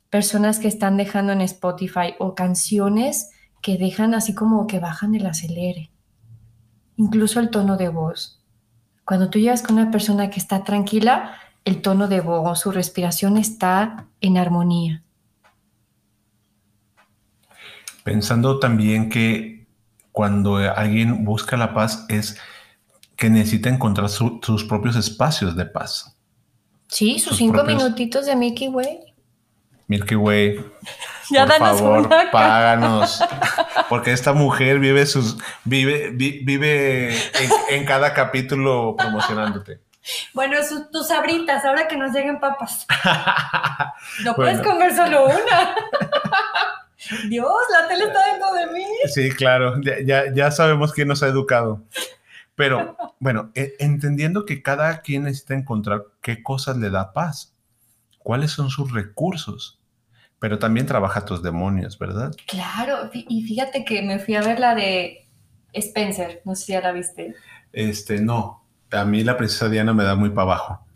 personas 0.09 0.59
que 0.59 0.67
están 0.67 0.97
dejando 0.97 1.31
en 1.31 1.41
Spotify 1.41 2.15
o 2.19 2.35
canciones 2.35 3.31
que 3.61 3.77
dejan 3.77 4.13
así 4.13 4.33
como 4.33 4.67
que 4.67 4.79
bajan 4.79 5.15
el 5.15 5.25
acelere. 5.25 5.91
Incluso 6.97 7.39
el 7.39 7.49
tono 7.49 7.77
de 7.77 7.89
voz. 7.89 8.41
Cuando 9.05 9.29
tú 9.29 9.39
llegas 9.39 9.61
con 9.61 9.77
una 9.77 9.91
persona 9.91 10.29
que 10.29 10.39
está 10.39 10.65
tranquila, 10.65 11.33
el 11.63 11.81
tono 11.81 12.07
de 12.07 12.19
voz, 12.19 12.59
su 12.59 12.71
respiración 12.71 13.37
está 13.37 14.07
en 14.19 14.37
armonía. 14.37 15.03
Pensando 18.07 18.57
también 18.57 19.09
que 19.09 19.67
cuando 20.13 20.55
alguien 20.55 21.25
busca 21.25 21.57
la 21.57 21.73
paz 21.73 22.05
es 22.07 22.39
que 23.17 23.29
necesita 23.29 23.67
encontrar 23.67 24.07
sus 24.07 24.63
propios 24.63 24.95
espacios 24.95 25.57
de 25.57 25.65
paz. 25.65 26.17
Sí, 26.87 27.19
sus, 27.19 27.35
cinco 27.35 27.65
minutitos 27.65 28.25
de 28.25 28.37
Milky 28.37 28.69
Way. 28.69 29.13
Milky 29.87 30.15
Way. 30.15 30.65
Ya 31.31 31.45
por 31.45 31.57
favor, 31.57 32.09
páganos. 32.31 33.21
Porque 33.89 34.13
esta 34.13 34.31
mujer 34.31 34.79
vive 34.79 35.05
sus 35.05 35.37
vive 35.65 36.11
vive 36.11 37.13
en, 37.69 37.85
cada 37.85 38.13
capítulo 38.13 38.95
promocionándote. 38.97 39.81
Bueno, 40.33 40.55
tus 40.93 41.09
sabritas, 41.09 41.65
ahora 41.65 41.89
que 41.89 41.97
nos 41.97 42.13
lleguen 42.13 42.39
papas. 42.39 42.87
No 44.23 44.33
puedes 44.33 44.61
comer 44.61 44.95
solo 44.95 45.25
una. 45.25 45.75
Dios, 47.29 47.51
la 47.71 47.87
tele 47.87 48.05
está 48.05 48.31
dentro 48.31 48.53
de 48.53 48.73
mí. 48.73 48.85
Sí, 49.13 49.29
claro, 49.31 49.79
ya, 50.05 50.33
ya 50.33 50.51
sabemos 50.51 50.93
quién 50.93 51.07
nos 51.07 51.23
ha 51.23 51.27
educado. 51.27 51.83
Pero 52.55 52.97
bueno, 53.19 53.51
e, 53.55 53.75
entendiendo 53.79 54.45
que 54.45 54.61
cada 54.61 55.01
quien 55.01 55.23
necesita 55.23 55.53
encontrar 55.53 56.03
qué 56.21 56.43
cosas 56.43 56.77
le 56.77 56.89
da 56.89 57.13
paz, 57.13 57.55
cuáles 58.19 58.51
son 58.51 58.69
sus 58.69 58.91
recursos, 58.91 59.79
pero 60.39 60.59
también 60.59 60.85
trabaja 60.85 61.25
tus 61.25 61.41
demonios, 61.41 61.97
¿verdad? 61.97 62.33
Claro, 62.47 63.09
y 63.13 63.43
fíjate 63.43 63.85
que 63.85 64.01
me 64.01 64.19
fui 64.19 64.35
a 64.35 64.41
ver 64.41 64.59
la 64.59 64.75
de 64.75 65.27
Spencer, 65.73 66.41
no 66.45 66.55
sé 66.55 66.65
si 66.65 66.71
ya 66.73 66.81
la 66.81 66.91
viste. 66.91 67.35
Este, 67.71 68.19
no, 68.21 68.63
a 68.91 69.05
mí 69.05 69.23
la 69.23 69.37
princesa 69.37 69.69
Diana 69.69 69.93
me 69.93 70.03
da 70.03 70.15
muy 70.15 70.29
para 70.29 70.43
abajo. 70.43 70.87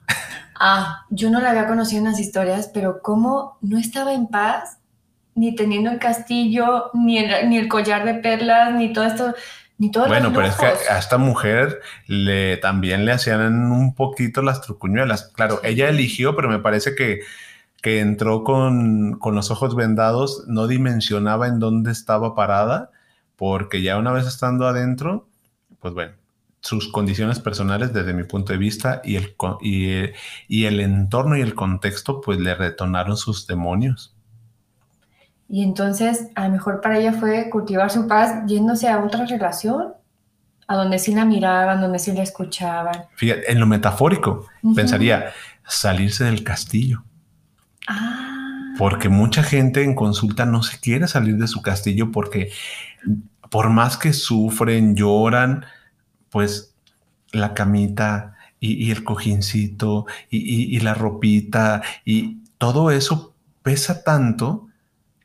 Ah, 0.63 1.05
yo 1.09 1.31
no 1.31 1.41
la 1.41 1.51
había 1.51 1.67
conocido 1.67 1.99
en 1.99 2.11
las 2.11 2.19
historias, 2.19 2.69
pero 2.71 3.01
cómo 3.01 3.57
no 3.61 3.79
estaba 3.79 4.13
en 4.13 4.27
paz, 4.27 4.77
ni 5.35 5.55
teniendo 5.55 5.91
el 5.91 5.99
castillo, 5.99 6.91
ni 6.93 7.17
el, 7.17 7.49
ni 7.49 7.57
el 7.57 7.67
collar 7.67 8.05
de 8.05 8.15
perlas, 8.15 8.73
ni 8.73 8.93
todo 8.93 9.05
esto 9.05 9.33
bueno, 10.07 10.31
pero 10.31 10.45
es 10.45 10.55
que 10.55 10.65
a 10.65 10.99
esta 10.99 11.17
mujer 11.17 11.81
le 12.05 12.57
también 12.57 13.05
le 13.05 13.13
hacían 13.13 13.71
un 13.71 13.95
poquito 13.95 14.43
las 14.43 14.61
trucuñuelas. 14.61 15.31
Claro, 15.33 15.59
ella 15.63 15.89
eligió, 15.89 16.35
pero 16.35 16.49
me 16.49 16.59
parece 16.59 16.93
que, 16.93 17.21
que 17.81 17.99
entró 17.99 18.43
con, 18.43 19.17
con, 19.17 19.33
los 19.33 19.49
ojos 19.49 19.75
vendados, 19.75 20.43
no 20.47 20.67
dimensionaba 20.67 21.47
en 21.47 21.59
dónde 21.59 21.91
estaba 21.91 22.35
parada, 22.35 22.91
porque 23.35 23.81
ya 23.81 23.97
una 23.97 24.11
vez 24.11 24.27
estando 24.27 24.67
adentro, 24.67 25.27
pues 25.79 25.95
bueno, 25.95 26.13
sus 26.59 26.91
condiciones 26.91 27.39
personales 27.39 27.91
desde 27.91 28.13
mi 28.13 28.23
punto 28.23 28.53
de 28.53 28.59
vista 28.59 29.01
y 29.03 29.15
el, 29.15 29.35
y, 29.61 30.11
y 30.47 30.65
el 30.65 30.79
entorno 30.79 31.37
y 31.37 31.41
el 31.41 31.55
contexto, 31.55 32.21
pues 32.21 32.39
le 32.39 32.53
retonaron 32.53 33.17
sus 33.17 33.47
demonios. 33.47 34.13
Y 35.53 35.63
entonces, 35.63 36.29
a 36.35 36.45
lo 36.45 36.53
mejor 36.53 36.79
para 36.79 36.97
ella 36.97 37.11
fue 37.11 37.49
cultivar 37.49 37.91
su 37.91 38.07
paz 38.07 38.45
yéndose 38.47 38.87
a 38.87 39.03
otra 39.03 39.25
relación, 39.25 39.89
a 40.65 40.77
donde 40.77 40.97
sí 40.97 41.13
la 41.13 41.25
miraban, 41.25 41.81
donde 41.81 41.99
sí 41.99 42.13
la 42.13 42.23
escuchaban. 42.23 42.95
Fíjate, 43.15 43.51
en 43.51 43.59
lo 43.59 43.67
metafórico, 43.67 44.47
pensaría 44.73 45.33
salirse 45.67 46.23
del 46.23 46.45
castillo. 46.45 47.03
Ah. 47.85 48.75
Porque 48.77 49.09
mucha 49.09 49.43
gente 49.43 49.83
en 49.83 49.93
consulta 49.93 50.45
no 50.45 50.63
se 50.63 50.79
quiere 50.79 51.09
salir 51.09 51.35
de 51.35 51.49
su 51.49 51.61
castillo 51.61 52.13
porque 52.13 52.49
por 53.49 53.69
más 53.69 53.97
que 53.97 54.13
sufren, 54.13 54.95
lloran, 54.95 55.65
pues 56.29 56.77
la 57.33 57.53
camita 57.53 58.35
y, 58.57 58.89
el 58.89 59.03
cojincito 59.03 60.05
y, 60.29 60.77
y 60.77 60.79
la 60.79 60.93
ropita 60.93 61.81
y 62.05 62.37
todo 62.57 62.89
eso 62.89 63.35
pesa 63.63 64.05
tanto 64.05 64.69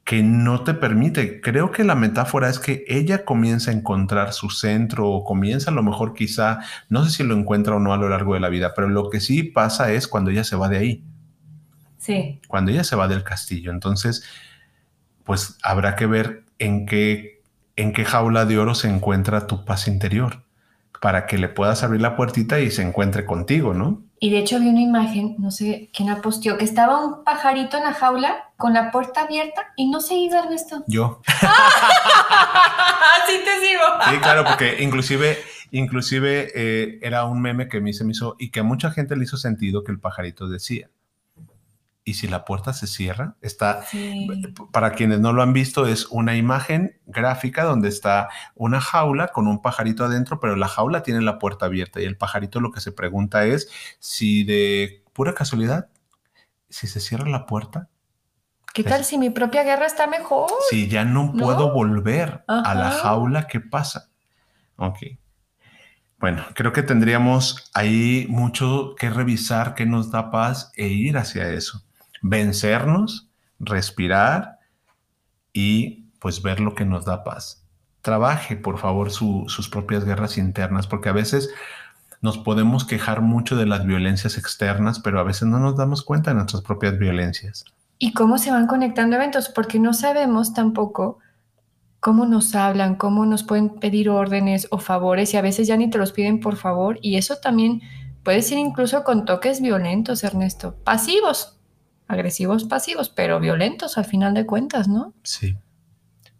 que 0.06 0.22
no 0.22 0.62
te 0.62 0.72
permite. 0.72 1.40
Creo 1.40 1.72
que 1.72 1.82
la 1.82 1.96
metáfora 1.96 2.48
es 2.48 2.60
que 2.60 2.84
ella 2.86 3.24
comienza 3.24 3.72
a 3.72 3.74
encontrar 3.74 4.32
su 4.32 4.50
centro 4.50 5.10
o 5.10 5.24
comienza 5.24 5.72
a 5.72 5.74
lo 5.74 5.82
mejor 5.82 6.14
quizá, 6.14 6.60
no 6.88 7.04
sé 7.04 7.10
si 7.10 7.24
lo 7.24 7.34
encuentra 7.34 7.74
o 7.74 7.80
no 7.80 7.92
a 7.92 7.96
lo 7.96 8.08
largo 8.08 8.34
de 8.34 8.40
la 8.40 8.48
vida, 8.48 8.72
pero 8.72 8.88
lo 8.88 9.10
que 9.10 9.18
sí 9.18 9.42
pasa 9.42 9.90
es 9.90 10.06
cuando 10.06 10.30
ella 10.30 10.44
se 10.44 10.54
va 10.54 10.68
de 10.68 10.78
ahí. 10.78 11.04
Sí. 11.98 12.40
Cuando 12.46 12.70
ella 12.70 12.84
se 12.84 12.94
va 12.94 13.08
del 13.08 13.24
castillo. 13.24 13.72
Entonces, 13.72 14.22
pues 15.24 15.58
habrá 15.64 15.96
que 15.96 16.06
ver 16.06 16.44
en 16.60 16.86
qué, 16.86 17.42
en 17.74 17.92
qué 17.92 18.04
jaula 18.04 18.46
de 18.46 18.60
oro 18.60 18.76
se 18.76 18.88
encuentra 18.88 19.48
tu 19.48 19.64
paz 19.64 19.88
interior 19.88 20.44
para 21.00 21.26
que 21.26 21.36
le 21.36 21.48
puedas 21.48 21.82
abrir 21.82 22.00
la 22.00 22.14
puertita 22.14 22.60
y 22.60 22.70
se 22.70 22.82
encuentre 22.82 23.26
contigo, 23.26 23.74
¿no? 23.74 24.04
Y 24.18 24.30
de 24.30 24.38
hecho 24.38 24.58
vi 24.58 24.68
una 24.68 24.80
imagen, 24.80 25.36
no 25.38 25.50
sé 25.50 25.90
quién 25.94 26.08
la 26.08 26.22
posteó, 26.22 26.56
que 26.56 26.64
estaba 26.64 27.04
un 27.04 27.24
pajarito 27.24 27.76
en 27.76 27.84
la 27.84 27.92
jaula 27.92 28.50
con 28.56 28.72
la 28.72 28.90
puerta 28.90 29.22
abierta 29.22 29.72
y 29.76 29.90
no 29.90 30.00
se 30.00 30.14
iba 30.14 30.38
Ernesto. 30.38 30.84
Yo. 30.86 31.20
Así 31.26 31.38
te 33.44 33.66
sigo. 33.66 33.82
Sí, 34.08 34.18
claro, 34.18 34.44
porque 34.44 34.82
inclusive, 34.82 35.38
inclusive 35.70 36.50
eh, 36.54 36.98
era 37.02 37.24
un 37.24 37.42
meme 37.42 37.68
que 37.68 37.78
a 37.78 37.80
mí 37.80 37.92
se 37.92 38.04
me 38.04 38.12
hizo 38.12 38.36
y 38.38 38.50
que 38.50 38.60
a 38.60 38.64
mucha 38.64 38.90
gente 38.90 39.16
le 39.16 39.24
hizo 39.24 39.36
sentido 39.36 39.84
que 39.84 39.92
el 39.92 40.00
pajarito 40.00 40.48
decía 40.48 40.88
y 42.08 42.14
si 42.14 42.28
la 42.28 42.44
puerta 42.44 42.72
se 42.72 42.86
cierra, 42.86 43.34
está, 43.42 43.84
para 44.70 44.92
quienes 44.92 45.18
no 45.18 45.32
lo 45.32 45.42
han 45.42 45.52
visto, 45.52 45.88
es 45.88 46.06
una 46.06 46.36
imagen 46.36 47.00
gráfica 47.04 47.64
donde 47.64 47.88
está 47.88 48.28
una 48.54 48.80
jaula 48.80 49.28
con 49.28 49.48
un 49.48 49.60
pajarito 49.60 50.04
adentro, 50.04 50.38
pero 50.38 50.54
la 50.54 50.68
jaula 50.68 51.02
tiene 51.02 51.20
la 51.20 51.40
puerta 51.40 51.66
abierta 51.66 52.00
y 52.00 52.04
el 52.04 52.16
pajarito 52.16 52.60
lo 52.60 52.70
que 52.70 52.80
se 52.80 52.92
pregunta 52.92 53.44
es 53.44 53.68
si 53.98 54.44
de 54.44 55.02
pura 55.12 55.34
casualidad, 55.34 55.88
si 56.68 56.86
se 56.86 57.00
cierra 57.00 57.28
la 57.28 57.44
puerta. 57.44 57.88
¿Qué 58.72 58.84
tal 58.84 59.04
si 59.04 59.18
mi 59.18 59.30
propia 59.30 59.64
guerra 59.64 59.86
está 59.86 60.06
mejor? 60.06 60.48
Si 60.70 60.86
ya 60.86 61.04
no, 61.04 61.32
puedo 61.32 61.72
volver 61.72 62.44
a 62.46 62.72
la 62.76 62.92
jaula, 62.92 63.48
¿qué 63.48 63.58
pasa? 63.58 64.10
Ok. 64.76 64.98
Bueno, 66.18 66.44
creo 66.54 66.72
que 66.72 66.84
tendríamos 66.84 67.68
ahí 67.74 68.26
mucho 68.28 68.94
que 68.96 69.10
revisar 69.10 69.74
que 69.74 69.86
nos 69.86 70.12
da 70.12 70.30
paz 70.30 70.70
e 70.76 70.86
ir 70.86 71.18
hacia 71.18 71.50
eso 71.50 71.85
vencernos, 72.28 73.28
respirar 73.58 74.58
y 75.52 76.04
pues 76.18 76.42
ver 76.42 76.60
lo 76.60 76.74
que 76.74 76.84
nos 76.84 77.04
da 77.04 77.24
paz. 77.24 77.64
Trabaje, 78.02 78.56
por 78.56 78.78
favor, 78.78 79.10
sus 79.10 79.68
propias 79.68 80.04
guerras 80.04 80.38
internas, 80.38 80.86
porque 80.86 81.08
a 81.08 81.12
veces 81.12 81.50
nos 82.20 82.38
podemos 82.38 82.84
quejar 82.84 83.20
mucho 83.20 83.56
de 83.56 83.66
las 83.66 83.84
violencias 83.84 84.38
externas, 84.38 85.00
pero 85.00 85.20
a 85.20 85.24
veces 85.24 85.48
no 85.48 85.58
nos 85.58 85.76
damos 85.76 86.02
cuenta 86.02 86.30
de 86.30 86.36
nuestras 86.36 86.62
propias 86.62 86.98
violencias. 86.98 87.64
¿Y 87.98 88.12
cómo 88.12 88.38
se 88.38 88.50
van 88.50 88.66
conectando 88.66 89.16
eventos? 89.16 89.48
Porque 89.48 89.78
no 89.78 89.94
sabemos 89.94 90.52
tampoco 90.54 91.18
cómo 92.00 92.26
nos 92.26 92.54
hablan, 92.54 92.94
cómo 92.96 93.26
nos 93.26 93.42
pueden 93.42 93.70
pedir 93.80 94.10
órdenes 94.10 94.68
o 94.70 94.78
favores 94.78 95.32
y 95.34 95.36
a 95.36 95.42
veces 95.42 95.66
ya 95.66 95.76
ni 95.76 95.90
te 95.90 95.98
los 95.98 96.12
piden 96.12 96.40
por 96.40 96.56
favor 96.56 96.98
y 97.02 97.16
eso 97.16 97.36
también 97.36 97.80
puede 98.22 98.42
ser 98.42 98.58
incluso 98.58 99.02
con 99.02 99.24
toques 99.24 99.60
violentos, 99.60 100.22
Ernesto, 100.22 100.76
pasivos, 100.84 101.55
agresivos 102.08 102.64
pasivos, 102.64 103.08
pero 103.08 103.40
violentos 103.40 103.98
al 103.98 104.04
final 104.04 104.34
de 104.34 104.46
cuentas, 104.46 104.88
¿no? 104.88 105.14
Sí. 105.22 105.56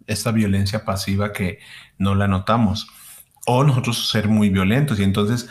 Esta 0.07 0.31
violencia 0.31 0.85
pasiva 0.85 1.33
que 1.33 1.59
no 1.99 2.15
la 2.15 2.29
notamos. 2.29 2.89
O 3.47 3.65
nosotros 3.65 4.09
ser 4.09 4.29
muy 4.29 4.51
violentos. 4.51 4.99
Y 4.99 5.05
entonces 5.05 5.49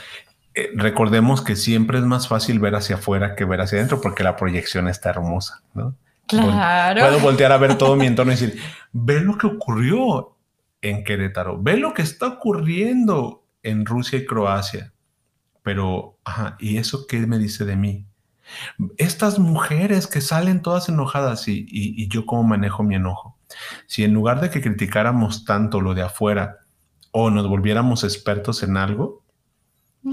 eh, 0.53 0.71
recordemos 0.73 1.41
que 1.41 1.55
siempre 1.55 1.97
es 1.97 2.05
más 2.05 2.27
fácil 2.27 2.59
ver 2.59 2.75
hacia 2.75 2.95
afuera 2.95 3.35
que 3.35 3.45
ver 3.45 3.61
hacia 3.61 3.77
adentro 3.77 3.99
porque 3.99 4.23
la 4.23 4.37
proyección 4.37 4.87
está 4.87 5.09
hermosa, 5.09 5.61
¿no? 5.73 5.95
Claro. 6.27 7.01
Puedo 7.01 7.19
voltear 7.19 7.51
a 7.51 7.57
ver 7.57 7.77
todo 7.77 7.95
mi 7.95 8.07
entorno 8.07 8.31
y 8.31 8.35
decir, 8.35 8.59
ve 8.93 9.19
lo 9.19 9.37
que 9.37 9.47
ocurrió 9.47 10.35
en 10.81 11.03
Querétaro, 11.03 11.61
ve 11.61 11.77
lo 11.77 11.93
que 11.93 12.01
está 12.01 12.27
ocurriendo 12.27 13.45
en 13.61 13.85
Rusia 13.85 14.17
y 14.17 14.25
Croacia. 14.25 14.93
Pero, 15.61 16.17
ajá, 16.23 16.55
¿y 16.59 16.77
eso 16.77 17.05
qué 17.07 17.19
me 17.27 17.37
dice 17.37 17.65
de 17.65 17.75
mí? 17.75 18.05
Estas 18.97 19.39
mujeres 19.39 20.07
que 20.07 20.21
salen 20.21 20.61
todas 20.61 20.89
enojadas 20.89 21.47
y, 21.47 22.07
yo 22.07 22.25
cómo 22.25 22.43
manejo 22.43 22.83
mi 22.83 22.95
enojo. 22.95 23.37
Si 23.87 24.03
en 24.03 24.13
lugar 24.13 24.41
de 24.41 24.49
que 24.49 24.61
criticáramos 24.61 25.45
tanto 25.45 25.81
lo 25.81 25.93
de 25.93 26.03
afuera, 26.03 26.59
o 27.11 27.29
nos 27.29 27.47
volviéramos 27.47 28.03
expertos 28.03 28.61
en 28.63 28.77
algo, 28.77 29.23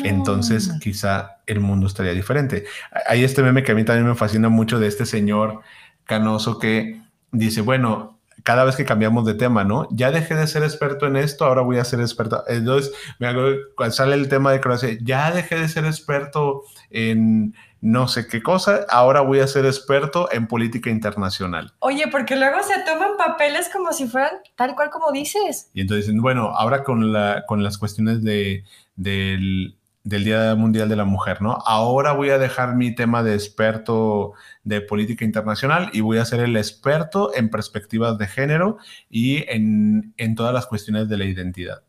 entonces 0.04 0.72
quizá 0.80 1.42
el 1.46 1.60
mundo 1.60 1.86
estaría 1.86 2.12
diferente. 2.12 2.64
Hay 3.06 3.24
este 3.24 3.42
meme 3.42 3.62
que 3.62 3.72
a 3.72 3.74
mí 3.74 3.84
también 3.84 4.06
me 4.06 4.14
fascina 4.14 4.48
mucho 4.48 4.78
de 4.78 4.86
este 4.86 5.04
señor 5.04 5.60
canoso 6.04 6.58
que 6.58 7.02
dice, 7.32 7.60
bueno, 7.60 8.20
cada 8.42 8.64
vez 8.64 8.76
que 8.76 8.84
cambiamos 8.84 9.24
de 9.24 9.34
tema, 9.34 9.64
¿no? 9.64 9.88
Ya 9.90 10.10
dejé 10.10 10.34
de 10.34 10.46
ser 10.46 10.62
experto 10.62 11.06
en 11.06 11.16
esto, 11.16 11.44
ahora 11.44 11.62
voy 11.62 11.78
a 11.78 11.84
ser 11.84 12.00
experto. 12.00 12.44
Entonces, 12.48 12.92
me 13.18 13.26
hago, 13.26 13.42
cuando 13.76 13.94
sale 13.94 14.14
el 14.14 14.28
tema 14.28 14.52
de 14.52 14.60
Croacia, 14.60 14.96
ya 15.02 15.30
dejé 15.30 15.56
de 15.56 15.68
ser 15.68 15.84
experto 15.84 16.62
en 16.90 17.54
no 17.82 18.06
sé 18.06 18.28
qué 18.28 18.42
cosa, 18.42 18.86
ahora 18.88 19.22
voy 19.22 19.40
a 19.40 19.46
ser 19.48 19.66
experto 19.66 20.28
en 20.30 20.46
política 20.46 20.88
internacional. 20.88 21.72
Oye, 21.80 22.06
porque 22.08 22.36
luego 22.36 22.62
se 22.62 22.80
toman 22.86 23.16
papeles 23.18 23.68
como 23.72 23.92
si 23.92 24.06
fueran 24.06 24.36
tal 24.54 24.76
cual 24.76 24.90
como 24.90 25.10
dices. 25.10 25.68
Y 25.74 25.80
entonces, 25.80 26.14
bueno, 26.14 26.52
ahora 26.54 26.84
con, 26.84 27.12
la, 27.12 27.44
con 27.46 27.64
las 27.64 27.78
cuestiones 27.78 28.22
de, 28.22 28.64
del, 28.94 29.76
del 30.04 30.24
Día 30.24 30.54
Mundial 30.56 30.88
de 30.88 30.96
la 30.96 31.04
Mujer, 31.04 31.42
¿no? 31.42 31.58
Ahora 31.64 32.12
voy 32.12 32.30
a 32.30 32.38
dejar 32.38 32.74
mi 32.74 32.94
tema 32.94 33.22
de 33.22 33.34
experto 33.34 34.32
de 34.64 34.80
política 34.80 35.24
internacional 35.24 35.90
y 35.92 36.00
voy 36.00 36.18
a 36.18 36.24
ser 36.24 36.40
el 36.40 36.56
experto 36.56 37.34
en 37.34 37.50
perspectivas 37.50 38.18
de 38.18 38.26
género 38.26 38.78
y 39.08 39.44
en, 39.48 40.14
todas 40.34 40.52
las 40.52 40.66
cuestiones 40.66 41.08
de 41.08 41.16
la 41.18 41.24
identidad. 41.24 41.82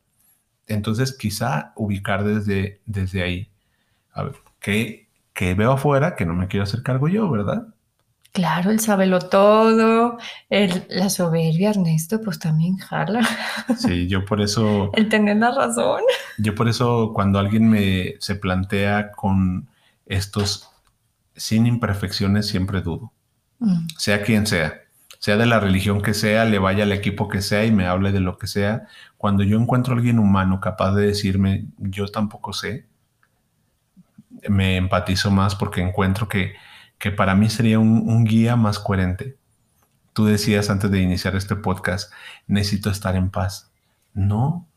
Entonces, 0.67 1.17
quizá 1.17 1.73
ubicar 1.75 2.23
desde, 2.23 2.81
desde 2.85 3.23
ahí. 3.23 3.51
A 4.11 4.23
ver, 4.23 4.35
¿qué, 4.59 5.07
veo 5.55 5.71
afuera 5.71 6.15
que 6.15 6.25
no 6.25 6.33
me 6.33 6.47
quiero 6.47 6.63
hacer 6.63 6.83
cargo 6.83 7.07
yo, 7.07 7.29
verdad? 7.29 7.72
Claro, 8.33 8.71
el 8.71 8.79
sabelo 8.79 9.19
todo, 9.19 10.17
el, 10.49 10.83
la 10.89 11.11
soberbia, 11.11 11.69
Ernesto, 11.69 12.19
pues 12.19 12.39
también 12.39 12.77
jala. 12.77 13.21
Sí, 13.77 14.07
yo 14.07 14.25
por 14.25 14.41
eso... 14.41 14.89
el 14.95 15.07
tener 15.07 15.37
la 15.37 15.51
razón. 15.51 16.01
Yo 16.39 16.55
por 16.55 16.67
eso 16.67 17.11
cuando 17.13 17.37
alguien 17.37 17.69
me 17.69 18.15
se 18.19 18.33
plantea 18.33 19.11
con 19.11 19.69
estos 20.07 20.71
sin 21.35 21.67
imperfecciones 21.67 22.47
siempre 22.47 22.81
dudo. 22.81 23.13
Mm. 23.59 23.85
Sea 23.97 24.23
quien 24.23 24.47
sea, 24.47 24.81
sea 25.19 25.37
de 25.37 25.45
la 25.45 25.59
religión 25.59 26.01
que 26.01 26.15
sea, 26.15 26.45
le 26.45 26.57
vaya 26.57 26.85
al 26.85 26.91
equipo 26.91 27.27
que 27.27 27.43
sea 27.43 27.65
y 27.65 27.71
me 27.71 27.85
hable 27.85 28.11
de 28.11 28.19
lo 28.19 28.39
que 28.39 28.47
sea. 28.47 28.87
Cuando 29.17 29.43
yo 29.43 29.59
encuentro 29.59 29.93
a 29.93 29.97
alguien 29.97 30.17
humano 30.17 30.59
capaz 30.59 30.95
de 30.95 31.05
decirme, 31.05 31.65
yo 31.77 32.07
tampoco 32.07 32.51
sé, 32.51 32.87
me 34.49 34.75
empatizo 34.77 35.29
más 35.29 35.53
porque 35.53 35.81
encuentro 35.81 36.27
que 36.27 36.53
que 37.03 37.11
para 37.11 37.35
mí 37.35 37.49
sería 37.49 37.79
un, 37.79 38.23
guía 38.23 38.55
más 38.55 38.79
coherente. 38.79 39.37
Tú 40.13 40.23
decías 40.23 40.69
antes 40.69 40.89
de 40.89 41.01
iniciar 41.01 41.35
este 41.35 41.57
podcast, 41.57 42.13
necesito 42.47 42.89
estar 42.89 43.17
en 43.17 43.29
paz. 43.29 43.73
No, 44.13 44.69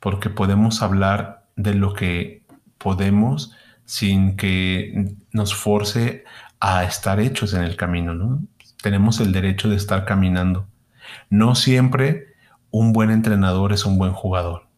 porque 0.00 0.28
podemos 0.28 0.82
hablar 0.82 1.46
de 1.56 1.72
lo 1.72 1.94
que 1.94 2.44
podemos 2.76 3.52
sin 3.86 4.36
que 4.36 5.16
nos 5.32 5.54
force 5.54 6.24
a 6.60 6.84
estar 6.84 7.18
hechos 7.20 7.54
en 7.54 7.62
el 7.62 7.76
camino, 7.76 8.12
¿no? 8.12 8.46
Tenemos 8.82 9.18
el 9.18 9.32
derecho 9.32 9.70
de 9.70 9.76
estar 9.76 10.04
caminando. 10.04 10.68
No 11.30 11.54
siempre 11.54 12.34
un 12.70 12.92
buen 12.92 13.10
entrenador 13.10 13.72
es 13.72 13.86
un 13.86 13.96
buen 13.96 14.12
jugador. 14.12 14.68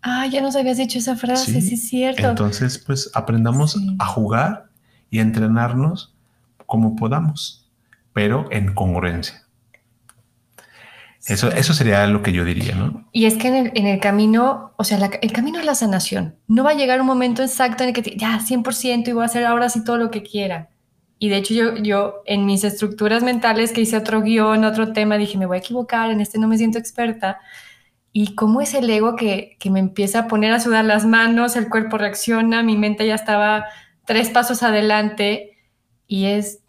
Ah, 0.00 0.26
ya 0.26 0.40
nos 0.40 0.56
habías 0.56 0.78
dicho 0.78 0.98
esa 0.98 1.16
frase, 1.16 1.60
sí, 1.60 1.74
es 1.74 1.86
cierto. 1.86 2.30
Entonces, 2.30 2.78
pues 2.78 3.10
aprendamos 3.12 3.78
a 3.98 4.06
jugar 4.06 4.69
y 5.10 5.18
entrenarnos 5.18 6.14
como 6.66 6.96
podamos, 6.96 7.68
pero 8.12 8.46
en 8.50 8.74
congruencia. 8.74 9.42
Eso, 11.26 11.52
eso 11.52 11.74
sería 11.74 12.06
lo 12.06 12.22
que 12.22 12.32
yo 12.32 12.44
diría, 12.44 12.74
¿no? 12.74 13.06
Y 13.12 13.26
es 13.26 13.36
que 13.36 13.48
en 13.48 13.86
el, 13.86 14.00
camino, 14.00 14.72
o 14.76 14.84
sea, 14.84 14.98
el 15.20 15.32
camino 15.32 15.58
es 15.58 15.66
la 15.66 15.74
sanación. 15.74 16.36
No 16.48 16.64
va 16.64 16.70
a 16.70 16.74
llegar 16.74 17.00
un 17.00 17.06
momento 17.06 17.42
exacto 17.42 17.82
en 17.82 17.90
el 17.90 17.94
que 17.94 18.16
ya 18.16 18.38
100% 18.38 19.08
y 19.08 19.12
voy 19.12 19.22
a 19.22 19.26
hacer 19.26 19.44
ahora 19.44 19.68
sí 19.68 19.84
todo 19.84 19.98
lo 19.98 20.10
que 20.10 20.22
quiera. 20.22 20.70
Y 21.18 21.28
de 21.28 21.36
hecho 21.36 21.52
yo, 21.52 21.76
yo 21.76 22.22
en 22.24 22.46
mis 22.46 22.64
estructuras 22.64 23.22
mentales 23.22 23.72
que 23.72 23.82
hice 23.82 23.98
otro 23.98 24.22
guion, 24.22 24.64
otro 24.64 24.94
tema, 24.94 25.18
dije, 25.18 25.36
me 25.36 25.44
voy 25.44 25.58
a 25.58 25.60
equivocar, 25.60 26.10
en 26.10 26.22
este 26.22 26.38
no 26.38 26.48
me 26.48 26.56
siento 26.56 26.78
experta. 26.78 27.38
Y 28.12 28.34
cómo 28.34 28.62
es 28.62 28.72
el 28.72 28.88
ego 28.88 29.14
que, 29.14 29.56
que 29.60 29.70
me 29.70 29.80
empieza 29.80 30.20
a 30.20 30.28
poner 30.28 30.52
a 30.52 30.60
sudar 30.60 30.86
las 30.86 31.04
manos, 31.04 31.54
el 31.56 31.68
cuerpo 31.68 31.98
reacciona, 31.98 32.62
mi 32.62 32.78
mente 32.78 33.06
ya 33.06 33.14
estaba 33.14 33.66
tres 34.10 34.28
pasos 34.28 34.64
adelante 34.64 35.56
y 36.08 36.24
es, 36.24 36.64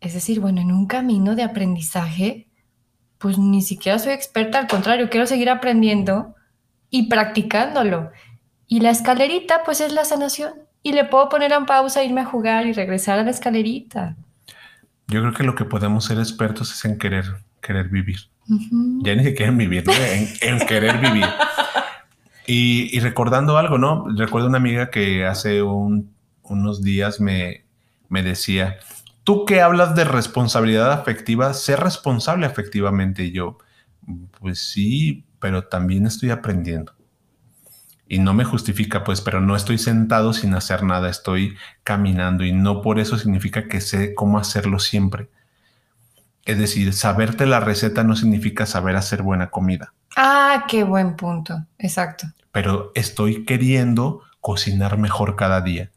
es 0.00 0.14
decir, 0.14 0.40
bueno, 0.40 0.60
en 0.60 0.72
un 0.72 0.88
camino 0.88 1.36
de 1.36 1.44
aprendizaje, 1.44 2.48
pues 3.18 3.38
ni 3.38 3.62
siquiera 3.62 4.00
soy 4.00 4.12
experta, 4.12 4.58
al 4.58 4.66
contrario, 4.66 5.08
quiero 5.08 5.24
seguir 5.24 5.50
aprendiendo 5.50 6.34
y 6.90 7.08
practicándolo. 7.08 8.10
Y 8.66 8.80
la 8.80 8.90
escalerita, 8.90 9.62
pues 9.64 9.80
es 9.80 9.92
la 9.92 10.04
sanación. 10.04 10.50
Y 10.82 10.94
le 10.94 11.04
puedo 11.04 11.28
poner 11.28 11.52
en 11.52 11.64
pausa, 11.64 12.02
irme 12.02 12.22
a 12.22 12.24
jugar 12.24 12.66
y 12.66 12.72
regresar 12.72 13.20
a 13.20 13.22
la 13.22 13.30
escalerita. 13.30 14.16
Yo 15.06 15.20
creo 15.20 15.34
que 15.34 15.44
lo 15.44 15.54
que 15.54 15.64
podemos 15.64 16.06
ser 16.06 16.18
expertos 16.18 16.72
es 16.72 16.84
en 16.84 16.98
querer, 16.98 17.36
querer 17.60 17.88
vivir. 17.88 18.18
Ya 19.04 19.14
ni 19.14 19.22
siquiera 19.22 19.52
en 19.52 19.58
vivir, 19.58 19.84
en, 20.40 20.58
querer 20.66 20.98
vivir. 20.98 21.26
Y, 22.50 22.96
y, 22.96 23.00
recordando 23.00 23.58
algo, 23.58 23.76
¿no? 23.76 24.06
Recuerdo 24.16 24.48
una 24.48 24.56
amiga 24.56 24.88
que 24.88 25.26
hace 25.26 25.60
un 25.60 26.14
unos 26.48 26.82
días 26.82 27.20
me, 27.20 27.64
me 28.08 28.22
decía, 28.22 28.78
tú 29.24 29.44
que 29.44 29.60
hablas 29.60 29.94
de 29.94 30.04
responsabilidad 30.04 30.92
afectiva, 30.92 31.52
sé 31.54 31.76
responsable 31.76 32.46
afectivamente. 32.46 33.24
Y 33.24 33.32
yo, 33.32 33.58
pues 34.40 34.70
sí, 34.70 35.26
pero 35.38 35.64
también 35.64 36.06
estoy 36.06 36.30
aprendiendo. 36.30 36.94
Y 38.08 38.20
no 38.20 38.32
me 38.32 38.44
justifica, 38.44 39.04
pues, 39.04 39.20
pero 39.20 39.40
no 39.40 39.54
estoy 39.54 39.76
sentado 39.76 40.32
sin 40.32 40.54
hacer 40.54 40.82
nada, 40.82 41.10
estoy 41.10 41.56
caminando 41.84 42.42
y 42.42 42.52
no 42.52 42.80
por 42.80 42.98
eso 42.98 43.18
significa 43.18 43.68
que 43.68 43.82
sé 43.82 44.14
cómo 44.14 44.38
hacerlo 44.38 44.78
siempre. 44.78 45.28
Es 46.46 46.58
decir, 46.58 46.94
saberte 46.94 47.44
la 47.44 47.60
receta 47.60 48.04
no 48.04 48.16
significa 48.16 48.64
saber 48.64 48.96
hacer 48.96 49.22
buena 49.22 49.50
comida. 49.50 49.92
Ah, 50.16 50.64
qué 50.66 50.84
buen 50.84 51.16
punto, 51.16 51.66
exacto. 51.76 52.26
Pero 52.50 52.92
estoy 52.94 53.44
queriendo 53.44 54.22
cocinar 54.40 54.96
mejor 54.96 55.36
cada 55.36 55.60
día. 55.60 55.90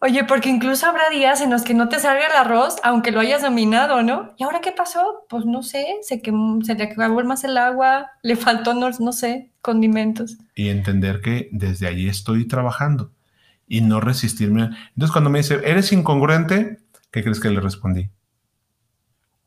Oye, 0.00 0.22
porque 0.24 0.48
incluso 0.48 0.86
habrá 0.86 1.10
días 1.10 1.40
en 1.40 1.50
los 1.50 1.62
que 1.62 1.74
no 1.74 1.88
te 1.88 1.98
salga 1.98 2.26
el 2.26 2.32
arroz, 2.32 2.76
aunque 2.84 3.10
lo 3.10 3.18
hayas 3.18 3.42
dominado, 3.42 4.02
¿no? 4.02 4.32
¿Y 4.36 4.44
ahora 4.44 4.60
qué 4.60 4.70
pasó? 4.70 5.24
Pues 5.28 5.44
no 5.44 5.64
sé, 5.64 5.86
se, 6.02 6.22
se 6.62 6.74
le 6.74 6.84
acabó 6.84 7.24
más 7.24 7.42
el 7.42 7.58
agua, 7.58 8.08
le 8.22 8.36
faltó, 8.36 8.74
no, 8.74 8.88
no 9.00 9.12
sé, 9.12 9.50
condimentos. 9.60 10.36
Y 10.54 10.68
entender 10.68 11.20
que 11.20 11.48
desde 11.50 11.88
ahí 11.88 12.08
estoy 12.08 12.46
trabajando 12.46 13.12
y 13.66 13.80
no 13.80 14.00
resistirme. 14.00 14.70
Entonces, 14.90 15.10
cuando 15.10 15.30
me 15.30 15.40
dice, 15.40 15.60
¿eres 15.64 15.92
incongruente? 15.92 16.78
¿Qué 17.10 17.24
crees 17.24 17.40
que 17.40 17.50
le 17.50 17.60
respondí? 17.60 18.08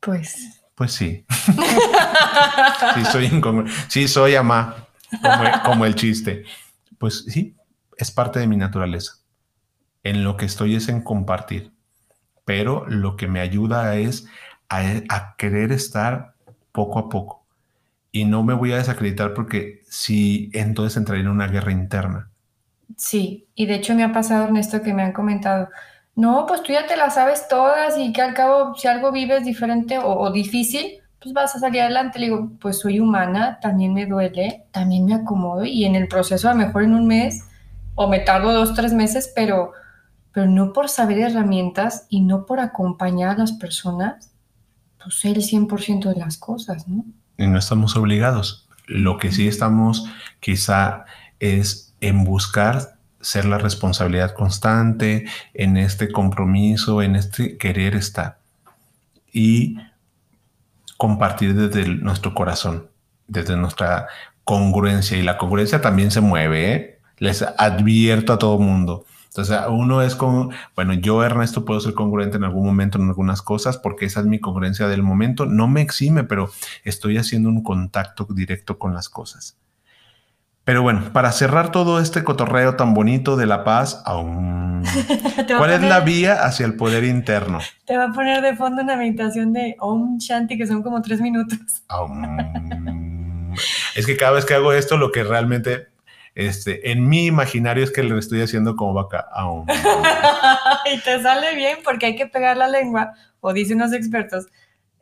Pues. 0.00 0.60
Pues 0.74 0.92
sí. 0.92 1.24
sí, 2.94 3.04
soy 3.10 3.24
incongruente. 3.26 3.72
Sí, 3.88 4.06
soy 4.06 4.34
amá, 4.34 4.86
como 5.64 5.86
el 5.86 5.94
chiste. 5.94 6.44
Pues 6.98 7.24
sí, 7.26 7.56
es 7.96 8.10
parte 8.10 8.38
de 8.38 8.46
mi 8.46 8.58
naturaleza 8.58 9.21
en 10.04 10.24
lo 10.24 10.36
que 10.36 10.46
estoy 10.46 10.74
es 10.74 10.88
en 10.88 11.02
compartir, 11.02 11.72
pero 12.44 12.86
lo 12.88 13.16
que 13.16 13.28
me 13.28 13.40
ayuda 13.40 13.96
es 13.96 14.26
a, 14.68 15.34
querer 15.36 15.72
estar 15.72 16.34
poco 16.72 16.98
a 16.98 17.08
poco. 17.08 17.46
Y 18.10 18.24
no 18.24 18.42
me 18.42 18.54
voy 18.54 18.72
a 18.72 18.76
desacreditar 18.76 19.34
porque 19.34 19.80
si 19.88 20.50
entonces 20.52 20.96
entraría 20.96 21.24
en 21.24 21.30
una 21.30 21.48
guerra 21.48 21.72
interna. 21.72 22.30
Sí, 22.96 23.48
y 23.54 23.66
de 23.66 23.76
hecho 23.76 23.94
me 23.94 24.04
ha 24.04 24.12
pasado, 24.12 24.44
Ernesto, 24.44 24.82
que 24.82 24.92
me 24.92 25.02
han 25.02 25.12
comentado, 25.12 25.68
no, 26.14 26.44
pues 26.46 26.62
tú 26.62 26.72
ya 26.72 26.86
te 26.86 26.96
las 26.96 27.14
sabes 27.14 27.48
todas 27.48 27.96
y 27.96 28.12
que 28.12 28.20
al 28.20 28.34
cabo, 28.34 28.74
si 28.74 28.88
algo 28.88 29.12
vives 29.12 29.44
diferente 29.44 29.98
o, 29.98 30.08
o 30.08 30.30
difícil, 30.30 31.00
pues 31.20 31.32
vas 31.32 31.54
a 31.54 31.60
salir 31.60 31.80
adelante. 31.82 32.18
Le 32.18 32.26
digo, 32.26 32.50
pues 32.60 32.80
soy 32.80 33.00
humana, 33.00 33.58
también 33.60 33.94
me 33.94 34.06
duele, 34.06 34.64
también 34.72 35.06
me 35.06 35.14
acomodo 35.14 35.64
y 35.64 35.84
en 35.84 35.94
el 35.94 36.08
proceso 36.08 36.48
a 36.50 36.52
lo 36.52 36.58
mejor 36.58 36.82
en 36.82 36.94
un 36.94 37.06
mes 37.06 37.44
o 37.94 38.08
me 38.08 38.20
tardo 38.20 38.52
dos, 38.52 38.74
tres 38.74 38.92
meses, 38.92 39.32
pero 39.34 39.72
pero 40.32 40.46
no 40.46 40.72
por 40.72 40.88
saber 40.88 41.18
herramientas 41.18 42.06
y 42.08 42.20
no 42.20 42.46
por 42.46 42.60
acompañar 42.60 43.30
a 43.30 43.38
las 43.38 43.52
personas, 43.52 44.32
pues 45.02 45.24
el 45.24 45.36
100% 45.36 46.12
de 46.12 46.18
las 46.18 46.38
cosas, 46.38 46.88
¿no? 46.88 47.04
Y 47.36 47.46
no 47.46 47.58
estamos 47.58 47.96
obligados. 47.96 48.68
Lo 48.86 49.18
que 49.18 49.30
sí 49.30 49.46
estamos 49.46 50.06
quizá 50.40 51.04
es 51.38 51.94
en 52.00 52.24
buscar 52.24 52.96
ser 53.20 53.44
la 53.44 53.58
responsabilidad 53.58 54.34
constante, 54.34 55.26
en 55.54 55.76
este 55.76 56.10
compromiso, 56.10 57.02
en 57.02 57.14
este 57.16 57.56
querer 57.56 57.94
estar 57.94 58.38
y 59.32 59.76
compartir 60.96 61.54
desde 61.54 61.88
nuestro 61.88 62.34
corazón, 62.34 62.88
desde 63.28 63.56
nuestra 63.56 64.08
congruencia. 64.44 65.16
Y 65.16 65.22
la 65.22 65.38
congruencia 65.38 65.80
también 65.80 66.10
se 66.10 66.20
mueve, 66.20 66.72
¿eh? 66.74 66.98
les 67.18 67.42
advierto 67.42 68.32
a 68.32 68.38
todo 68.38 68.58
mundo 68.58 69.04
entonces, 69.32 69.58
uno 69.70 70.02
es 70.02 70.14
como, 70.14 70.50
bueno, 70.76 70.92
yo 70.92 71.24
Ernesto 71.24 71.64
puedo 71.64 71.80
ser 71.80 71.94
congruente 71.94 72.36
en 72.36 72.44
algún 72.44 72.66
momento 72.66 72.98
en 72.98 73.08
algunas 73.08 73.40
cosas 73.40 73.78
porque 73.78 74.04
esa 74.04 74.20
es 74.20 74.26
mi 74.26 74.38
congruencia 74.38 74.88
del 74.88 75.02
momento. 75.02 75.46
No 75.46 75.68
me 75.68 75.80
exime, 75.80 76.22
pero 76.22 76.50
estoy 76.84 77.16
haciendo 77.16 77.48
un 77.48 77.62
contacto 77.62 78.26
directo 78.28 78.78
con 78.78 78.92
las 78.92 79.08
cosas. 79.08 79.56
Pero 80.64 80.82
bueno, 80.82 81.14
para 81.14 81.32
cerrar 81.32 81.72
todo 81.72 81.98
este 81.98 82.24
cotorreo 82.24 82.76
tan 82.76 82.92
bonito 82.92 83.36
de 83.38 83.46
la 83.46 83.64
paz, 83.64 84.02
aún... 84.04 84.82
¿cuál 85.56 85.70
es 85.70 85.80
la 85.80 86.00
vía 86.00 86.44
hacia 86.44 86.66
el 86.66 86.74
poder 86.74 87.04
interno? 87.04 87.60
Te 87.86 87.96
va 87.96 88.04
a 88.04 88.12
poner 88.12 88.42
de 88.42 88.54
fondo 88.54 88.82
una 88.82 88.96
meditación 88.96 89.54
de 89.54 89.76
Om 89.80 90.18
Shanti 90.18 90.58
que 90.58 90.66
son 90.66 90.82
como 90.82 91.00
tres 91.00 91.22
minutos. 91.22 91.58
es 93.94 94.04
que 94.04 94.16
cada 94.18 94.32
vez 94.32 94.44
que 94.44 94.52
hago 94.52 94.74
esto, 94.74 94.98
lo 94.98 95.10
que 95.10 95.24
realmente 95.24 95.91
este, 96.34 96.90
en 96.90 97.08
mi 97.08 97.26
imaginario 97.26 97.84
es 97.84 97.90
que 97.90 98.02
lo 98.02 98.18
estoy 98.18 98.40
haciendo 98.42 98.76
como 98.76 98.94
vaca. 98.94 99.28
y 100.92 100.98
te 101.00 101.22
sale 101.22 101.54
bien 101.54 101.78
porque 101.84 102.06
hay 102.06 102.16
que 102.16 102.26
pegar 102.26 102.56
la 102.56 102.68
lengua, 102.68 103.12
o 103.40 103.52
dicen 103.52 103.78
los 103.78 103.92
expertos, 103.92 104.46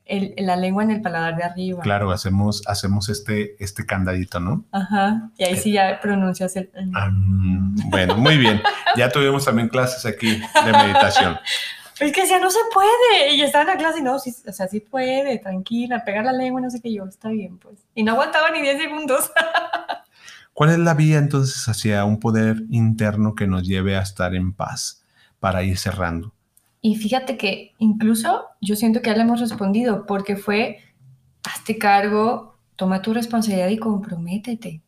la 0.08 0.56
lengua 0.56 0.82
en 0.82 0.90
el 0.90 1.02
paladar 1.02 1.36
de 1.36 1.44
arriba. 1.44 1.82
Claro, 1.82 2.10
hacemos, 2.10 2.62
hacemos 2.66 3.08
este, 3.08 3.62
este 3.62 3.86
candadito, 3.86 4.40
¿no? 4.40 4.64
Ajá, 4.72 5.30
y 5.38 5.44
ahí 5.44 5.56
sí 5.56 5.72
ya 5.72 6.00
pronuncias 6.00 6.56
el... 6.56 6.70
bueno, 7.86 8.16
muy 8.16 8.36
bien. 8.36 8.60
Ya 8.96 9.08
tuvimos 9.08 9.44
también 9.44 9.68
clases 9.68 10.04
aquí 10.06 10.40
de 10.64 10.72
meditación. 10.72 11.38
Es 12.00 12.12
que 12.12 12.26
ya 12.26 12.38
no 12.38 12.50
se 12.50 12.58
puede. 12.72 13.34
Y 13.34 13.42
estaba 13.42 13.62
en 13.62 13.68
la 13.68 13.76
clase 13.76 14.00
y 14.00 14.02
no, 14.02 14.18
sí, 14.18 14.34
o 14.48 14.52
sea, 14.52 14.68
sí 14.68 14.80
puede, 14.80 15.38
tranquila, 15.38 16.02
pegar 16.02 16.24
la 16.24 16.32
lengua, 16.32 16.62
no 16.62 16.70
sé 16.70 16.80
qué 16.80 16.90
yo, 16.90 17.04
está 17.04 17.28
bien, 17.28 17.58
pues. 17.58 17.78
Y 17.94 18.02
no 18.02 18.12
aguantaba 18.12 18.50
ni 18.50 18.62
10 18.62 18.80
segundos. 18.80 19.30
¿Cuál 20.52 20.70
es 20.70 20.78
la 20.78 20.94
vía 20.94 21.18
entonces 21.18 21.68
hacia 21.68 22.04
un 22.04 22.18
poder 22.20 22.64
interno 22.70 23.34
que 23.34 23.46
nos 23.46 23.66
lleve 23.66 23.96
a 23.96 24.02
estar 24.02 24.34
en 24.34 24.52
paz 24.52 25.04
para 25.38 25.62
ir 25.62 25.78
cerrando? 25.78 26.34
Y 26.82 26.96
fíjate 26.96 27.36
que 27.36 27.74
incluso 27.78 28.44
yo 28.60 28.76
siento 28.76 29.02
que 29.02 29.10
ya 29.10 29.16
le 29.16 29.22
hemos 29.22 29.40
respondido 29.40 30.06
porque 30.06 30.36
fue, 30.36 30.78
hazte 31.42 31.78
cargo, 31.78 32.58
toma 32.76 33.02
tu 33.02 33.12
responsabilidad 33.12 33.68
y 33.68 33.78
comprométete. 33.78 34.82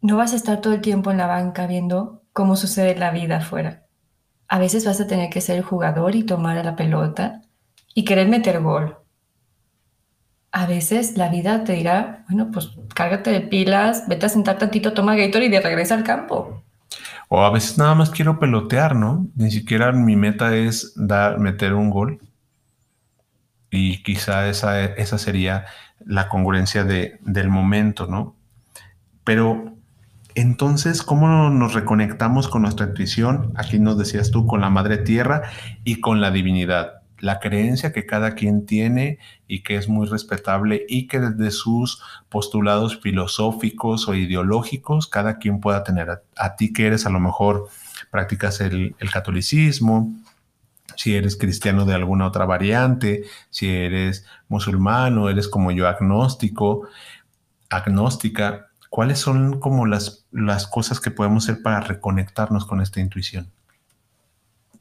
No 0.00 0.16
vas 0.16 0.32
a 0.32 0.36
estar 0.36 0.60
todo 0.60 0.74
el 0.74 0.80
tiempo 0.80 1.12
en 1.12 1.18
la 1.18 1.28
banca 1.28 1.66
viendo 1.68 2.24
cómo 2.32 2.56
sucede 2.56 2.96
la 2.96 3.12
vida 3.12 3.36
afuera. 3.36 3.86
A 4.48 4.58
veces 4.58 4.84
vas 4.84 5.00
a 5.00 5.06
tener 5.06 5.30
que 5.30 5.40
ser 5.40 5.56
el 5.58 5.62
jugador 5.62 6.16
y 6.16 6.24
tomar 6.24 6.58
a 6.58 6.64
la 6.64 6.74
pelota 6.74 7.42
y 7.94 8.04
querer 8.04 8.28
meter 8.28 8.60
gol. 8.60 8.96
A 10.52 10.66
veces 10.66 11.16
la 11.16 11.30
vida 11.30 11.64
te 11.64 11.72
dirá, 11.72 12.24
bueno, 12.28 12.50
pues 12.52 12.70
cárgate 12.94 13.30
de 13.30 13.40
pilas, 13.40 14.04
vete 14.06 14.26
a 14.26 14.28
sentar 14.28 14.58
tantito, 14.58 14.92
toma 14.92 15.16
Gator 15.16 15.42
y 15.42 15.48
de 15.48 15.60
regresa 15.60 15.94
al 15.94 16.04
campo. 16.04 16.62
O 17.28 17.42
a 17.42 17.50
veces 17.50 17.78
nada 17.78 17.94
más 17.94 18.10
quiero 18.10 18.38
pelotear, 18.38 18.94
¿no? 18.94 19.26
Ni 19.34 19.50
siquiera 19.50 19.92
mi 19.92 20.14
meta 20.14 20.54
es 20.54 20.92
dar, 20.94 21.38
meter 21.38 21.72
un 21.72 21.88
gol. 21.88 22.20
Y 23.70 24.02
quizá 24.02 24.50
esa, 24.50 24.84
esa 24.84 25.16
sería 25.16 25.64
la 26.04 26.28
congruencia 26.28 26.84
de, 26.84 27.18
del 27.22 27.48
momento, 27.48 28.06
¿no? 28.06 28.36
Pero 29.24 29.72
entonces, 30.34 31.02
¿cómo 31.02 31.48
nos 31.48 31.72
reconectamos 31.72 32.48
con 32.48 32.60
nuestra 32.62 32.86
intuición? 32.86 33.52
Aquí 33.56 33.78
nos 33.78 33.96
decías 33.96 34.30
tú, 34.30 34.46
con 34.46 34.60
la 34.60 34.68
madre 34.68 34.98
tierra 34.98 35.42
y 35.84 36.00
con 36.00 36.20
la 36.20 36.30
divinidad 36.30 37.01
la 37.22 37.38
creencia 37.38 37.92
que 37.92 38.04
cada 38.04 38.34
quien 38.34 38.66
tiene 38.66 39.18
y 39.46 39.62
que 39.62 39.76
es 39.76 39.88
muy 39.88 40.08
respetable 40.08 40.84
y 40.88 41.06
que 41.06 41.20
desde 41.20 41.52
sus 41.52 42.02
postulados 42.28 42.98
filosóficos 43.00 44.08
o 44.08 44.14
ideológicos 44.14 45.06
cada 45.06 45.38
quien 45.38 45.60
pueda 45.60 45.84
tener. 45.84 46.24
A, 46.36 46.56
ti 46.56 46.72
que 46.72 46.88
eres 46.88 47.06
a 47.06 47.10
lo 47.10 47.20
mejor 47.20 47.68
practicas 48.10 48.60
el, 48.60 48.96
catolicismo, 49.12 50.12
si 50.96 51.14
eres 51.14 51.36
cristiano 51.36 51.84
de 51.84 51.94
alguna 51.94 52.26
otra 52.26 52.44
variante, 52.44 53.22
si 53.50 53.68
eres 53.68 54.26
musulmán 54.48 55.16
o 55.16 55.30
eres 55.30 55.46
como 55.46 55.70
yo 55.70 55.86
agnóstico, 55.86 56.88
agnóstica, 57.70 58.66
¿cuáles 58.90 59.20
son 59.20 59.60
como 59.60 59.86
las, 59.86 60.26
las 60.32 60.66
cosas 60.66 60.98
que 60.98 61.12
podemos 61.12 61.48
hacer 61.48 61.62
para 61.62 61.78
reconectarnos 61.82 62.66
con 62.66 62.80
esta 62.80 62.98
intuición? 62.98 63.52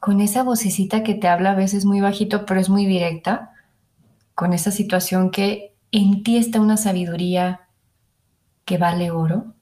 Con 0.01 0.19
esa 0.19 0.41
vocecita 0.41 1.03
que 1.03 1.13
te 1.13 1.27
habla 1.27 1.51
a 1.51 1.55
veces 1.55 1.85
muy 1.85 2.01
bajito, 2.01 2.47
pero 2.47 2.59
es 2.59 2.69
muy 2.69 2.87
directa, 2.87 3.51
con 4.33 4.51
esa 4.51 4.71
situación 4.71 5.29
que 5.29 5.75
en 5.91 6.23
ti 6.23 6.37
está 6.37 6.59
una 6.59 6.75
sabiduría 6.75 7.67
que 8.65 8.79
vale 8.79 9.11
oro. 9.11 9.53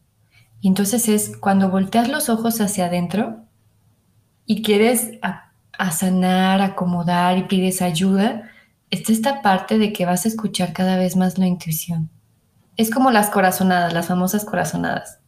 Y 0.62 0.70
entonces 0.70 1.10
es 1.10 1.36
cuando 1.36 1.70
volteas 1.70 2.08
los 2.08 2.30
ojos 2.30 2.62
hacia 2.62 2.86
adentro 2.86 3.42
y 4.46 4.62
quieres 4.62 5.20
sanar, 5.92 6.62
acomodar 6.62 7.38
y 7.38 7.44
pides 7.44 7.82
ayuda, 7.82 8.50
está 8.92 9.12
esta 9.12 9.42
parte 9.42 9.78
de 9.78 9.92
que 9.92 10.06
vas 10.06 10.24
a 10.24 10.30
escuchar 10.30 10.72
cada 10.72 10.96
vez 10.96 11.18
más 11.18 11.38
la 11.38 11.48
intuición. 11.48 12.10
Es 12.78 12.90
como 12.90 13.12
las 13.12 13.30
corazonadas, 13.30 13.92
las 13.92 14.08
famosas 14.08 14.46
corazonadas 14.46 15.19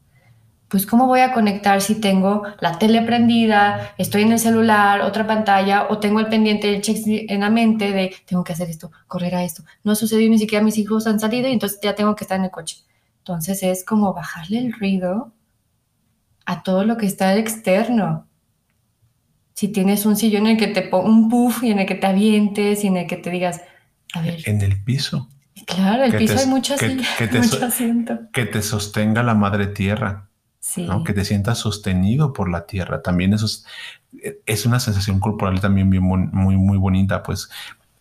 pues 0.71 0.85
¿cómo 0.85 1.05
voy 1.05 1.19
a 1.19 1.33
conectar 1.33 1.81
si 1.81 1.95
tengo 1.95 2.43
la 2.61 2.79
tele 2.79 3.01
prendida, 3.01 3.93
estoy 3.97 4.21
en 4.21 4.31
el 4.31 4.39
celular, 4.39 5.01
otra 5.01 5.27
pantalla, 5.27 5.87
o 5.89 5.99
tengo 5.99 6.21
el 6.21 6.27
pendiente 6.27 6.67
del 6.67 6.81
check 6.81 6.95
en 7.05 7.41
la 7.41 7.49
mente 7.49 7.91
de 7.91 8.15
tengo 8.25 8.45
que 8.45 8.53
hacer 8.53 8.69
esto, 8.69 8.89
correr 9.05 9.35
a 9.35 9.43
esto? 9.43 9.65
No 9.83 9.91
ha 9.91 9.95
sucedido 9.95 10.29
ni 10.29 10.39
siquiera 10.39 10.63
mis 10.63 10.77
hijos 10.77 11.07
han 11.07 11.19
salido 11.19 11.49
y 11.49 11.51
entonces 11.51 11.77
ya 11.83 11.93
tengo 11.93 12.15
que 12.15 12.23
estar 12.23 12.39
en 12.39 12.45
el 12.45 12.51
coche. 12.51 12.77
Entonces 13.17 13.61
es 13.63 13.83
como 13.83 14.13
bajarle 14.13 14.59
el 14.59 14.71
ruido 14.71 15.33
a 16.45 16.63
todo 16.63 16.85
lo 16.85 16.95
que 16.95 17.05
está 17.05 17.35
externo. 17.35 18.29
Si 19.53 19.67
tienes 19.67 20.05
un 20.05 20.15
sillón 20.15 20.45
en 20.45 20.53
el 20.53 20.57
que 20.57 20.67
te 20.67 20.83
ponga 20.83 21.09
un 21.09 21.27
puff 21.27 21.63
y 21.63 21.71
en 21.71 21.79
el 21.79 21.85
que 21.85 21.95
te 21.95 22.07
avientes 22.07 22.85
y 22.85 22.87
en 22.87 22.95
el 22.95 23.07
que 23.07 23.17
te 23.17 23.29
digas, 23.29 23.59
a 24.13 24.21
ver. 24.21 24.39
En 24.45 24.61
el 24.61 24.81
piso. 24.81 25.27
Claro, 25.65 26.05
el 26.05 26.15
piso 26.15 26.39
hay 26.39 26.47
mucho, 26.47 26.75
mucho 27.33 27.65
asiento. 27.65 28.19
Que 28.31 28.45
te 28.45 28.61
sostenga 28.61 29.21
la 29.21 29.35
madre 29.35 29.67
tierra 29.67 30.30
que 31.05 31.13
te 31.13 31.25
sientas 31.25 31.57
sostenido 31.57 32.33
por 32.33 32.49
la 32.49 32.65
tierra. 32.65 33.01
También 33.01 33.33
eso 33.33 33.47
es, 34.45 34.65
una 34.65 34.79
sensación 34.79 35.19
corporal 35.19 35.59
también 35.61 35.89
muy, 35.89 36.55
muy 36.57 36.77
bonita. 36.77 37.23
Pues 37.23 37.49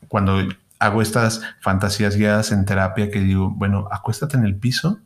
cuando 0.08 0.40
hago 0.78 1.02
estas 1.02 1.42
fantasías 1.60 2.16
guiadas 2.16 2.52
en 2.52 2.64
terapia 2.64 3.10
que 3.10 3.20
digo, 3.20 3.50
bueno, 3.50 3.88
acuéstate 3.90 4.36
en 4.36 4.44
el 4.44 4.56
piso 4.56 4.98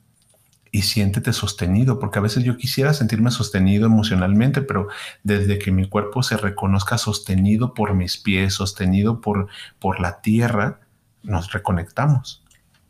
y 0.70 0.82
siéntete 0.82 1.32
sostenido, 1.32 2.00
porque 2.00 2.18
a 2.18 2.22
veces 2.22 2.42
yo 2.42 2.56
quisiera 2.56 2.94
sentirme 2.94 3.30
sostenido 3.30 3.86
emocionalmente, 3.86 4.60
pero 4.60 4.88
desde 5.22 5.58
que 5.58 5.70
mi 5.70 5.88
cuerpo 5.88 6.24
se 6.24 6.36
reconozca 6.36 6.98
sostenido 6.98 7.74
por 7.74 7.94
mis 7.94 8.16
pies, 8.18 8.54
sostenido 8.54 9.20
por, 9.20 9.48
por 9.78 10.00
la 10.00 10.20
tierra, 10.20 10.80
nos 11.22 11.52
reconectamos. 11.52 12.43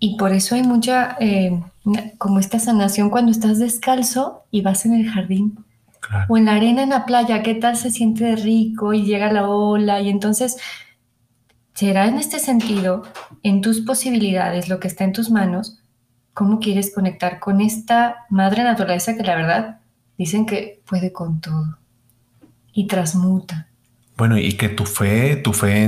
Y 0.05 0.17
por 0.17 0.33
eso 0.33 0.55
hay 0.55 0.63
mucha, 0.63 1.17
eh, 1.19 1.63
como 2.19 2.39
esta 2.39 2.59
sanación 2.59 3.09
cuando 3.09 3.33
estás 3.33 3.59
descalzo 3.59 4.45
y 4.51 4.61
vas 4.61 4.85
en 4.85 4.93
el 4.93 5.09
jardín. 5.09 5.65
O 6.29 6.37
en 6.37 6.45
la 6.45 6.57
arena 6.57 6.83
en 6.83 6.91
la 6.91 7.07
playa, 7.07 7.43
¿qué 7.43 7.55
tal 7.55 7.79
se 7.79 7.91
siente 7.91 8.37
rico 8.37 8.93
y 8.93 9.07
llega 9.07 9.33
la 9.33 9.49
ola? 9.49 10.03
Y 10.03 10.11
entonces, 10.11 10.59
será 11.73 12.07
en 12.07 12.19
este 12.19 12.39
sentido, 12.39 13.05
en 13.43 13.63
tus 13.63 13.81
posibilidades, 13.81 14.69
lo 14.69 14.79
que 14.79 14.89
está 14.89 15.05
en 15.05 15.15
tus 15.15 15.31
manos, 15.31 15.81
cómo 16.35 16.61
quieres 16.61 16.95
conectar 16.95 17.41
con 17.41 17.63
esta 17.63 18.27
madre 18.29 18.63
naturaleza 18.63 19.17
que 19.17 19.23
la 19.23 19.37
verdad 19.37 19.81
dicen 20.19 20.45
que 20.45 20.83
puede 20.87 21.15
con 21.15 21.41
todo 21.41 21.79
y 22.75 22.89
transmuta. 22.89 23.69
Bueno, 24.17 24.39
y 24.39 24.53
que 24.53 24.69
tu 24.69 24.87
fe, 24.87 25.37
tu 25.37 25.53
fe 25.53 25.83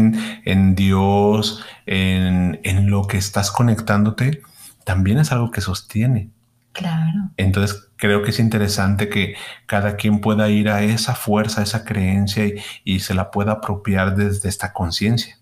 en, 0.45 0.75
Dios, 0.75 1.65
en, 1.87 2.61
en, 2.65 2.91
lo 2.91 3.07
que 3.07 3.19
estás 3.19 3.53
conectándote, 3.53 4.43
también 4.85 5.19
es 5.19 5.31
algo 5.31 5.51
que 5.51 5.61
sostiene. 5.61 6.31
Claro. 6.73 7.31
Entonces 7.37 7.89
creo 7.97 8.23
que 8.23 8.31
es 8.31 8.39
interesante 8.39 9.09
que 9.09 9.35
cada 9.67 9.97
quien 9.97 10.21
pueda 10.21 10.51
ir 10.51 10.69
a 10.69 10.83
esa 10.83 11.15
fuerza, 11.15 11.61
a 11.61 11.65
esa 11.65 11.85
creencia 11.85 12.47
y, 12.47 12.55
y 12.85 13.01
se 13.01 13.15
la 13.15 13.31
pueda 13.31 13.53
apropiar 13.53 14.17
desde 14.17 14.49
esta 14.49 14.73
conciencia. 14.73 15.39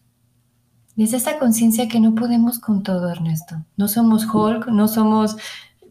Desde 0.95 1.17
esta 1.17 1.39
conciencia 1.39 1.89
que 1.89 1.99
no 1.99 2.15
podemos 2.15 2.61
con 2.61 2.83
todo, 2.83 3.11
Ernesto. 3.11 3.65
No 3.77 3.89
somos 3.89 4.27
Hulk, 4.33 4.69
no 4.69 4.87
somos 4.87 5.37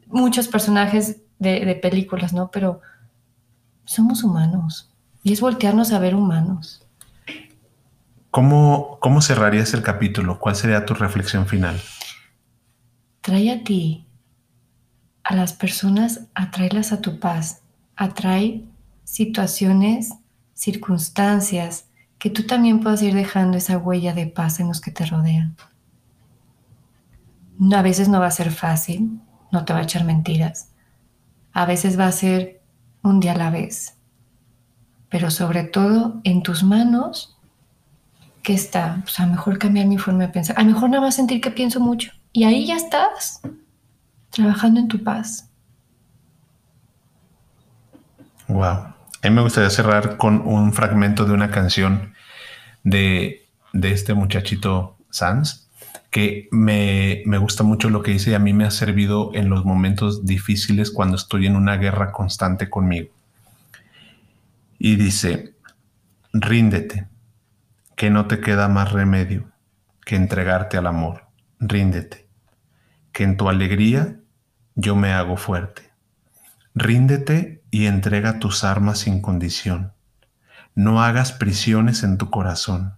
muchos 0.08 0.48
personajes 0.48 1.18
de, 1.40 1.66
de 1.66 1.76
películas, 1.76 2.32
¿no? 2.34 2.52
Pero 2.52 2.80
somos 3.84 4.24
humanos. 4.24 4.90
Y 5.24 5.34
es 5.34 5.42
voltearnos 5.42 5.92
a 5.92 6.00
ver 6.00 6.16
humanos. 6.16 6.83
¿Cómo, 8.34 8.98
¿Cómo 9.00 9.22
cerrarías 9.22 9.76
el 9.76 9.84
capítulo? 9.84 10.40
¿Cuál 10.40 10.56
sería 10.56 10.88
tu 10.88 10.96
reflexión 10.96 11.46
final? 11.46 11.80
Trae 13.22 13.52
a 13.52 13.64
ti, 13.64 14.08
a 15.24 15.36
las 15.36 15.54
personas, 15.54 16.22
atraerlas 16.34 16.92
a 16.94 17.00
tu 17.00 17.20
paz. 17.20 17.62
Atrae 17.96 18.66
situaciones, 19.04 20.16
circunstancias, 20.56 21.90
que 22.18 22.32
tú 22.32 22.48
también 22.48 22.80
puedas 22.80 23.04
ir 23.04 23.14
dejando 23.14 23.56
esa 23.56 23.78
huella 23.78 24.16
de 24.16 24.26
paz 24.26 24.60
en 24.60 24.70
los 24.70 24.82
que 24.82 24.90
te 24.90 25.06
rodean. 25.06 25.56
A 27.72 27.84
veces 27.84 28.10
no 28.10 28.20
va 28.20 28.26
a 28.26 28.32
ser 28.32 28.50
fácil, 28.50 29.22
no 29.52 29.64
te 29.64 29.74
va 29.74 29.80
a 29.82 29.84
echar 29.84 30.06
mentiras. 30.06 30.72
A 31.52 31.68
veces 31.68 32.00
va 32.00 32.08
a 32.08 32.12
ser 32.12 32.64
un 33.04 33.20
día 33.20 33.34
a 33.34 33.38
la 33.38 33.52
vez. 33.52 33.96
Pero 35.10 35.30
sobre 35.30 35.66
todo 35.66 36.20
en 36.24 36.42
tus 36.42 36.64
manos 36.64 37.33
¿qué 38.44 38.54
está? 38.54 39.00
Pues 39.04 39.20
a 39.20 39.26
lo 39.26 39.32
mejor 39.32 39.58
cambiar 39.58 39.88
mi 39.88 39.98
forma 39.98 40.24
de 40.24 40.30
pensar. 40.30 40.60
A 40.60 40.64
lo 40.64 40.72
mejor 40.72 40.90
no 40.90 41.02
vas 41.02 41.16
a 41.16 41.18
sentir 41.18 41.42
que 41.42 41.50
pienso 41.50 41.80
mucho. 41.80 42.12
Y 42.34 42.44
ahí 42.44 42.68
ya 42.68 42.76
estás, 42.76 43.42
trabajando 44.30 44.80
en 44.80 44.88
tu 44.88 45.02
paz. 45.04 45.50
Wow. 48.48 48.68
A 48.68 48.96
mí 49.24 49.30
me 49.30 49.42
gustaría 49.42 49.70
cerrar 49.70 50.18
con 50.18 50.42
un 50.46 50.74
fragmento 50.74 51.26
de 51.26 51.34
una 51.34 51.50
canción 51.50 52.14
de, 52.84 53.48
de 53.72 53.92
este 53.92 54.14
muchachito 54.14 54.98
Sanz, 55.10 55.70
que 56.10 56.50
me, 56.52 57.24
me 57.26 57.38
gusta 57.38 57.64
mucho 57.64 57.90
lo 57.90 58.04
que 58.04 58.12
dice 58.12 58.32
y 58.32 58.34
a 58.34 58.40
mí 58.40 58.52
me 58.52 58.66
ha 58.66 58.72
servido 58.72 59.32
en 59.34 59.50
los 59.50 59.64
momentos 59.64 60.26
difíciles 60.26 60.92
cuando 60.92 61.16
estoy 61.16 61.48
en 61.48 61.56
una 61.56 61.78
guerra 61.78 62.12
constante 62.12 62.70
conmigo. 62.70 63.10
Y 64.78 64.98
dice, 64.98 65.54
ríndete, 66.34 67.08
que 67.96 68.10
no 68.10 68.28
te 68.28 68.40
queda 68.40 68.68
más 68.68 68.92
remedio 68.92 69.52
que 70.06 70.16
entregarte 70.16 70.78
al 70.78 70.88
amor. 70.88 71.28
Ríndete, 71.60 72.28
que 73.12 73.24
en 73.24 73.38
tu 73.38 73.50
alegría 73.50 74.20
yo 74.76 74.96
me 74.96 75.14
hago 75.14 75.38
fuerte. 75.38 75.94
Ríndete 76.76 77.64
y 77.72 77.86
entrega 77.86 78.40
tus 78.40 78.64
armas 78.64 79.00
sin 79.00 79.22
condición. 79.22 79.94
No 80.76 81.04
hagas 81.04 81.32
prisiones 81.32 82.04
en 82.04 82.18
tu 82.18 82.30
corazón. 82.30 82.98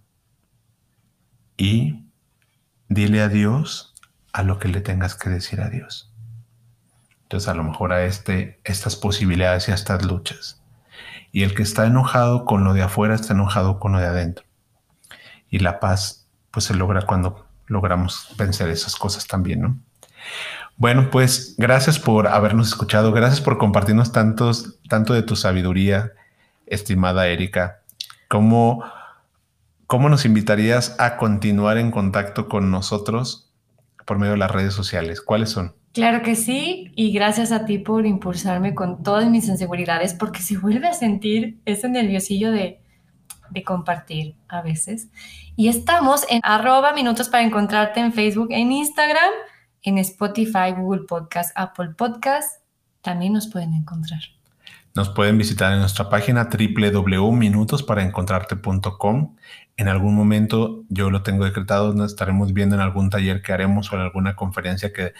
Y 1.56 2.06
dile 2.88 3.20
a 3.20 3.28
Dios 3.28 3.94
a 4.32 4.42
lo 4.42 4.58
que 4.58 4.68
le 4.68 4.80
tengas 4.80 5.14
que 5.14 5.30
decir 5.30 5.60
a 5.60 5.68
Dios. 5.68 6.12
Entonces 7.22 7.48
a 7.48 7.54
lo 7.54 7.64
mejor 7.64 7.92
a 7.92 8.04
este, 8.04 8.60
estas 8.64 8.96
posibilidades 8.96 9.68
y 9.68 9.72
a 9.72 9.74
estas 9.74 10.04
luchas. 10.04 10.62
Y 11.32 11.42
el 11.42 11.54
que 11.54 11.62
está 11.62 11.86
enojado 11.86 12.44
con 12.44 12.64
lo 12.64 12.72
de 12.72 12.82
afuera 12.82 13.14
está 13.14 13.34
enojado 13.34 13.78
con 13.78 13.92
lo 13.92 13.98
de 13.98 14.06
adentro. 14.06 14.45
Y 15.50 15.60
la 15.60 15.80
paz 15.80 16.26
pues 16.50 16.66
se 16.66 16.74
logra 16.74 17.02
cuando 17.02 17.46
logramos 17.66 18.34
vencer 18.36 18.70
esas 18.70 18.96
cosas 18.96 19.26
también, 19.26 19.60
¿no? 19.60 19.78
Bueno, 20.78 21.10
pues 21.10 21.54
gracias 21.56 21.98
por 21.98 22.28
habernos 22.28 22.68
escuchado, 22.68 23.12
gracias 23.12 23.40
por 23.40 23.56
compartirnos 23.56 24.12
tantos, 24.12 24.78
tanto 24.88 25.14
de 25.14 25.22
tu 25.22 25.34
sabiduría, 25.34 26.12
estimada 26.66 27.28
Erika. 27.28 27.80
¿Cómo, 28.28 28.84
¿Cómo 29.86 30.08
nos 30.08 30.26
invitarías 30.26 30.96
a 30.98 31.16
continuar 31.16 31.78
en 31.78 31.90
contacto 31.90 32.48
con 32.48 32.70
nosotros 32.70 33.50
por 34.04 34.18
medio 34.18 34.32
de 34.32 34.38
las 34.38 34.50
redes 34.50 34.74
sociales? 34.74 35.20
¿Cuáles 35.22 35.50
son? 35.50 35.74
Claro 35.92 36.22
que 36.22 36.36
sí, 36.36 36.92
y 36.94 37.10
gracias 37.12 37.52
a 37.52 37.64
ti 37.64 37.78
por 37.78 38.04
impulsarme 38.04 38.74
con 38.74 39.02
todas 39.02 39.30
mis 39.30 39.48
inseguridades, 39.48 40.12
porque 40.12 40.40
se 40.40 40.58
vuelve 40.58 40.88
a 40.88 40.92
sentir 40.92 41.58
ese 41.64 41.88
nerviosillo 41.88 42.50
de, 42.50 42.80
de 43.50 43.62
compartir 43.62 44.34
a 44.48 44.62
veces. 44.62 45.08
Y 45.56 45.68
estamos 45.68 46.24
en 46.28 46.40
arroba 46.42 46.92
minutos 46.92 47.28
para 47.28 47.44
encontrarte 47.44 48.00
en 48.00 48.12
Facebook, 48.12 48.48
en 48.50 48.72
Instagram 48.72 49.30
en 49.86 49.96
Spotify, 49.98 50.72
Google 50.76 51.02
Podcast, 51.08 51.52
Apple 51.54 51.90
Podcast, 51.96 52.60
también 53.02 53.32
nos 53.32 53.46
pueden 53.46 53.72
encontrar. 53.72 54.18
Nos 54.96 55.10
pueden 55.10 55.38
visitar 55.38 55.72
en 55.72 55.78
nuestra 55.78 56.10
página 56.10 56.48
www.minutosParaEncontrarte.com. 56.50 59.36
En 59.76 59.88
algún 59.88 60.16
momento 60.16 60.82
yo 60.88 61.10
lo 61.10 61.22
tengo 61.22 61.44
decretado, 61.44 61.94
nos 61.94 62.10
estaremos 62.10 62.52
viendo 62.52 62.74
en 62.74 62.80
algún 62.80 63.10
taller 63.10 63.42
que 63.42 63.52
haremos 63.52 63.92
o 63.92 63.96
en 63.96 64.02
alguna 64.02 64.34
conferencia 64.34 64.92
que 64.92 65.12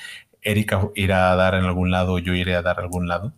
Erika 0.42 0.88
irá 0.96 1.30
a 1.30 1.36
dar 1.36 1.54
en 1.54 1.64
algún 1.64 1.92
lado 1.92 2.14
o 2.14 2.18
yo 2.18 2.34
iré 2.34 2.56
a 2.56 2.62
dar 2.62 2.80
a 2.80 2.82
algún 2.82 3.06
lado. 3.06 3.34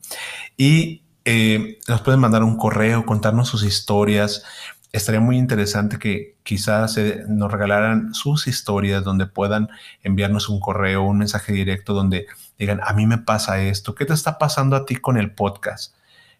Y 0.57 1.03
eh, 1.27 1.79
nos 1.89 2.01
pueden 2.01 2.21
mandar 2.21 2.43
un 2.43 2.57
correo, 2.57 3.05
contarnos 3.05 3.49
sus 3.49 3.65
historias 3.65 4.45
estaría 4.93 5.21
muy 5.21 5.37
interesante 5.37 5.99
que 5.99 6.37
quizás 6.43 6.99
nos 7.29 7.53
regalaran 7.53 8.15
sus 8.15 8.47
historias 8.47 9.05
donde 9.05 9.27
puedan 9.27 9.69
enviarnos 10.03 10.49
un 10.49 10.61
correo, 10.61 11.03
un 11.03 11.19
mensaje 11.19 11.53
directo 11.53 11.95
donde 11.95 12.27
digan, 12.59 12.81
a 12.83 12.93
mí 12.95 13.07
me 13.07 13.19
pasa 13.19 13.61
esto, 13.63 13.95
¿qué 13.95 14.07
te 14.07 14.15
está 14.15 14.39
pasando 14.39 14.77
a 14.77 14.87
ti 14.87 14.97
con 14.97 15.19
el 15.19 15.35
podcast? 15.35 15.95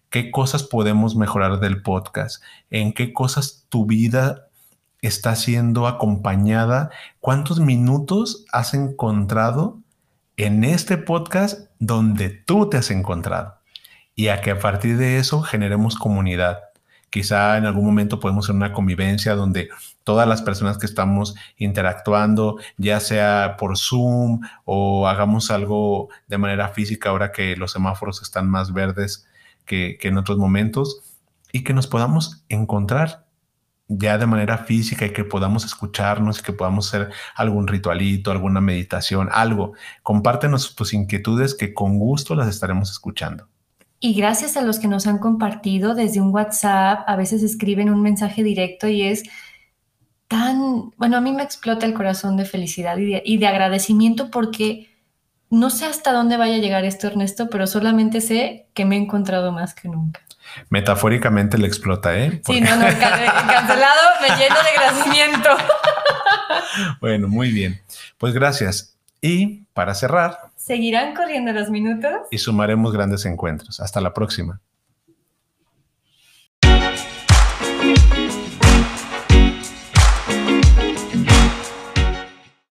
¿Qué 0.09 0.31
cosas 0.31 0.63
podemos 0.63 1.15
mejorar 1.15 1.59
del 1.59 1.83
podcast? 1.83 2.41
¿En 2.71 2.93
qué 2.93 3.13
cosas 3.13 3.65
tu 3.69 3.85
vida 3.85 4.47
está 5.01 5.35
siendo 5.35 5.87
acompañada? 5.87 6.89
¿Cuántos 7.19 7.59
minutos 7.59 8.45
has 8.51 8.73
encontrado 8.73 9.79
en 10.35 10.63
este 10.63 10.97
podcast 10.97 11.69
donde 11.77 12.29
tú 12.29 12.69
te 12.69 12.77
has 12.77 12.89
encontrado? 12.89 13.59
Y 14.15 14.29
a 14.29 14.41
que 14.41 14.51
a 14.51 14.59
partir 14.59 14.97
de 14.97 15.19
eso 15.19 15.43
generemos 15.43 15.95
comunidad 15.95 16.68
Quizá 17.09 17.57
en 17.57 17.65
algún 17.65 17.85
momento 17.85 18.19
podemos 18.19 18.45
hacer 18.45 18.55
una 18.55 18.73
convivencia 18.73 19.35
donde 19.35 19.69
todas 20.03 20.27
las 20.27 20.41
personas 20.41 20.77
que 20.77 20.85
estamos 20.85 21.35
interactuando, 21.57 22.57
ya 22.77 22.99
sea 22.99 23.55
por 23.57 23.77
Zoom 23.77 24.41
o 24.65 25.07
hagamos 25.07 25.51
algo 25.51 26.09
de 26.27 26.37
manera 26.37 26.69
física 26.69 27.09
ahora 27.09 27.31
que 27.31 27.55
los 27.55 27.71
semáforos 27.71 28.21
están 28.21 28.49
más 28.49 28.73
verdes 28.73 29.27
que, 29.65 29.97
en 30.01 30.17
otros 30.17 30.37
momentos, 30.37 31.03
y 31.51 31.63
que 31.63 31.73
nos 31.73 31.87
podamos 31.87 32.43
encontrar 32.49 33.25
ya 33.87 34.17
de 34.17 34.27
manera 34.27 34.59
física 34.59 35.05
y 35.05 35.13
que 35.13 35.23
podamos 35.23 35.65
escucharnos 35.65 36.39
y 36.39 36.43
que 36.43 36.53
podamos 36.53 36.87
hacer 36.87 37.09
algún 37.35 37.67
ritualito, 37.67 38.31
alguna 38.31 38.61
meditación, 38.61 39.29
algo. 39.31 39.73
Compártenos 40.03 40.75
tus 40.75 40.93
inquietudes 40.93 41.55
que 41.55 41.73
con 41.73 41.97
gusto 41.97 42.35
las 42.35 42.47
estaremos 42.47 42.91
escuchando. 42.91 43.47
Y 43.99 44.13
gracias 44.13 44.55
a 44.55 44.61
los 44.61 44.79
que 44.79 44.87
nos 44.87 45.07
han 45.07 45.17
compartido 45.17 45.93
desde 45.93 46.21
un 46.21 46.33
WhatsApp, 46.33 47.03
a 47.05 47.15
veces 47.17 47.43
escriben 47.43 47.89
un 47.89 48.01
mensaje 48.01 48.43
directo 48.43 48.87
y 48.87 49.03
es 49.03 49.23
tan, 50.29 50.91
bueno, 50.95 51.17
a 51.17 51.21
mí 51.21 51.33
me 51.33 51.43
explota 51.43 51.85
el 51.85 51.93
corazón 51.93 52.37
de 52.37 52.45
felicidad 52.45 52.97
y 52.97 53.37
de, 53.37 53.47
agradecimiento 53.47 54.29
porque 54.31 54.89
no 55.49 55.69
sé 55.69 55.85
hasta 55.85 56.13
dónde 56.13 56.37
vaya 56.37 56.55
a 56.55 56.59
llegar 56.59 56.85
esto, 56.85 57.07
Ernesto, 57.07 57.49
pero 57.49 57.67
solamente 57.67 58.21
sé 58.21 58.67
que 58.73 58.85
me 58.85 58.95
he 58.95 58.99
encontrado 58.99 59.51
más 59.51 59.73
que 59.73 59.89
nunca. 59.89 60.21
Metafóricamente 60.69 61.57
le 61.57 61.67
explota, 61.67 62.17
¿eh? 62.17 62.41
Sí, 62.45 62.61
no, 62.61 62.75
no, 62.75 62.85
cancelado, 62.99 64.01
me 64.21 64.27
lleno 64.37 64.55
de 64.55 64.69
agradecimiento. 64.77 65.49
bueno, 67.01 67.27
muy 67.27 67.51
bien. 67.51 67.81
Pues 68.17 68.33
gracias. 68.33 68.95
Y 69.21 69.63
para 69.73 69.93
cerrar, 69.95 70.48
Seguirán 70.69 71.15
corriendo 71.15 71.51
los 71.51 71.71
minutos. 71.71 72.11
Y 72.29 72.37
sumaremos 72.37 72.93
grandes 72.93 73.25
encuentros. 73.25 73.79
Hasta 73.79 74.01
la 74.01 74.13
próxima. 74.13 74.61